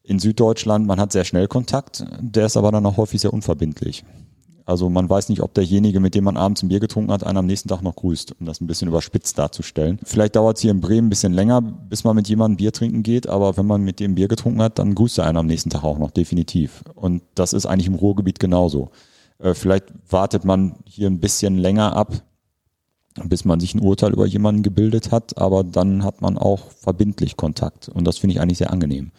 in 0.08 0.20
Süddeutschland, 0.20 0.88
man 0.88 1.02
hat 1.02 1.12
sehr 1.12 1.26
schnell 1.26 1.48
Kontakt, 1.48 2.06
der 2.22 2.46
ist 2.46 2.56
aber 2.56 2.72
dann 2.72 2.86
auch 2.86 2.96
häufig 2.96 3.20
sehr 3.20 3.34
unverbindlich. 3.34 4.06
Also 4.68 4.90
man 4.90 5.10
weiß 5.10 5.30
nicht, 5.30 5.42
ob 5.42 5.54
derjenige, 5.54 6.02
mit 6.02 6.14
dem 6.14 6.26
man 6.26 6.36
abends 6.36 6.62
ein 6.62 6.68
Bier 6.68 6.82
getrunken 6.82 7.14
hat, 7.14 7.26
einen 7.26 7.38
am 7.38 7.46
nächsten 7.46 7.70
Tag 7.70 7.82
noch 7.82 7.96
grüßt, 7.96 8.36
um 8.38 8.46
das 8.46 8.60
ein 8.60 8.68
bisschen 8.68 8.90
überspitzt 8.90 9.38
darzustellen. 9.38 9.98
Vielleicht 10.04 10.36
dauert 10.36 10.58
es 10.58 10.62
hier 10.62 10.72
in 10.72 10.82
Bremen 10.82 11.08
ein 11.08 11.10
bisschen 11.10 11.32
länger, 11.32 11.62
bis 11.62 12.04
man 12.04 12.18
mit 12.18 12.28
jemandem 12.28 12.58
Bier 12.58 12.74
trinken 12.74 13.02
geht, 13.02 13.28
aber 13.28 13.56
wenn 13.56 13.66
man 13.66 13.82
mit 13.82 14.02
dem 14.02 14.16
Bier 14.16 14.28
getrunken 14.28 14.62
hat, 14.62 14.78
dann 14.78 14.94
grüßt 14.94 15.20
er 15.20 15.26
einen 15.26 15.38
am 15.38 15.46
nächsten 15.46 15.70
Tag 15.70 15.86
auch 15.86 15.98
noch, 15.98 16.12
definitiv. 16.12 16.84
Und 16.96 17.24
das 17.34 17.54
ist 17.54 17.66
eigentlich 17.66 17.88
im 17.88 17.96
Ruhrgebiet 17.96 18.42
genauso. 18.42 18.90
Äh, 19.40 19.54
vielleicht 19.54 19.86
wartet 20.10 20.44
man 20.44 20.76
hier 20.84 21.08
ein 21.08 21.22
bisschen 21.22 21.58
länger 21.58 21.96
ab, 21.96 22.22
bis 23.24 23.46
man 23.46 23.62
sich 23.62 23.74
ein 23.74 23.80
Urteil 23.80 24.12
über 24.12 24.26
jemanden 24.26 24.64
gebildet 24.64 25.12
hat, 25.12 25.38
aber 25.38 25.64
dann 25.64 26.04
hat 26.04 26.22
man 26.22 26.38
auch 26.38 26.72
verbindlich 26.72 27.38
Kontakt. 27.38 27.88
Und 27.88 28.04
das 28.04 28.18
finde 28.18 28.34
ich 28.34 28.42
eigentlich 28.42 28.58
sehr 28.58 28.74
angenehm. 28.74 29.12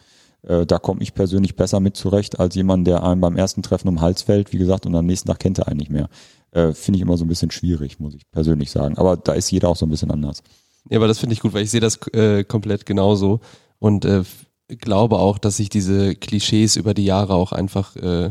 Äh, 0.43 0.66
da 0.66 0.78
komme 0.78 1.03
ich 1.03 1.14
persönlich 1.14 1.57
besser 1.57 1.80
mit 1.80 1.97
zurecht 1.97 2.39
als 2.39 2.55
jemand, 2.55 2.86
der 2.86 3.03
einem 3.03 3.20
beim 3.20 3.36
ersten 3.36 3.62
Treffen 3.62 3.89
um 3.89 3.97
den 3.97 4.01
Hals 4.01 4.22
fällt, 4.22 4.53
wie 4.53 4.59
gesagt, 4.59 4.86
und 4.86 4.95
am 4.95 5.07
nächsten 5.07 5.28
Tag 5.28 5.41
kennt 5.41 5.59
er 5.59 5.68
einen 5.68 5.78
nicht 5.78 5.91
mehr. 5.91 6.09
Äh, 6.53 6.72
finde 6.72 6.99
ich 6.99 7.03
immer 7.03 7.16
so 7.16 7.24
ein 7.24 7.28
bisschen 7.28 7.51
schwierig, 7.51 8.01
muss 8.01 8.14
ich 8.14 8.30
persönlich 8.30 8.70
sagen. 8.70 8.97
Aber 8.97 9.16
da 9.16 9.32
ist 9.32 9.51
jeder 9.51 9.68
auch 9.68 9.76
so 9.76 9.86
ein 9.86 9.91
bisschen 9.91 10.11
anders. 10.11 10.43
Ja, 10.89 10.99
aber 10.99 11.09
das 11.09 11.18
finde 11.18 11.34
ich 11.34 11.41
gut, 11.41 11.53
weil 11.53 11.64
ich 11.64 11.70
sehe 11.70 11.80
das 11.80 11.99
äh, 12.12 12.45
komplett 12.45 12.86
genauso 12.86 13.41
und 13.78 14.05
äh, 14.05 14.22
glaube 14.68 15.18
auch, 15.18 15.39
dass 15.39 15.57
sich 15.57 15.68
diese 15.68 16.14
Klischees 16.14 16.76
über 16.76 16.95
die 16.95 17.05
Jahre 17.05 17.34
auch 17.34 17.53
einfach 17.53 17.97
äh, 17.97 18.30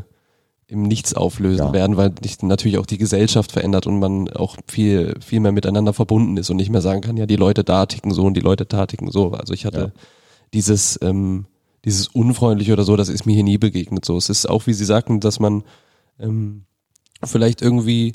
im 0.68 0.84
Nichts 0.84 1.14
auflösen 1.14 1.68
ja. 1.68 1.74
werden, 1.74 1.98
weil 1.98 2.14
sich 2.22 2.42
natürlich 2.42 2.78
auch 2.78 2.86
die 2.86 2.98
Gesellschaft 2.98 3.52
verändert 3.52 3.88
und 3.88 4.00
man 4.00 4.30
auch 4.30 4.58
viel, 4.68 5.16
viel 5.26 5.40
mehr 5.40 5.54
miteinander 5.54 5.94
verbunden 5.94 6.38
ist 6.38 6.50
und 6.50 6.58
nicht 6.58 6.70
mehr 6.70 6.82
sagen 6.82 7.02
kann, 7.02 7.18
ja, 7.18 7.26
die 7.26 7.38
Leute 7.38 7.64
da 7.64 7.86
ticken 7.86 8.12
so 8.12 8.26
und 8.26 8.36
die 8.36 8.42
Leute 8.42 8.66
da 8.66 8.86
ticken 8.86 9.10
so. 9.10 9.32
Also 9.32 9.54
ich 9.54 9.66
hatte 9.66 9.80
ja. 9.80 10.02
dieses, 10.54 11.00
ähm, 11.02 11.46
dieses 11.88 12.10
Unfreundliche 12.10 12.74
oder 12.74 12.84
so, 12.84 12.98
das 12.98 13.08
ist 13.08 13.26
mir 13.26 13.34
hier 13.34 13.46
nie 13.46 13.58
begegnet. 13.58 14.04
So, 14.04 14.18
es 14.18 14.30
ist 14.30 14.48
auch, 14.48 14.68
wie 14.68 14.74
Sie 14.74 14.84
sagten, 14.84 15.22
dass 15.22 15.40
man 15.40 15.64
ähm, 16.20 16.66
vielleicht 17.24 17.62
irgendwie 17.62 18.12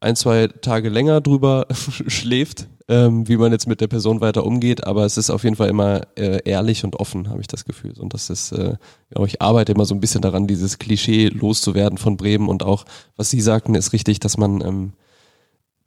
ein, 0.00 0.16
zwei 0.16 0.48
Tage 0.48 0.88
länger 0.88 1.20
drüber 1.20 1.66
schläft, 2.06 2.66
ähm, 2.88 3.28
wie 3.28 3.36
man 3.36 3.52
jetzt 3.52 3.68
mit 3.68 3.82
der 3.82 3.88
Person 3.88 4.22
weiter 4.22 4.46
umgeht, 4.46 4.84
aber 4.84 5.04
es 5.04 5.18
ist 5.18 5.28
auf 5.28 5.44
jeden 5.44 5.56
Fall 5.56 5.68
immer 5.68 6.00
äh, 6.16 6.40
ehrlich 6.46 6.82
und 6.82 6.96
offen, 6.96 7.28
habe 7.28 7.42
ich 7.42 7.46
das 7.46 7.66
Gefühl. 7.66 7.92
Und 7.98 8.14
das 8.14 8.30
ist, 8.30 8.52
äh, 8.52 8.76
ja, 9.14 9.24
ich 9.24 9.42
arbeite 9.42 9.72
immer 9.72 9.84
so 9.84 9.94
ein 9.94 10.00
bisschen 10.00 10.22
daran, 10.22 10.46
dieses 10.46 10.78
Klischee 10.78 11.28
loszuwerden 11.28 11.98
von 11.98 12.16
Bremen 12.16 12.48
und 12.48 12.62
auch, 12.62 12.86
was 13.16 13.28
Sie 13.28 13.42
sagten, 13.42 13.74
ist 13.74 13.92
richtig, 13.92 14.18
dass 14.18 14.38
man 14.38 14.62
ähm, 14.62 14.92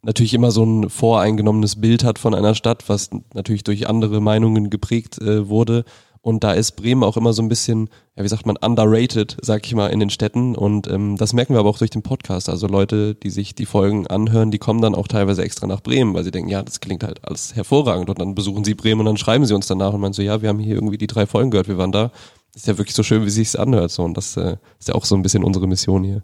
natürlich 0.02 0.34
immer 0.34 0.52
so 0.52 0.64
ein 0.64 0.88
voreingenommenes 0.88 1.80
Bild 1.80 2.04
hat 2.04 2.20
von 2.20 2.32
einer 2.32 2.54
Stadt, 2.54 2.88
was 2.88 3.10
natürlich 3.34 3.64
durch 3.64 3.88
andere 3.88 4.20
Meinungen 4.20 4.70
geprägt 4.70 5.18
äh, 5.20 5.48
wurde 5.48 5.84
und 6.20 6.44
da 6.44 6.52
ist 6.52 6.72
Bremen 6.72 7.04
auch 7.04 7.16
immer 7.16 7.32
so 7.32 7.42
ein 7.42 7.48
bisschen, 7.48 7.88
ja, 8.16 8.24
wie 8.24 8.28
sagt 8.28 8.44
man, 8.44 8.56
underrated, 8.56 9.36
sag 9.40 9.64
ich 9.66 9.74
mal, 9.74 9.88
in 9.88 10.00
den 10.00 10.10
Städten. 10.10 10.56
Und 10.56 10.88
ähm, 10.88 11.16
das 11.16 11.32
merken 11.32 11.54
wir 11.54 11.60
aber 11.60 11.70
auch 11.70 11.78
durch 11.78 11.90
den 11.90 12.02
Podcast. 12.02 12.48
Also 12.48 12.66
Leute, 12.66 13.14
die 13.14 13.30
sich 13.30 13.54
die 13.54 13.66
Folgen 13.66 14.06
anhören, 14.06 14.50
die 14.50 14.58
kommen 14.58 14.82
dann 14.82 14.94
auch 14.94 15.08
teilweise 15.08 15.42
extra 15.42 15.66
nach 15.66 15.80
Bremen, 15.80 16.14
weil 16.14 16.24
sie 16.24 16.30
denken, 16.30 16.50
ja, 16.50 16.62
das 16.62 16.80
klingt 16.80 17.04
halt 17.04 17.24
alles 17.24 17.54
hervorragend. 17.54 18.10
Und 18.10 18.20
dann 18.20 18.34
besuchen 18.34 18.64
sie 18.64 18.74
Bremen 18.74 19.00
und 19.00 19.06
dann 19.06 19.16
schreiben 19.16 19.46
sie 19.46 19.54
uns 19.54 19.66
danach 19.68 19.92
und 19.92 20.00
meinen 20.00 20.12
so, 20.12 20.22
ja, 20.22 20.42
wir 20.42 20.48
haben 20.48 20.58
hier 20.58 20.74
irgendwie 20.74 20.98
die 20.98 21.06
drei 21.06 21.26
Folgen 21.26 21.50
gehört, 21.50 21.68
wir 21.68 21.78
waren 21.78 21.92
da. 21.92 22.10
Ist 22.54 22.66
ja 22.66 22.76
wirklich 22.76 22.96
so 22.96 23.02
schön, 23.02 23.24
wie 23.24 23.30
sich's 23.30 23.54
anhört. 23.54 23.90
So. 23.90 24.02
Und 24.02 24.16
das 24.16 24.36
äh, 24.36 24.56
ist 24.78 24.88
ja 24.88 24.94
auch 24.94 25.04
so 25.04 25.14
ein 25.14 25.22
bisschen 25.22 25.44
unsere 25.44 25.68
Mission 25.68 26.02
hier. 26.02 26.22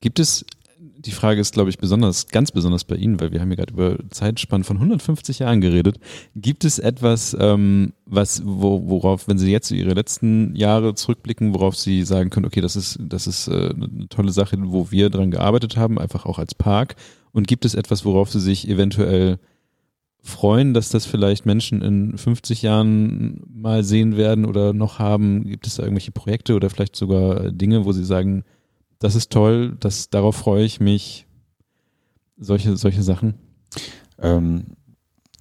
Gibt 0.00 0.18
es 0.18 0.46
die 1.04 1.10
Frage 1.10 1.40
ist, 1.40 1.52
glaube 1.52 1.70
ich, 1.70 1.78
besonders, 1.78 2.28
ganz 2.28 2.52
besonders 2.52 2.84
bei 2.84 2.96
Ihnen, 2.96 3.20
weil 3.20 3.32
wir 3.32 3.40
haben 3.40 3.50
ja 3.50 3.56
gerade 3.56 3.72
über 3.72 3.98
Zeitspannen 4.10 4.64
von 4.64 4.76
150 4.76 5.40
Jahren 5.40 5.60
geredet. 5.60 5.98
Gibt 6.36 6.64
es 6.64 6.78
etwas, 6.78 7.36
ähm, 7.38 7.92
was, 8.06 8.42
wo, 8.44 8.88
worauf, 8.88 9.26
wenn 9.26 9.38
Sie 9.38 9.50
jetzt 9.50 9.70
Ihre 9.70 9.94
letzten 9.94 10.54
Jahre 10.54 10.94
zurückblicken, 10.94 11.54
worauf 11.54 11.76
Sie 11.76 12.04
sagen 12.04 12.30
können, 12.30 12.46
okay, 12.46 12.60
das 12.60 12.76
ist, 12.76 12.98
das 13.00 13.26
ist 13.26 13.48
äh, 13.48 13.70
eine 13.74 14.08
tolle 14.08 14.32
Sache, 14.32 14.56
wo 14.58 14.90
wir 14.90 15.10
dran 15.10 15.30
gearbeitet 15.30 15.76
haben, 15.76 15.98
einfach 15.98 16.24
auch 16.24 16.38
als 16.38 16.54
Park. 16.54 16.96
Und 17.32 17.48
gibt 17.48 17.64
es 17.64 17.74
etwas, 17.74 18.04
worauf 18.04 18.30
Sie 18.30 18.40
sich 18.40 18.68
eventuell 18.68 19.38
freuen, 20.22 20.72
dass 20.72 20.90
das 20.90 21.04
vielleicht 21.04 21.46
Menschen 21.46 21.82
in 21.82 22.16
50 22.16 22.62
Jahren 22.62 23.42
mal 23.52 23.82
sehen 23.82 24.16
werden 24.16 24.44
oder 24.44 24.72
noch 24.72 25.00
haben? 25.00 25.44
Gibt 25.44 25.66
es 25.66 25.76
da 25.76 25.82
irgendwelche 25.82 26.12
Projekte 26.12 26.54
oder 26.54 26.70
vielleicht 26.70 26.94
sogar 26.94 27.50
Dinge, 27.50 27.84
wo 27.84 27.92
Sie 27.92 28.04
sagen, 28.04 28.44
das 29.02 29.16
ist 29.16 29.30
toll, 29.30 29.76
das, 29.80 30.10
darauf 30.10 30.36
freue 30.36 30.64
ich 30.64 30.80
mich. 30.80 31.26
Solche, 32.38 32.76
solche 32.76 33.02
Sachen. 33.02 33.34
Ähm, 34.20 34.76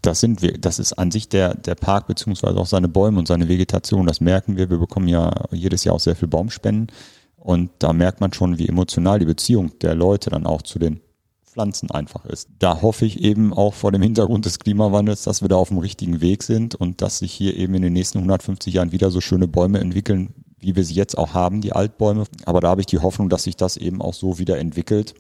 das 0.02 0.20
sind 0.20 0.42
wir, 0.42 0.58
das 0.58 0.80
ist 0.80 0.94
an 0.94 1.12
sich 1.12 1.30
der, 1.30 1.54
der 1.54 1.76
Park 1.76 2.08
beziehungsweise 2.08 2.58
auch 2.60 2.66
seine 2.66 2.88
Bäume 2.88 3.20
und 3.20 3.28
seine 3.28 3.48
Vegetation. 3.48 4.08
Das 4.08 4.20
merken 4.20 4.58
wir. 4.58 4.70
Wir 4.70 4.80
bekommen 4.80 5.08
ja 5.08 5.46
jedes 5.52 5.84
Jahr 5.84 5.96
auch 5.96 6.00
sehr 6.00 6.16
viel 6.16 6.28
Baumspenden. 6.28 6.88
Und 7.36 7.70
da 7.80 7.94
merkt 7.94 8.20
man 8.20 8.34
schon, 8.34 8.58
wie 8.58 8.68
emotional 8.68 9.20
die 9.20 9.26
Beziehung 9.26 9.78
der 9.80 9.94
Leute 9.94 10.32
dann 10.32 10.46
auch 10.46 10.64
zu 10.64 10.80
den 10.80 11.02
Pflanzen 11.46 11.92
einfach 11.92 12.26
ist. 12.26 12.50
Da 12.60 12.82
hoffe 12.82 13.06
ich 13.06 13.22
eben 13.22 13.54
auch 13.54 13.74
vor 13.74 13.92
dem 13.92 14.02
Hintergrund 14.02 14.46
des 14.46 14.58
Klimawandels, 14.58 15.24
dass 15.24 15.42
wir 15.42 15.50
da 15.50 15.58
auf 15.58 15.68
dem 15.68 15.80
richtigen 15.80 16.22
Weg 16.22 16.44
sind 16.44 16.76
und 16.76 17.02
dass 17.02 17.20
sich 17.20 17.32
hier 17.32 17.58
eben 17.58 17.76
in 17.76 17.82
den 17.82 17.94
nächsten 17.94 18.20
150 18.20 18.74
Jahren 18.74 18.92
wieder 18.92 19.12
so 19.12 19.22
schöne 19.22 19.48
Bäume 19.48 19.80
entwickeln, 19.80 20.34
wie 20.62 20.76
wir 20.76 20.84
sie 20.84 20.94
jetzt 20.94 21.18
auch 21.18 21.34
haben, 21.34 21.62
die 21.62 21.74
Altbäume. 21.74 22.26
Aber 22.46 22.62
da 22.62 22.70
habe 22.70 22.82
ich 22.82 22.88
die 22.88 23.00
Hoffnung, 23.00 23.30
dass 23.30 23.44
sich 23.44 23.58
das 23.58 23.78
eben 23.78 24.02
auch 24.02 24.14
so 24.14 24.40
wieder 24.40 24.58
entwickelt. 24.60 25.16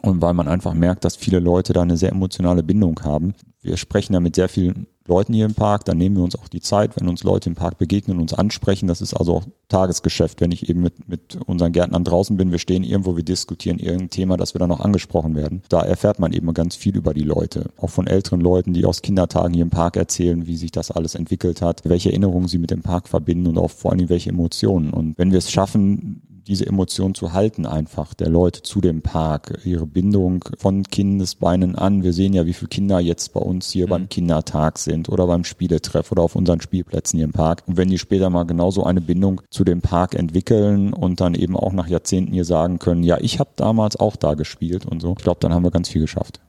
Und 0.00 0.22
weil 0.22 0.34
man 0.34 0.48
einfach 0.48 0.74
merkt, 0.74 1.04
dass 1.04 1.16
viele 1.16 1.38
Leute 1.38 1.72
da 1.72 1.82
eine 1.82 1.96
sehr 1.96 2.10
emotionale 2.10 2.62
Bindung 2.62 3.00
haben. 3.02 3.34
Wir 3.60 3.76
sprechen 3.76 4.14
ja 4.14 4.20
mit 4.20 4.36
sehr 4.36 4.48
vielen 4.48 4.86
Leuten 5.12 5.34
hier 5.34 5.44
im 5.44 5.54
Park, 5.54 5.84
dann 5.84 5.98
nehmen 5.98 6.16
wir 6.16 6.24
uns 6.24 6.36
auch 6.36 6.48
die 6.48 6.62
Zeit, 6.62 6.96
wenn 6.96 7.06
uns 7.06 7.22
Leute 7.22 7.50
im 7.50 7.54
Park 7.54 7.76
begegnen, 7.76 8.18
uns 8.18 8.32
ansprechen. 8.32 8.86
Das 8.86 9.02
ist 9.02 9.12
also 9.12 9.36
auch 9.36 9.44
Tagesgeschäft, 9.68 10.40
wenn 10.40 10.52
ich 10.52 10.70
eben 10.70 10.80
mit, 10.80 11.06
mit 11.06 11.38
unseren 11.46 11.72
Gärtnern 11.72 12.04
draußen 12.04 12.36
bin, 12.36 12.50
wir 12.50 12.58
stehen 12.58 12.82
irgendwo, 12.82 13.16
wir 13.16 13.24
diskutieren 13.24 13.78
irgendein 13.78 14.08
Thema, 14.10 14.36
dass 14.38 14.54
wir 14.54 14.58
dann 14.58 14.70
auch 14.70 14.80
angesprochen 14.80 15.34
werden. 15.34 15.62
Da 15.68 15.82
erfährt 15.82 16.18
man 16.18 16.32
eben 16.32 16.52
ganz 16.54 16.76
viel 16.76 16.96
über 16.96 17.12
die 17.12 17.24
Leute. 17.24 17.70
Auch 17.76 17.90
von 17.90 18.06
älteren 18.06 18.40
Leuten, 18.40 18.72
die 18.72 18.86
aus 18.86 19.02
Kindertagen 19.02 19.52
hier 19.52 19.62
im 19.62 19.70
Park 19.70 19.96
erzählen, 19.96 20.46
wie 20.46 20.56
sich 20.56 20.70
das 20.70 20.90
alles 20.90 21.14
entwickelt 21.14 21.60
hat, 21.60 21.82
welche 21.84 22.10
Erinnerungen 22.10 22.48
sie 22.48 22.58
mit 22.58 22.70
dem 22.70 22.82
Park 22.82 23.08
verbinden 23.08 23.48
und 23.48 23.58
auch 23.58 23.70
vor 23.70 23.92
allem 23.92 24.08
welche 24.08 24.30
Emotionen. 24.30 24.92
Und 24.92 25.18
wenn 25.18 25.30
wir 25.30 25.38
es 25.38 25.50
schaffen, 25.50 26.22
diese 26.46 26.66
Emotion 26.66 27.14
zu 27.14 27.32
halten 27.32 27.66
einfach 27.66 28.14
der 28.14 28.28
Leute 28.28 28.62
zu 28.62 28.80
dem 28.80 29.02
Park, 29.02 29.60
ihre 29.64 29.86
Bindung 29.86 30.44
von 30.58 30.82
Kindesbeinen 30.82 31.76
an. 31.76 32.02
Wir 32.02 32.12
sehen 32.12 32.32
ja, 32.32 32.46
wie 32.46 32.52
viele 32.52 32.68
Kinder 32.68 33.00
jetzt 33.00 33.32
bei 33.32 33.40
uns 33.40 33.70
hier 33.70 33.86
mhm. 33.86 33.90
beim 33.90 34.08
Kindertag 34.08 34.78
sind 34.78 35.08
oder 35.08 35.26
beim 35.26 35.44
Spieletreff 35.44 36.10
oder 36.12 36.22
auf 36.22 36.36
unseren 36.36 36.60
Spielplätzen 36.60 37.18
hier 37.18 37.24
im 37.24 37.32
Park. 37.32 37.62
Und 37.66 37.76
wenn 37.76 37.88
die 37.88 37.98
später 37.98 38.30
mal 38.30 38.44
genauso 38.44 38.84
eine 38.84 39.00
Bindung 39.00 39.40
zu 39.50 39.64
dem 39.64 39.80
Park 39.80 40.14
entwickeln 40.14 40.92
und 40.92 41.20
dann 41.20 41.34
eben 41.34 41.56
auch 41.56 41.72
nach 41.72 41.88
Jahrzehnten 41.88 42.32
hier 42.32 42.44
sagen 42.44 42.78
können, 42.78 43.02
ja, 43.02 43.18
ich 43.20 43.38
habe 43.38 43.50
damals 43.56 43.96
auch 43.96 44.16
da 44.16 44.34
gespielt 44.34 44.86
und 44.86 45.00
so. 45.00 45.14
Ich 45.16 45.24
glaube, 45.24 45.40
dann 45.40 45.54
haben 45.54 45.64
wir 45.64 45.70
ganz 45.70 45.88
viel 45.88 46.02
geschafft. 46.02 46.40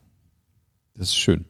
Das 0.96 1.08
ist 1.08 1.16
schön 1.16 1.44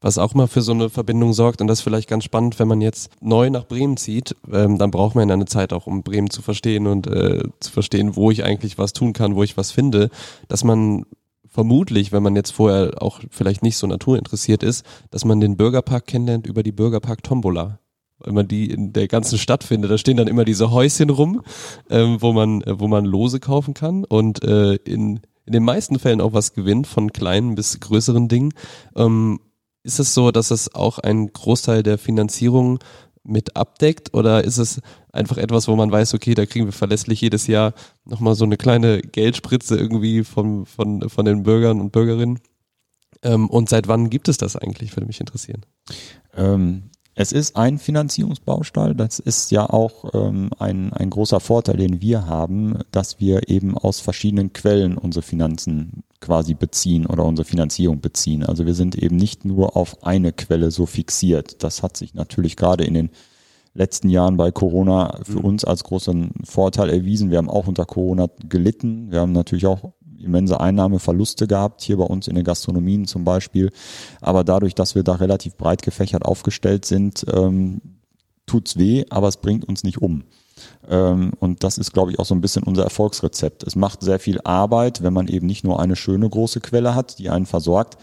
was 0.00 0.18
auch 0.18 0.34
mal 0.34 0.46
für 0.46 0.62
so 0.62 0.72
eine 0.72 0.88
Verbindung 0.88 1.32
sorgt. 1.32 1.60
Und 1.60 1.66
das 1.66 1.78
ist 1.78 1.82
vielleicht 1.82 2.08
ganz 2.08 2.24
spannend, 2.24 2.58
wenn 2.58 2.68
man 2.68 2.80
jetzt 2.80 3.10
neu 3.20 3.50
nach 3.50 3.66
Bremen 3.66 3.96
zieht, 3.96 4.34
ähm, 4.50 4.78
dann 4.78 4.90
braucht 4.90 5.14
man 5.14 5.28
ja 5.28 5.34
eine 5.34 5.44
Zeit 5.44 5.72
auch, 5.72 5.86
um 5.86 6.02
Bremen 6.02 6.30
zu 6.30 6.42
verstehen 6.42 6.86
und 6.86 7.06
äh, 7.06 7.42
zu 7.60 7.70
verstehen, 7.70 8.16
wo 8.16 8.30
ich 8.30 8.44
eigentlich 8.44 8.78
was 8.78 8.92
tun 8.92 9.12
kann, 9.12 9.36
wo 9.36 9.42
ich 9.42 9.56
was 9.56 9.70
finde, 9.70 10.10
dass 10.48 10.64
man 10.64 11.04
vermutlich, 11.46 12.12
wenn 12.12 12.22
man 12.22 12.36
jetzt 12.36 12.52
vorher 12.52 13.02
auch 13.02 13.20
vielleicht 13.30 13.62
nicht 13.62 13.76
so 13.76 13.86
naturinteressiert 13.86 14.62
ist, 14.62 14.86
dass 15.10 15.24
man 15.24 15.40
den 15.40 15.56
Bürgerpark 15.56 16.06
kennenlernt 16.06 16.46
über 16.46 16.62
die 16.62 16.72
Bürgerpark 16.72 17.22
Tombola 17.22 17.78
weil 18.20 18.34
man 18.34 18.48
die 18.48 18.70
in 18.70 18.92
der 18.92 19.08
ganzen 19.08 19.38
Stadt 19.38 19.64
findet. 19.64 19.90
Da 19.90 19.98
stehen 19.98 20.18
dann 20.18 20.28
immer 20.28 20.44
diese 20.44 20.70
Häuschen 20.70 21.10
rum, 21.10 21.42
ähm, 21.88 22.18
wo 22.20 22.32
man, 22.32 22.60
äh, 22.62 22.78
wo 22.78 22.86
man 22.86 23.04
Lose 23.04 23.40
kaufen 23.40 23.74
kann 23.74 24.04
und 24.04 24.44
äh, 24.44 24.74
in, 24.74 25.20
in 25.46 25.52
den 25.52 25.64
meisten 25.64 25.98
Fällen 25.98 26.20
auch 26.20 26.32
was 26.32 26.52
gewinnt, 26.52 26.86
von 26.86 27.12
kleinen 27.12 27.54
bis 27.54 27.80
größeren 27.80 28.28
Dingen. 28.28 28.52
Ähm, 28.94 29.40
ist 29.82 29.98
es 29.98 30.14
so, 30.14 30.30
dass 30.30 30.50
es 30.50 30.74
auch 30.74 30.98
einen 30.98 31.32
Großteil 31.32 31.82
der 31.82 31.98
Finanzierung 31.98 32.78
mit 33.22 33.56
abdeckt 33.56 34.14
oder 34.14 34.44
ist 34.44 34.58
es 34.58 34.80
einfach 35.12 35.36
etwas, 35.36 35.68
wo 35.68 35.76
man 35.76 35.92
weiß, 35.92 36.14
okay, 36.14 36.34
da 36.34 36.46
kriegen 36.46 36.66
wir 36.66 36.72
verlässlich 36.72 37.20
jedes 37.20 37.46
Jahr 37.46 37.74
nochmal 38.04 38.34
so 38.34 38.44
eine 38.44 38.56
kleine 38.56 39.00
Geldspritze 39.00 39.76
irgendwie 39.76 40.24
von, 40.24 40.66
von, 40.66 41.08
von 41.08 41.24
den 41.24 41.42
Bürgern 41.42 41.80
und 41.80 41.92
Bürgerinnen? 41.92 42.40
Ähm, 43.22 43.50
und 43.50 43.68
seit 43.68 43.88
wann 43.88 44.10
gibt 44.10 44.28
es 44.28 44.38
das 44.38 44.56
eigentlich, 44.56 44.96
würde 44.96 45.06
mich 45.06 45.20
interessieren. 45.20 45.66
Ähm, 46.34 46.90
es 47.14 47.32
ist 47.32 47.56
ein 47.56 47.78
Finanzierungsbaustein. 47.78 48.96
Das 48.96 49.18
ist 49.18 49.50
ja 49.50 49.68
auch 49.68 50.14
ähm, 50.14 50.50
ein, 50.58 50.92
ein 50.92 51.10
großer 51.10 51.40
Vorteil, 51.40 51.76
den 51.76 52.00
wir 52.00 52.26
haben, 52.26 52.78
dass 52.92 53.20
wir 53.20 53.48
eben 53.48 53.76
aus 53.76 54.00
verschiedenen 54.00 54.52
Quellen 54.52 54.96
unsere 54.96 55.22
Finanzen 55.22 56.02
quasi 56.20 56.54
beziehen 56.54 57.06
oder 57.06 57.24
unsere 57.24 57.46
Finanzierung 57.46 58.00
beziehen. 58.00 58.44
Also 58.44 58.66
wir 58.66 58.74
sind 58.74 58.94
eben 58.94 59.16
nicht 59.16 59.44
nur 59.44 59.76
auf 59.76 60.04
eine 60.04 60.32
Quelle 60.32 60.70
so 60.70 60.86
fixiert. 60.86 61.62
Das 61.62 61.82
hat 61.82 61.96
sich 61.96 62.14
natürlich 62.14 62.56
gerade 62.56 62.84
in 62.84 62.94
den 62.94 63.10
letzten 63.74 64.08
Jahren 64.08 64.36
bei 64.36 64.50
Corona 64.50 65.20
für 65.22 65.38
mhm. 65.38 65.44
uns 65.44 65.64
als 65.64 65.84
großen 65.84 66.32
Vorteil 66.44 66.90
erwiesen. 66.90 67.30
Wir 67.30 67.38
haben 67.38 67.50
auch 67.50 67.66
unter 67.66 67.86
Corona 67.86 68.28
gelitten. 68.48 69.10
Wir 69.10 69.20
haben 69.20 69.32
natürlich 69.32 69.66
auch 69.66 69.92
immense 70.18 70.60
Einnahmeverluste 70.60 71.46
gehabt, 71.46 71.80
hier 71.80 71.96
bei 71.96 72.04
uns 72.04 72.28
in 72.28 72.34
den 72.34 72.44
Gastronomien 72.44 73.06
zum 73.06 73.24
Beispiel. 73.24 73.70
Aber 74.20 74.44
dadurch, 74.44 74.74
dass 74.74 74.94
wir 74.94 75.02
da 75.02 75.14
relativ 75.14 75.56
breit 75.56 75.82
gefächert 75.82 76.24
aufgestellt 76.24 76.84
sind, 76.84 77.24
ähm, 77.32 77.80
tut's 78.46 78.76
weh, 78.76 79.04
aber 79.08 79.28
es 79.28 79.38
bringt 79.38 79.64
uns 79.66 79.84
nicht 79.84 80.02
um. 80.02 80.24
Ähm, 80.88 81.32
und 81.40 81.64
das 81.64 81.78
ist, 81.78 81.92
glaube 81.92 82.10
ich, 82.10 82.18
auch 82.18 82.24
so 82.24 82.34
ein 82.34 82.40
bisschen 82.40 82.62
unser 82.62 82.84
Erfolgsrezept. 82.84 83.62
Es 83.62 83.76
macht 83.76 84.02
sehr 84.02 84.18
viel 84.18 84.40
Arbeit, 84.44 85.02
wenn 85.02 85.12
man 85.12 85.28
eben 85.28 85.46
nicht 85.46 85.64
nur 85.64 85.80
eine 85.80 85.96
schöne 85.96 86.28
große 86.28 86.60
Quelle 86.60 86.94
hat, 86.94 87.18
die 87.18 87.30
einen 87.30 87.46
versorgt. 87.46 87.98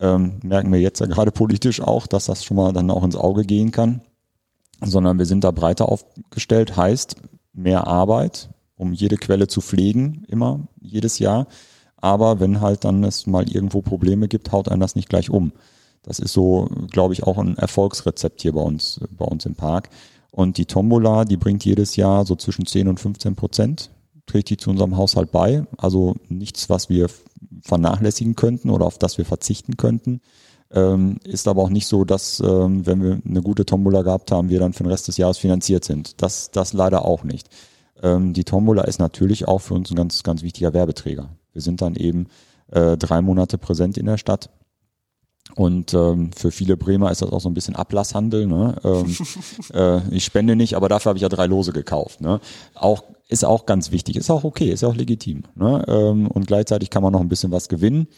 Ähm, 0.00 0.40
merken 0.42 0.72
wir 0.72 0.80
jetzt 0.80 1.00
ja 1.00 1.06
gerade 1.06 1.30
politisch 1.30 1.80
auch, 1.80 2.06
dass 2.06 2.26
das 2.26 2.44
schon 2.44 2.56
mal 2.56 2.72
dann 2.72 2.90
auch 2.90 3.04
ins 3.04 3.16
Auge 3.16 3.44
gehen 3.44 3.70
kann. 3.70 4.02
Sondern 4.82 5.18
wir 5.18 5.26
sind 5.26 5.42
da 5.42 5.52
breiter 5.52 5.88
aufgestellt, 5.88 6.76
heißt 6.76 7.16
mehr 7.54 7.86
Arbeit, 7.86 8.50
um 8.76 8.92
jede 8.92 9.16
Quelle 9.16 9.48
zu 9.48 9.62
pflegen, 9.62 10.24
immer, 10.28 10.68
jedes 10.80 11.18
Jahr. 11.18 11.46
Aber 11.96 12.40
wenn 12.40 12.60
halt 12.60 12.84
dann 12.84 13.02
es 13.04 13.26
mal 13.26 13.48
irgendwo 13.48 13.80
Probleme 13.80 14.28
gibt, 14.28 14.52
haut 14.52 14.68
einen 14.68 14.80
das 14.80 14.96
nicht 14.96 15.08
gleich 15.08 15.30
um. 15.30 15.52
Das 16.02 16.20
ist 16.20 16.32
so, 16.32 16.68
glaube 16.90 17.14
ich, 17.14 17.24
auch 17.24 17.38
ein 17.38 17.56
Erfolgsrezept 17.56 18.42
hier 18.42 18.52
bei 18.52 18.60
uns, 18.60 19.00
bei 19.10 19.24
uns 19.24 19.44
im 19.44 19.56
Park. 19.56 19.90
Und 20.36 20.58
die 20.58 20.66
Tombola, 20.66 21.24
die 21.24 21.38
bringt 21.38 21.64
jedes 21.64 21.96
Jahr 21.96 22.26
so 22.26 22.36
zwischen 22.36 22.66
10 22.66 22.88
und 22.88 23.00
15 23.00 23.36
Prozent, 23.36 23.90
trägt 24.26 24.50
die 24.50 24.58
zu 24.58 24.68
unserem 24.68 24.98
Haushalt 24.98 25.32
bei. 25.32 25.66
Also 25.78 26.14
nichts, 26.28 26.68
was 26.68 26.90
wir 26.90 27.08
vernachlässigen 27.62 28.36
könnten 28.36 28.68
oder 28.68 28.84
auf 28.84 28.98
das 28.98 29.16
wir 29.16 29.24
verzichten 29.24 29.78
könnten. 29.78 30.20
Ähm, 30.70 31.20
ist 31.24 31.48
aber 31.48 31.62
auch 31.62 31.70
nicht 31.70 31.86
so, 31.86 32.04
dass, 32.04 32.40
ähm, 32.40 32.84
wenn 32.84 33.02
wir 33.02 33.18
eine 33.26 33.40
gute 33.40 33.64
Tombola 33.64 34.02
gehabt 34.02 34.30
haben, 34.30 34.50
wir 34.50 34.60
dann 34.60 34.74
für 34.74 34.82
den 34.82 34.90
Rest 34.90 35.08
des 35.08 35.16
Jahres 35.16 35.38
finanziert 35.38 35.86
sind. 35.86 36.20
Das, 36.20 36.50
das 36.50 36.74
leider 36.74 37.06
auch 37.06 37.24
nicht. 37.24 37.48
Ähm, 38.02 38.34
die 38.34 38.44
Tombola 38.44 38.82
ist 38.82 38.98
natürlich 38.98 39.48
auch 39.48 39.62
für 39.62 39.72
uns 39.72 39.90
ein 39.90 39.96
ganz, 39.96 40.22
ganz 40.22 40.42
wichtiger 40.42 40.74
Werbeträger. 40.74 41.30
Wir 41.54 41.62
sind 41.62 41.80
dann 41.80 41.94
eben 41.94 42.26
äh, 42.70 42.98
drei 42.98 43.22
Monate 43.22 43.56
präsent 43.56 43.96
in 43.96 44.04
der 44.04 44.18
Stadt 44.18 44.50
und 45.54 45.94
ähm, 45.94 46.30
für 46.36 46.50
viele 46.50 46.76
Bremer 46.76 47.10
ist 47.10 47.22
das 47.22 47.30
auch 47.30 47.40
so 47.40 47.48
ein 47.48 47.54
bisschen 47.54 47.76
Ablasshandel. 47.76 48.46
Ne? 48.46 48.76
Ähm, 48.84 49.16
äh, 49.74 50.14
ich 50.14 50.24
spende 50.24 50.56
nicht, 50.56 50.74
aber 50.74 50.88
dafür 50.88 51.10
habe 51.10 51.18
ich 51.18 51.22
ja 51.22 51.28
drei 51.28 51.46
Lose 51.46 51.72
gekauft. 51.72 52.20
Ne? 52.20 52.40
Auch 52.74 53.04
ist 53.28 53.44
auch 53.44 53.66
ganz 53.66 53.90
wichtig, 53.90 54.16
ist 54.16 54.30
auch 54.30 54.44
okay, 54.44 54.70
ist 54.70 54.84
auch 54.84 54.94
legitim. 54.94 55.44
Ne? 55.54 55.84
Ähm, 55.88 56.28
und 56.28 56.46
gleichzeitig 56.46 56.90
kann 56.90 57.02
man 57.02 57.12
noch 57.12 57.20
ein 57.20 57.28
bisschen 57.28 57.52
was 57.52 57.68
gewinnen. 57.68 58.08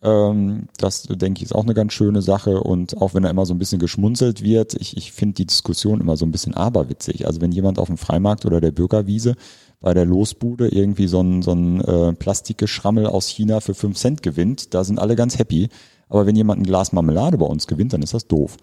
Ähm, 0.00 0.68
das 0.78 1.02
denke 1.02 1.38
ich 1.38 1.46
ist 1.46 1.54
auch 1.54 1.64
eine 1.64 1.74
ganz 1.74 1.92
schöne 1.92 2.22
Sache. 2.22 2.60
Und 2.60 2.96
auch 3.00 3.14
wenn 3.14 3.22
da 3.22 3.30
immer 3.30 3.46
so 3.46 3.54
ein 3.54 3.58
bisschen 3.58 3.80
geschmunzelt 3.80 4.42
wird, 4.42 4.74
ich, 4.74 4.96
ich 4.96 5.12
finde 5.12 5.34
die 5.34 5.46
Diskussion 5.46 6.00
immer 6.00 6.16
so 6.16 6.24
ein 6.24 6.32
bisschen 6.32 6.54
aberwitzig. 6.54 7.26
Also 7.26 7.40
wenn 7.40 7.52
jemand 7.52 7.78
auf 7.78 7.88
dem 7.88 7.98
Freimarkt 7.98 8.46
oder 8.46 8.60
der 8.60 8.72
Bürgerwiese 8.72 9.34
bei 9.80 9.94
der 9.94 10.04
Losbude 10.04 10.68
irgendwie 10.68 11.06
so 11.06 11.20
ein, 11.20 11.42
so 11.42 11.52
ein 11.52 11.80
äh, 11.80 12.12
Plastikgeschrammel 12.14 13.06
aus 13.06 13.28
China 13.28 13.60
für 13.60 13.74
fünf 13.74 13.96
Cent 13.96 14.22
gewinnt, 14.22 14.74
da 14.74 14.84
sind 14.84 14.98
alle 14.98 15.16
ganz 15.16 15.38
happy. 15.38 15.68
Aber 16.08 16.26
wenn 16.26 16.36
jemand 16.36 16.60
ein 16.60 16.64
Glas 16.64 16.92
Marmelade 16.92 17.38
bei 17.38 17.46
uns 17.46 17.66
gewinnt, 17.66 17.92
dann 17.92 18.02
ist 18.02 18.14
das 18.14 18.26
doof. 18.26 18.56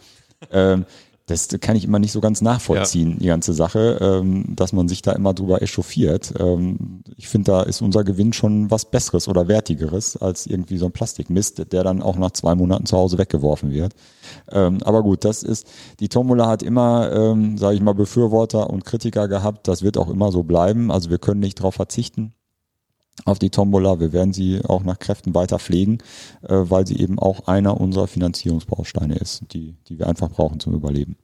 ähm, 0.51 0.85
das 1.27 1.47
kann 1.59 1.75
ich 1.75 1.85
immer 1.85 1.97
nicht 1.97 2.11
so 2.11 2.21
ganz 2.21 2.41
nachvollziehen, 2.41 3.13
ja. 3.13 3.17
die 3.17 3.25
ganze 3.27 3.53
Sache, 3.53 3.97
ähm, 3.99 4.55
dass 4.55 4.73
man 4.73 4.87
sich 4.87 5.01
da 5.01 5.11
immer 5.11 5.33
drüber 5.33 5.61
echauffiert. 5.61 6.33
Ähm, 6.39 7.01
ich 7.17 7.27
finde, 7.27 7.51
da 7.51 7.63
ist 7.63 7.81
unser 7.81 8.03
Gewinn 8.03 8.31
schon 8.31 8.69
was 8.69 8.85
Besseres 8.85 9.27
oder 9.27 9.47
Wertigeres 9.47 10.17
als 10.17 10.45
irgendwie 10.45 10.77
so 10.77 10.85
ein 10.85 10.91
Plastikmist, 10.91 11.71
der 11.71 11.83
dann 11.83 12.03
auch 12.03 12.17
nach 12.17 12.31
zwei 12.31 12.53
Monaten 12.53 12.85
zu 12.85 12.95
Hause 12.95 13.17
weggeworfen 13.17 13.71
wird. 13.71 13.93
Ähm, 14.51 14.83
aber 14.83 15.01
gut, 15.01 15.25
das 15.25 15.41
ist, 15.41 15.67
die 15.99 16.09
Tombola 16.09 16.47
hat 16.47 16.61
immer, 16.61 17.11
ähm, 17.11 17.57
sage 17.57 17.75
ich 17.75 17.81
mal, 17.81 17.95
Befürworter 17.95 18.69
und 18.69 18.85
Kritiker 18.85 19.27
gehabt. 19.27 19.67
Das 19.67 19.81
wird 19.81 19.97
auch 19.97 20.09
immer 20.09 20.31
so 20.31 20.43
bleiben. 20.43 20.91
Also 20.91 21.09
wir 21.09 21.17
können 21.17 21.39
nicht 21.39 21.59
darauf 21.59 21.73
verzichten 21.75 22.33
auf 23.23 23.39
die 23.39 23.49
Tombola. 23.49 23.99
Wir 23.99 24.11
werden 24.11 24.33
sie 24.33 24.61
auch 24.65 24.83
nach 24.83 24.99
Kräften 24.99 25.33
weiter 25.33 25.59
pflegen, 25.59 25.99
äh, 26.41 26.55
weil 26.55 26.85
sie 26.85 26.99
eben 26.99 27.19
auch 27.19 27.47
einer 27.47 27.79
unserer 27.79 28.07
Finanzierungsbausteine 28.07 29.15
ist, 29.15 29.43
die, 29.53 29.75
die 29.87 29.97
wir 29.97 30.07
einfach 30.07 30.29
brauchen 30.29 30.59
zum 30.59 30.73
Überleben. 30.73 31.15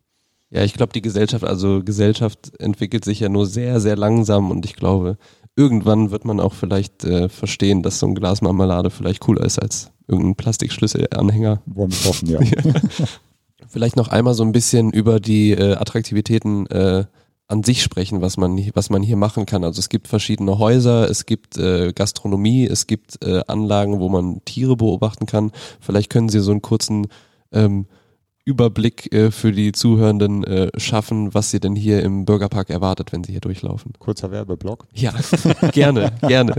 Ja, 0.49 0.63
ich 0.63 0.73
glaube, 0.73 0.93
die 0.93 1.01
Gesellschaft, 1.01 1.45
also 1.45 1.81
Gesellschaft 1.83 2.59
entwickelt 2.59 3.05
sich 3.05 3.21
ja 3.21 3.29
nur 3.29 3.45
sehr, 3.45 3.79
sehr 3.79 3.95
langsam 3.95 4.51
und 4.51 4.65
ich 4.65 4.75
glaube, 4.75 5.17
irgendwann 5.55 6.11
wird 6.11 6.25
man 6.25 6.39
auch 6.39 6.53
vielleicht 6.53 7.05
äh, 7.05 7.29
verstehen, 7.29 7.83
dass 7.83 7.99
so 7.99 8.07
ein 8.07 8.15
Glas 8.15 8.41
Marmelade 8.41 8.89
vielleicht 8.89 9.21
cooler 9.21 9.45
ist 9.45 9.59
als 9.59 9.91
irgendein 10.07 10.35
Plastikschlüsselanhänger. 10.35 11.61
Wollen 11.65 11.91
wir 11.91 12.09
hoffen, 12.09 12.27
ja. 12.27 12.39
vielleicht 13.69 13.95
noch 13.95 14.09
einmal 14.09 14.33
so 14.33 14.43
ein 14.43 14.51
bisschen 14.51 14.91
über 14.91 15.21
die 15.21 15.51
äh, 15.51 15.75
Attraktivitäten 15.75 16.67
äh, 16.67 17.05
an 17.51 17.63
sich 17.63 17.83
sprechen, 17.83 18.21
was 18.21 18.37
man, 18.37 18.57
was 18.73 18.89
man 18.89 19.03
hier 19.03 19.17
machen 19.17 19.45
kann. 19.45 19.63
Also 19.63 19.79
es 19.79 19.89
gibt 19.89 20.07
verschiedene 20.07 20.57
Häuser, 20.57 21.09
es 21.09 21.25
gibt 21.25 21.57
äh, 21.57 21.91
Gastronomie, 21.93 22.65
es 22.65 22.87
gibt 22.87 23.23
äh, 23.23 23.41
Anlagen, 23.47 23.99
wo 23.99 24.07
man 24.07 24.43
Tiere 24.45 24.77
beobachten 24.77 25.25
kann. 25.25 25.51
Vielleicht 25.81 26.09
können 26.09 26.29
Sie 26.29 26.39
so 26.39 26.51
einen 26.51 26.61
kurzen 26.61 27.07
ähm, 27.51 27.87
Überblick 28.43 29.13
äh, 29.13 29.31
für 29.31 29.51
die 29.51 29.71
Zuhörenden 29.71 30.43
äh, 30.43 30.71
schaffen, 30.79 31.33
was 31.33 31.51
Sie 31.51 31.59
denn 31.59 31.75
hier 31.75 32.01
im 32.01 32.25
Bürgerpark 32.25 32.69
erwartet, 32.69 33.11
wenn 33.11 33.23
Sie 33.23 33.31
hier 33.31 33.41
durchlaufen. 33.41 33.93
Kurzer 33.99 34.31
Werbeblock. 34.31 34.87
Ja, 34.93 35.13
gerne, 35.71 36.11
gerne. 36.21 36.55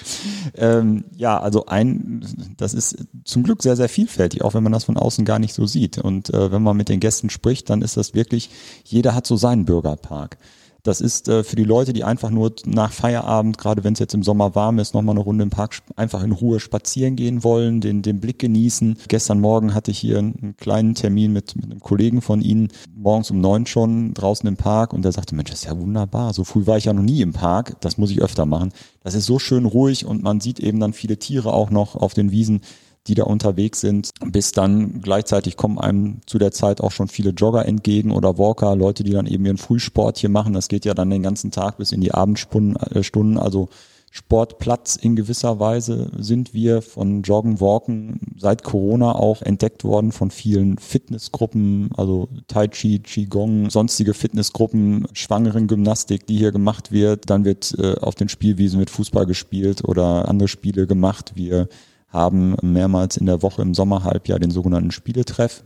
ähm, 0.56 1.04
ja, 1.16 1.38
also 1.38 1.66
ein, 1.66 2.24
das 2.56 2.74
ist 2.74 3.06
zum 3.24 3.44
Glück 3.44 3.62
sehr, 3.62 3.76
sehr 3.76 3.88
vielfältig, 3.88 4.42
auch 4.42 4.54
wenn 4.54 4.64
man 4.64 4.72
das 4.72 4.84
von 4.84 4.96
außen 4.96 5.24
gar 5.24 5.38
nicht 5.38 5.54
so 5.54 5.66
sieht. 5.66 5.98
Und 5.98 6.30
äh, 6.30 6.50
wenn 6.50 6.62
man 6.62 6.76
mit 6.76 6.88
den 6.88 7.00
Gästen 7.00 7.30
spricht, 7.30 7.70
dann 7.70 7.82
ist 7.82 7.96
das 7.96 8.14
wirklich, 8.14 8.50
jeder 8.84 9.14
hat 9.14 9.26
so 9.26 9.36
seinen 9.36 9.64
Bürgerpark. 9.64 10.36
Das 10.82 11.00
ist 11.00 11.28
äh, 11.28 11.44
für 11.44 11.56
die 11.56 11.64
Leute, 11.64 11.92
die 11.92 12.04
einfach 12.04 12.30
nur 12.30 12.52
nach 12.64 12.92
Feierabend, 12.92 13.58
gerade 13.58 13.84
wenn 13.84 13.92
es 13.92 13.98
jetzt 13.98 14.14
im 14.14 14.22
Sommer 14.22 14.54
warm 14.54 14.78
ist, 14.78 14.94
nochmal 14.94 15.14
eine 15.14 15.24
Runde 15.24 15.42
im 15.42 15.50
Park 15.50 15.82
einfach 15.96 16.22
in 16.22 16.32
Ruhe 16.32 16.60
spazieren 16.60 17.16
gehen 17.16 17.44
wollen, 17.44 17.80
den, 17.80 18.02
den 18.02 18.20
Blick 18.20 18.38
genießen. 18.38 18.96
Gestern 19.08 19.40
Morgen 19.40 19.74
hatte 19.74 19.90
ich 19.90 19.98
hier 19.98 20.18
einen 20.18 20.54
kleinen 20.58 20.94
Termin 20.94 21.32
mit, 21.32 21.56
mit 21.56 21.66
einem 21.66 21.80
Kollegen 21.80 22.22
von 22.22 22.40
Ihnen, 22.40 22.68
morgens 22.94 23.30
um 23.30 23.40
neun 23.40 23.66
schon 23.66 24.14
draußen 24.14 24.48
im 24.48 24.56
Park 24.56 24.92
und 24.92 25.02
der 25.02 25.12
sagte, 25.12 25.34
Mensch, 25.34 25.50
das 25.50 25.60
ist 25.60 25.66
ja 25.66 25.78
wunderbar. 25.78 26.32
So 26.32 26.44
früh 26.44 26.66
war 26.66 26.78
ich 26.78 26.84
ja 26.84 26.92
noch 26.92 27.02
nie 27.02 27.22
im 27.22 27.32
Park. 27.32 27.80
Das 27.80 27.98
muss 27.98 28.10
ich 28.10 28.22
öfter 28.22 28.46
machen. 28.46 28.72
Das 29.02 29.14
ist 29.14 29.26
so 29.26 29.38
schön 29.38 29.64
ruhig 29.64 30.04
und 30.04 30.22
man 30.22 30.40
sieht 30.40 30.60
eben 30.60 30.80
dann 30.80 30.92
viele 30.92 31.18
Tiere 31.18 31.52
auch 31.52 31.70
noch 31.70 31.96
auf 31.96 32.14
den 32.14 32.30
Wiesen 32.30 32.60
die 33.06 33.14
da 33.14 33.24
unterwegs 33.24 33.80
sind, 33.80 34.10
bis 34.26 34.52
dann 34.52 35.00
gleichzeitig 35.00 35.56
kommen 35.56 35.78
einem 35.78 36.20
zu 36.26 36.38
der 36.38 36.52
Zeit 36.52 36.80
auch 36.80 36.92
schon 36.92 37.08
viele 37.08 37.30
Jogger 37.30 37.66
entgegen 37.66 38.12
oder 38.12 38.38
Walker, 38.38 38.76
Leute, 38.76 39.04
die 39.04 39.12
dann 39.12 39.26
eben 39.26 39.46
ihren 39.46 39.58
Frühsport 39.58 40.18
hier 40.18 40.28
machen. 40.28 40.52
Das 40.52 40.68
geht 40.68 40.84
ja 40.84 40.94
dann 40.94 41.10
den 41.10 41.22
ganzen 41.22 41.50
Tag 41.50 41.78
bis 41.78 41.92
in 41.92 42.00
die 42.00 42.12
Abendstunden, 42.12 42.76
äh, 42.76 43.40
also 43.40 43.68
Sportplatz 44.12 44.96
in 44.96 45.14
gewisser 45.14 45.60
Weise 45.60 46.10
sind 46.18 46.52
wir 46.52 46.82
von 46.82 47.22
Joggen, 47.22 47.60
Walken 47.60 48.18
seit 48.38 48.64
Corona 48.64 49.14
auch 49.14 49.40
entdeckt 49.40 49.84
worden 49.84 50.10
von 50.10 50.32
vielen 50.32 50.78
Fitnessgruppen, 50.78 51.90
also 51.96 52.28
Tai 52.48 52.66
Chi, 52.68 52.98
Qigong, 52.98 53.70
sonstige 53.70 54.12
Fitnessgruppen, 54.12 55.06
schwangeren 55.12 55.68
Gymnastik, 55.68 56.26
die 56.26 56.36
hier 56.36 56.50
gemacht 56.50 56.90
wird. 56.90 57.30
Dann 57.30 57.44
wird 57.44 57.72
äh, 57.78 57.94
auf 58.00 58.16
den 58.16 58.28
Spielwiesen 58.28 58.80
mit 58.80 58.90
Fußball 58.90 59.26
gespielt 59.26 59.84
oder 59.84 60.28
andere 60.28 60.48
Spiele 60.48 60.88
gemacht. 60.88 61.32
Wir 61.36 61.68
haben 62.10 62.56
mehrmals 62.62 63.16
in 63.16 63.26
der 63.26 63.42
Woche 63.42 63.62
im 63.62 63.74
Sommerhalbjahr 63.74 64.38
den 64.38 64.50
sogenannten 64.50 64.90
Spieletreff. 64.90 65.62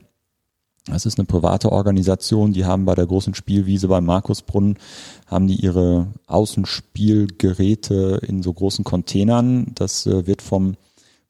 Das 0.86 1.06
ist 1.06 1.18
eine 1.18 1.24
private 1.24 1.72
Organisation, 1.72 2.52
die 2.52 2.66
haben 2.66 2.84
bei 2.84 2.94
der 2.94 3.06
großen 3.06 3.34
Spielwiese 3.34 3.88
beim 3.88 4.04
Markusbrunnen, 4.04 4.78
haben 5.26 5.46
die 5.46 5.56
ihre 5.56 6.08
Außenspielgeräte 6.26 8.20
in 8.26 8.42
so 8.42 8.52
großen 8.52 8.84
Containern. 8.84 9.72
Das 9.74 10.06
äh, 10.06 10.26
wird 10.26 10.42
vom 10.42 10.76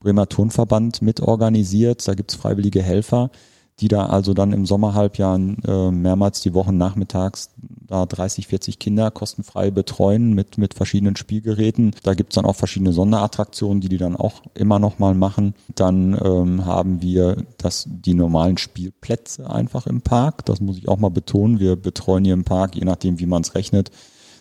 Bremer 0.00 0.28
Turnverband 0.28 1.02
mitorganisiert. 1.02 2.06
Da 2.06 2.14
gibt's 2.14 2.34
freiwillige 2.34 2.82
Helfer 2.82 3.30
die 3.80 3.88
da 3.88 4.06
also 4.06 4.34
dann 4.34 4.52
im 4.52 4.66
Sommerhalbjahr 4.66 5.36
äh, 5.36 5.90
mehrmals 5.90 6.40
die 6.40 6.54
Wochen 6.54 6.76
nachmittags 6.76 7.50
da 7.58 8.06
30, 8.06 8.46
40 8.46 8.78
Kinder 8.78 9.10
kostenfrei 9.10 9.70
betreuen 9.70 10.32
mit, 10.32 10.58
mit 10.58 10.74
verschiedenen 10.74 11.16
Spielgeräten. 11.16 11.94
Da 12.02 12.14
gibt's 12.14 12.36
dann 12.36 12.44
auch 12.44 12.56
verschiedene 12.56 12.92
Sonderattraktionen, 12.92 13.80
die 13.80 13.88
die 13.88 13.98
dann 13.98 14.16
auch 14.16 14.42
immer 14.54 14.78
noch 14.78 14.98
mal 14.98 15.14
machen. 15.14 15.54
Dann 15.74 16.18
ähm, 16.24 16.64
haben 16.64 17.02
wir 17.02 17.44
das, 17.58 17.86
die 17.88 18.14
normalen 18.14 18.58
Spielplätze 18.58 19.50
einfach 19.50 19.86
im 19.86 20.02
Park. 20.02 20.44
Das 20.46 20.60
muss 20.60 20.78
ich 20.78 20.88
auch 20.88 20.98
mal 20.98 21.10
betonen. 21.10 21.58
Wir 21.58 21.76
betreuen 21.76 22.24
hier 22.24 22.34
im 22.34 22.44
Park, 22.44 22.76
je 22.76 22.84
nachdem 22.84 23.18
wie 23.18 23.26
man 23.26 23.42
es 23.42 23.54
rechnet, 23.54 23.90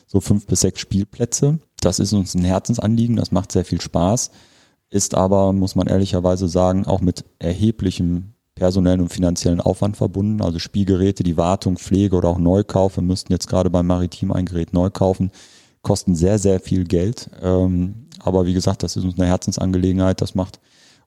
so 0.05 0.21
fünf 0.21 0.45
bis 0.45 0.61
sechs 0.61 0.79
Spielplätze. 0.79 1.59
Das 1.81 1.99
ist 1.99 2.13
uns 2.13 2.35
ein 2.35 2.45
Herzensanliegen, 2.45 3.15
das 3.15 3.31
macht 3.31 3.51
sehr 3.51 3.65
viel 3.65 3.81
Spaß, 3.81 4.31
ist 4.89 5.15
aber, 5.15 5.51
muss 5.51 5.75
man 5.75 5.87
ehrlicherweise 5.87 6.47
sagen, 6.47 6.85
auch 6.85 7.01
mit 7.01 7.25
erheblichem 7.39 8.32
personellen 8.55 9.01
und 9.01 9.09
finanziellen 9.13 9.61
Aufwand 9.61 9.97
verbunden. 9.97 10.41
Also 10.41 10.59
Spielgeräte, 10.59 11.23
die 11.23 11.37
Wartung, 11.37 11.77
Pflege 11.77 12.15
oder 12.15 12.29
auch 12.29 12.39
Neukauf. 12.39 12.97
Wir 12.97 13.03
müssten 13.03 13.31
jetzt 13.33 13.47
gerade 13.47 13.69
beim 13.69 13.87
Maritim 13.87 14.31
ein 14.31 14.45
Gerät 14.45 14.73
neu 14.73 14.89
kaufen. 14.89 15.31
Kosten 15.81 16.15
sehr, 16.15 16.39
sehr 16.39 16.59
viel 16.59 16.85
Geld. 16.85 17.29
Ähm, 17.41 18.07
aber 18.19 18.45
wie 18.45 18.53
gesagt, 18.53 18.83
das 18.83 18.95
ist 18.95 19.03
uns 19.03 19.17
eine 19.17 19.27
Herzensangelegenheit. 19.27 20.21
Das 20.21 20.35
macht 20.35 20.59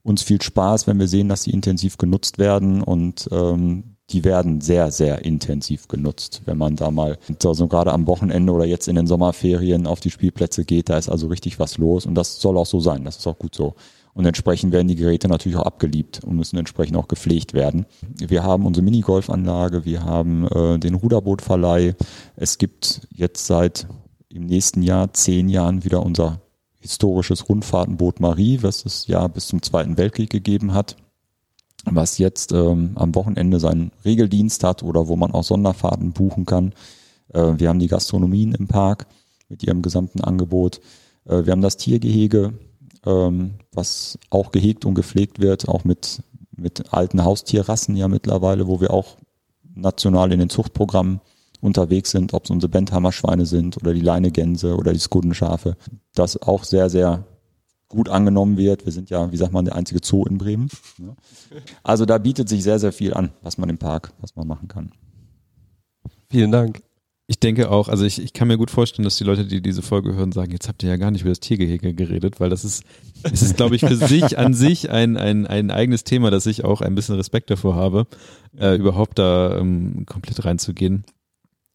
uns 0.02 0.22
viel 0.22 0.40
Spaß, 0.40 0.86
wenn 0.86 0.98
wir 0.98 1.08
sehen, 1.08 1.28
dass 1.28 1.42
sie 1.42 1.50
intensiv 1.50 1.98
genutzt 1.98 2.38
werden 2.38 2.80
und 2.80 3.28
ähm, 3.32 3.96
die 4.10 4.24
werden 4.24 4.60
sehr, 4.60 4.92
sehr 4.92 5.24
intensiv 5.24 5.88
genutzt, 5.88 6.42
wenn 6.44 6.56
man 6.56 6.76
da 6.76 6.92
mal 6.92 7.18
also 7.44 7.66
gerade 7.66 7.92
am 7.92 8.06
Wochenende 8.06 8.52
oder 8.52 8.64
jetzt 8.64 8.86
in 8.86 8.94
den 8.94 9.08
Sommerferien 9.08 9.88
auf 9.88 9.98
die 9.98 10.12
Spielplätze 10.12 10.64
geht, 10.64 10.90
da 10.90 10.96
ist 10.96 11.08
also 11.08 11.26
richtig 11.26 11.58
was 11.58 11.76
los 11.76 12.06
und 12.06 12.14
das 12.14 12.40
soll 12.40 12.56
auch 12.56 12.66
so 12.66 12.78
sein, 12.78 13.04
das 13.04 13.16
ist 13.16 13.26
auch 13.26 13.38
gut 13.38 13.54
so. 13.56 13.74
Und 14.16 14.24
entsprechend 14.24 14.72
werden 14.72 14.88
die 14.88 14.96
Geräte 14.96 15.28
natürlich 15.28 15.58
auch 15.58 15.66
abgeliebt 15.66 16.24
und 16.24 16.36
müssen 16.36 16.56
entsprechend 16.56 16.96
auch 16.96 17.06
gepflegt 17.06 17.52
werden. 17.52 17.84
Wir 18.16 18.44
haben 18.44 18.64
unsere 18.64 18.82
Minigolfanlage, 18.82 19.84
wir 19.84 20.04
haben 20.04 20.48
äh, 20.48 20.78
den 20.78 20.94
Ruderbootverleih. 20.94 21.94
Es 22.34 22.56
gibt 22.56 23.02
jetzt 23.10 23.46
seit 23.46 23.86
im 24.30 24.46
nächsten 24.46 24.82
Jahr, 24.82 25.12
zehn 25.12 25.50
Jahren, 25.50 25.84
wieder 25.84 26.02
unser 26.02 26.40
historisches 26.80 27.46
Rundfahrtenboot 27.50 28.18
Marie, 28.20 28.60
was 28.62 28.86
es 28.86 29.06
ja 29.06 29.28
bis 29.28 29.48
zum 29.48 29.60
Zweiten 29.60 29.98
Weltkrieg 29.98 30.30
gegeben 30.30 30.72
hat, 30.72 30.96
was 31.84 32.16
jetzt 32.16 32.52
ähm, 32.52 32.92
am 32.94 33.14
Wochenende 33.14 33.60
seinen 33.60 33.92
Regeldienst 34.02 34.64
hat 34.64 34.82
oder 34.82 35.08
wo 35.08 35.16
man 35.16 35.32
auch 35.32 35.44
Sonderfahrten 35.44 36.12
buchen 36.12 36.46
kann. 36.46 36.72
Äh, 37.34 37.52
wir 37.58 37.68
haben 37.68 37.80
die 37.80 37.88
Gastronomien 37.88 38.54
im 38.54 38.66
Park 38.66 39.08
mit 39.50 39.62
ihrem 39.62 39.82
gesamten 39.82 40.22
Angebot. 40.22 40.80
Äh, 41.26 41.44
wir 41.44 41.52
haben 41.52 41.60
das 41.60 41.76
Tiergehege, 41.76 42.54
ähm, 43.06 43.54
was 43.72 44.18
auch 44.30 44.52
gehegt 44.52 44.84
und 44.84 44.94
gepflegt 44.94 45.40
wird, 45.40 45.68
auch 45.68 45.84
mit, 45.84 46.22
mit 46.56 46.92
alten 46.92 47.24
Haustierrassen 47.24 47.96
ja 47.96 48.08
mittlerweile, 48.08 48.66
wo 48.66 48.80
wir 48.80 48.92
auch 48.92 49.16
national 49.74 50.32
in 50.32 50.40
den 50.40 50.50
Zuchtprogrammen 50.50 51.20
unterwegs 51.60 52.10
sind, 52.10 52.34
ob 52.34 52.44
es 52.44 52.50
unsere 52.50 52.70
Benthammer-Schweine 52.70 53.46
sind 53.46 53.76
oder 53.76 53.94
die 53.94 54.00
Leinegänse 54.00 54.76
oder 54.76 54.92
die 54.92 55.00
Skudenschafe, 55.00 55.76
das 56.14 56.40
auch 56.40 56.64
sehr, 56.64 56.90
sehr 56.90 57.24
gut 57.88 58.08
angenommen 58.08 58.56
wird. 58.56 58.84
Wir 58.84 58.92
sind 58.92 59.10
ja, 59.10 59.30
wie 59.30 59.36
sagt 59.36 59.52
man, 59.52 59.64
der 59.64 59.76
einzige 59.76 60.00
Zoo 60.02 60.24
in 60.26 60.38
Bremen. 60.38 60.68
Also 61.82 62.04
da 62.04 62.18
bietet 62.18 62.48
sich 62.48 62.62
sehr, 62.62 62.78
sehr 62.78 62.92
viel 62.92 63.14
an, 63.14 63.30
was 63.42 63.58
man 63.58 63.68
im 63.68 63.78
Park, 63.78 64.12
was 64.20 64.34
man 64.36 64.46
machen 64.46 64.68
kann. 64.68 64.92
Vielen 66.28 66.50
Dank. 66.50 66.82
Ich 67.28 67.40
denke 67.40 67.70
auch, 67.70 67.88
also 67.88 68.04
ich, 68.04 68.22
ich 68.22 68.32
kann 68.32 68.46
mir 68.46 68.56
gut 68.56 68.70
vorstellen, 68.70 69.02
dass 69.02 69.16
die 69.16 69.24
Leute, 69.24 69.46
die 69.46 69.60
diese 69.60 69.82
Folge 69.82 70.14
hören, 70.14 70.30
sagen, 70.30 70.52
jetzt 70.52 70.68
habt 70.68 70.84
ihr 70.84 70.90
ja 70.90 70.96
gar 70.96 71.10
nicht 71.10 71.22
über 71.22 71.30
das 71.30 71.40
Tiergehege 71.40 71.92
geredet, 71.92 72.38
weil 72.38 72.50
das 72.50 72.64
ist, 72.64 72.84
es 73.24 73.42
ist, 73.42 73.56
glaube 73.56 73.74
ich, 73.74 73.80
für 73.80 73.96
sich 74.08 74.38
an 74.38 74.54
sich 74.54 74.90
ein, 74.90 75.16
ein, 75.16 75.44
ein 75.44 75.72
eigenes 75.72 76.04
Thema, 76.04 76.30
dass 76.30 76.46
ich 76.46 76.64
auch 76.64 76.82
ein 76.82 76.94
bisschen 76.94 77.16
Respekt 77.16 77.50
davor 77.50 77.74
habe, 77.74 78.06
äh, 78.56 78.76
überhaupt 78.76 79.18
da 79.18 79.58
ähm, 79.58 80.06
komplett 80.06 80.44
reinzugehen. 80.44 81.04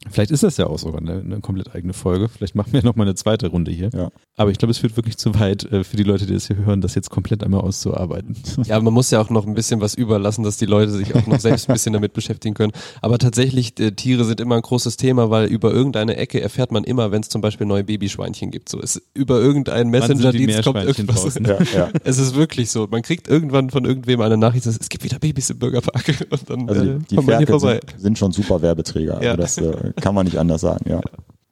Vielleicht 0.10 0.32
ist 0.32 0.42
das 0.42 0.58
ja 0.58 0.66
auch 0.68 0.80
sogar 0.80 1.00
eine, 1.00 1.20
eine 1.20 1.40
komplett 1.42 1.76
eigene 1.76 1.94
Folge. 1.94 2.28
Vielleicht 2.28 2.56
machen 2.56 2.74
wir 2.74 2.84
nochmal 2.84 3.06
eine 3.06 3.16
zweite 3.16 3.48
Runde 3.48 3.72
hier. 3.72 3.90
Ja. 3.94 4.10
Aber 4.36 4.50
ich 4.50 4.58
glaube, 4.58 4.72
es 4.72 4.80
führt 4.80 4.98
wirklich 4.98 5.18
zu 5.18 5.40
weit 5.40 5.64
äh, 5.72 5.84
für 5.84 5.96
die 5.96 6.04
Leute, 6.04 6.26
die 6.26 6.34
das 6.34 6.48
hier 6.48 6.56
hören, 6.56 6.82
das 6.82 6.96
jetzt 6.96 7.12
komplett 7.12 7.44
einmal 7.44 7.62
auszuarbeiten. 7.62 8.36
Ja, 8.66 8.80
man 8.80 8.94
muss 8.94 9.12
ja 9.12 9.20
auch 9.20 9.30
noch 9.30 9.46
ein 9.46 9.54
bisschen 9.54 9.82
was 9.82 9.96
überlassen, 9.96 10.44
dass 10.44 10.58
die 10.58 10.66
Leute 10.66 10.92
sich 10.92 11.14
auch 11.16 11.26
noch 11.28 11.40
selbst 11.40 11.68
ein 11.68 11.74
bisschen 11.74 11.94
damit 11.94 12.14
beschäftigen 12.14 12.54
können. 12.54 12.72
Aber 13.02 13.18
tatsächlich, 13.18 13.78
äh, 13.80 13.92
Tiere 13.92 14.24
sind 14.24 14.40
immer 14.40 14.56
ein 14.56 14.62
großes 14.62 14.98
Thema, 14.98 15.30
weil 15.30 15.48
über 15.48 15.74
irgendeine 15.74 16.16
Ecke 16.16 16.42
erfährt 16.42 16.72
man 16.72 16.84
immer, 16.84 17.12
wenn 17.12 17.22
es 17.22 17.30
zum 17.30 17.42
Beispiel 17.42 17.68
neue 17.68 17.84
Babyschweinchen 17.84 18.52
gibt. 18.52 18.70
So 18.70 18.80
ist 18.80 19.02
über 19.14 19.40
irgendeinen 19.42 19.90
Messenger-Dienst 19.90 20.64
kommt 20.64 20.84
irgendwas. 20.84 21.40
Ja, 21.42 21.58
ja. 21.74 21.90
Es 22.04 22.18
ist 22.18 22.36
wirklich 22.36 22.70
so. 22.72 22.88
Man 22.90 23.02
kriegt 23.02 23.28
irgendwann 23.28 23.70
von 23.72 23.84
irgendwem 23.84 24.22
eine 24.22 24.38
Nachricht, 24.38 24.66
es 24.66 24.90
gibt 24.90 25.04
wieder 25.04 25.20
Babys 25.20 25.50
im 25.50 25.60
Bürgerpark. 25.60 26.06
Und 26.30 26.50
dann 26.50 26.70
Also 26.70 26.82
äh, 26.82 26.86
die, 27.00 27.06
die 27.08 27.16
kommt 27.16 27.28
man 27.28 27.38
hier 27.38 27.48
vorbei. 27.48 27.80
sind, 27.90 28.02
sind 28.02 28.18
schon 28.18 28.32
super 28.32 28.62
Werbeträger. 28.62 29.22
Ja. 29.24 29.32
Also 29.32 29.42
das 29.42 29.58
äh, 29.58 29.91
kann 29.94 30.16
man 30.16 30.26
nicht 30.26 30.38
anders 30.38 30.62
sagen, 30.62 30.90
ja. 30.90 31.02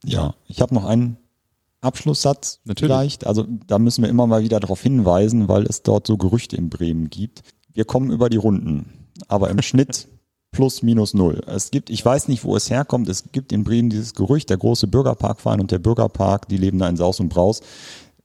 Ja, 0.03 0.35
ich 0.47 0.61
habe 0.61 0.73
noch 0.73 0.85
einen 0.85 1.17
Abschlusssatz 1.81 2.59
Natürlich. 2.65 2.91
vielleicht. 2.91 3.27
Also 3.27 3.45
da 3.67 3.79
müssen 3.79 4.03
wir 4.03 4.09
immer 4.09 4.27
mal 4.27 4.43
wieder 4.43 4.59
darauf 4.59 4.81
hinweisen, 4.81 5.47
weil 5.47 5.63
es 5.63 5.83
dort 5.83 6.07
so 6.07 6.17
Gerüchte 6.17 6.55
in 6.55 6.69
Bremen 6.69 7.09
gibt. 7.09 7.43
Wir 7.73 7.85
kommen 7.85 8.11
über 8.11 8.29
die 8.29 8.37
Runden, 8.37 9.09
aber 9.27 9.49
im 9.49 9.61
Schnitt 9.61 10.07
plus 10.51 10.81
minus 10.81 11.13
null. 11.13 11.41
Es 11.47 11.71
gibt, 11.71 11.89
ich 11.89 12.03
weiß 12.03 12.27
nicht, 12.27 12.43
wo 12.43 12.55
es 12.55 12.69
herkommt, 12.69 13.07
es 13.09 13.31
gibt 13.31 13.51
in 13.51 13.63
Bremen 13.63 13.89
dieses 13.89 14.13
Gerücht, 14.13 14.49
der 14.49 14.57
große 14.57 14.87
Bürgerparkverein 14.87 15.59
und 15.61 15.71
der 15.71 15.79
Bürgerpark, 15.79 16.47
die 16.47 16.57
leben 16.57 16.79
da 16.79 16.89
in 16.89 16.97
Saus 16.97 17.19
und 17.19 17.29
Braus. 17.29 17.61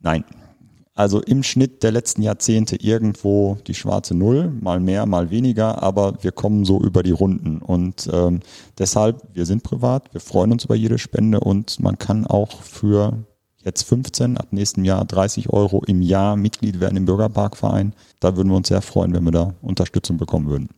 Nein. 0.01 0.25
Also 0.97 1.21
im 1.21 1.43
Schnitt 1.43 1.83
der 1.83 1.91
letzten 1.91 2.23
Jahrzehnte 2.23 2.77
irgendwo 2.77 3.59
die 3.67 3.75
schwarze 3.75 4.15
Null, 4.15 4.53
mal 4.61 4.79
mehr, 4.79 5.07
mal 5.07 5.31
weniger, 5.31 5.83
aber 5.83 6.23
wir 6.23 6.31
kommen 6.31 6.65
so 6.65 6.81
über 6.81 7.03
die 7.03 7.11
Runden. 7.11 7.59
Und 7.59 8.09
ähm, 8.13 8.41
deshalb, 8.79 9.23
wir 9.33 9.45
sind 9.45 9.65
privat, 9.65 10.13
wir 10.15 10.21
freuen 10.21 10.53
uns 10.53 10.65
über 10.65 10.77
jede 10.77 10.99
Spende 10.99 11.41
und 11.41 11.81
man 11.81 11.99
kann 11.99 12.27
auch 12.29 12.63
für 12.63 13.25
jetzt 13.65 13.83
15, 13.83 14.37
ab 14.37 14.49
nächstem 14.53 14.85
Jahr 14.85 15.05
30 15.05 15.51
Euro 15.51 15.83
im 15.85 16.01
Jahr 16.01 16.37
Mitglied 16.37 16.79
werden 16.79 16.97
im 16.97 17.07
Bürgerparkverein. 17.07 17.93
Da 18.21 18.37
würden 18.37 18.51
wir 18.51 18.57
uns 18.57 18.69
sehr 18.69 18.83
freuen, 18.83 19.15
wenn 19.15 19.25
wir 19.25 19.33
da 19.33 19.55
Unterstützung 19.63 20.17
bekommen 20.17 20.49
würden. 20.49 20.69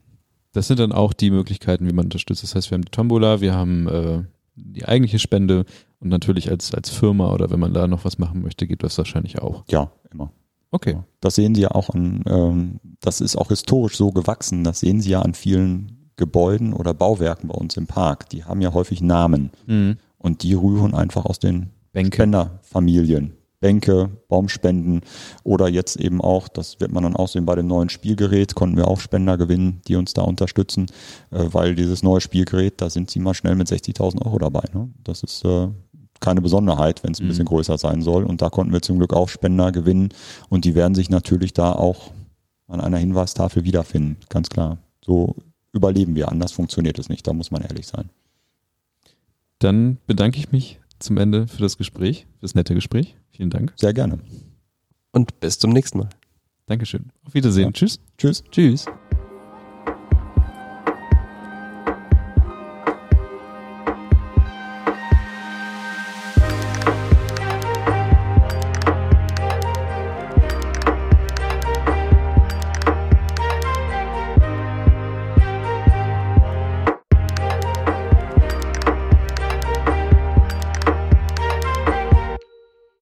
Das 0.53 0.69
sind 0.69 0.81
dann 0.81 0.93
auch 0.93 1.13
die 1.13 1.31
Möglichkeiten, 1.31 1.87
wie 1.87 1.93
man 1.93 2.07
unterstützt. 2.07 2.43
Das 2.43 2.55
heißt, 2.55 2.71
wir 2.71 2.77
haben 2.77 2.85
die 2.87 2.91
Tombola, 2.91 3.43
wir 3.43 3.55
haben 3.55 3.89
äh, 3.89 4.23
die 4.55 4.87
eigentliche 4.87 5.19
Spende 5.19 5.67
und 6.01 6.09
natürlich 6.09 6.51
als, 6.51 6.75
als 6.75 6.91
Firma 6.91 7.33
oder 7.33 7.51
wenn 7.51 7.61
man 7.61 7.73
da 7.75 7.87
noch 7.87 8.05
was 8.05 8.19
machen 8.19 8.43
möchte, 8.43 8.67
geht 8.67 8.83
das 8.83 8.99
wahrscheinlich 8.99 9.41
auch. 9.41 9.65
Ja, 9.71 9.91
immer. 10.13 10.33
Okay. 10.71 10.99
Das 11.21 11.35
sehen 11.37 11.55
Sie 11.55 11.63
ja 11.63 11.71
auch 11.71 11.91
an, 11.91 12.23
ähm, 12.27 12.81
das 13.01 13.21
ist 13.21 13.37
auch 13.37 13.49
historisch 13.49 13.97
so 13.97 14.11
gewachsen. 14.11 14.65
Das 14.65 14.81
sehen 14.81 15.01
Sie 15.01 15.11
ja 15.11 15.23
an 15.23 15.35
vielen 15.35 16.11
Gebäuden 16.17 16.73
oder 16.73 16.93
Bauwerken 16.95 17.49
bei 17.49 17.55
uns 17.55 17.77
im 17.77 17.87
Park. 17.87 18.29
Die 18.31 18.45
haben 18.45 18.61
ja 18.61 18.73
häufig 18.75 19.01
Namen 19.01 19.51
Mhm. 19.67 19.97
und 20.19 20.43
die 20.43 20.55
rühren 20.55 20.95
einfach 20.95 21.25
aus 21.25 21.39
den 21.39 21.71
Bänke. 21.93 22.17
Spenderfamilien. 22.17 23.33
Bänke, 23.59 24.11
Baumspenden 24.29 25.01
oder 25.43 25.67
jetzt 25.69 25.97
eben 25.97 26.21
auch, 26.21 26.47
das 26.49 26.79
wird 26.79 26.93
man 26.93 27.05
dann 27.05 27.17
auch 27.17 27.27
sehen 27.29 27.47
bei 27.47 27.55
dem 27.55 27.67
neuen 27.67 27.89
Spielgerät, 27.89 28.55
konnten 28.55 28.77
wir 28.77 28.87
auch 28.87 29.01
Spender 29.01 29.39
gewinnen, 29.39 29.81
die 29.89 29.97
uns 29.97 30.13
da 30.13 30.23
unterstützen, 30.23 30.87
äh, 31.31 31.47
weil 31.53 31.75
dieses 31.75 32.03
neue 32.03 32.21
Spielgerät, 32.21 32.81
da 32.83 32.91
sind 32.91 33.11
sie 33.11 33.19
mal 33.19 33.33
schnell 33.33 33.55
mit 33.55 33.69
60.000 33.69 34.23
Euro 34.27 34.39
dabei. 34.39 34.65
Ne? 34.75 34.91
Das 35.05 35.23
ist 35.23 35.43
äh, 35.47 35.69
keine 36.21 36.41
Besonderheit, 36.41 37.03
wenn 37.05 37.13
es 37.13 37.21
ein 37.21 37.25
Mhm. 37.25 37.29
bisschen 37.29 37.45
größer 37.47 37.79
sein 37.79 38.03
soll. 38.03 38.25
Und 38.25 38.43
da 38.43 38.51
konnten 38.51 38.73
wir 38.73 38.83
zum 38.83 38.99
Glück 38.99 39.13
auch 39.13 39.29
Spender 39.29 39.73
gewinnen 39.73 40.11
und 40.49 40.65
die 40.65 40.75
werden 40.75 40.95
sich 40.95 41.11
natürlich 41.11 41.53
da 41.53 41.73
auch 41.73 42.13
an 42.69 42.81
einer 42.81 42.99
Hinweistafel 42.99 43.65
wiederfinden, 43.65 44.17
ganz 44.29 44.49
klar. 44.49 44.79
So 45.05 45.37
überleben 45.73 46.15
wir, 46.17 46.31
anders 46.31 46.53
funktioniert 46.53 46.99
es 46.99 47.09
nicht, 47.09 47.27
da 47.27 47.33
muss 47.33 47.51
man 47.51 47.63
ehrlich 47.63 47.87
sein. 47.87 48.11
Dann 49.59 49.99
bedanke 50.07 50.39
ich 50.39 50.53
mich 50.53 50.81
zum 50.99 51.17
Ende 51.19 51.47
für 51.47 51.63
das 51.63 51.77
Gespräch, 51.79 52.27
für 52.35 52.43
das 52.43 52.55
nette 52.55 52.75
Gespräch. 52.75 53.17
Vielen 53.31 53.51
Dank. 53.51 53.73
Sehr 53.77 53.93
gerne. 53.95 54.19
Und 55.13 55.39
bis 55.41 55.59
zum 55.59 55.71
nächsten 55.71 55.99
Mal. 55.99 56.09
Dankeschön. 56.67 57.11
Auf 57.25 57.35
Wiedersehen. 57.35 57.67
Ja. 57.67 57.73
Tschüss. 57.73 58.01
Tschüss. 58.19 58.43
Tschüss. 58.51 58.87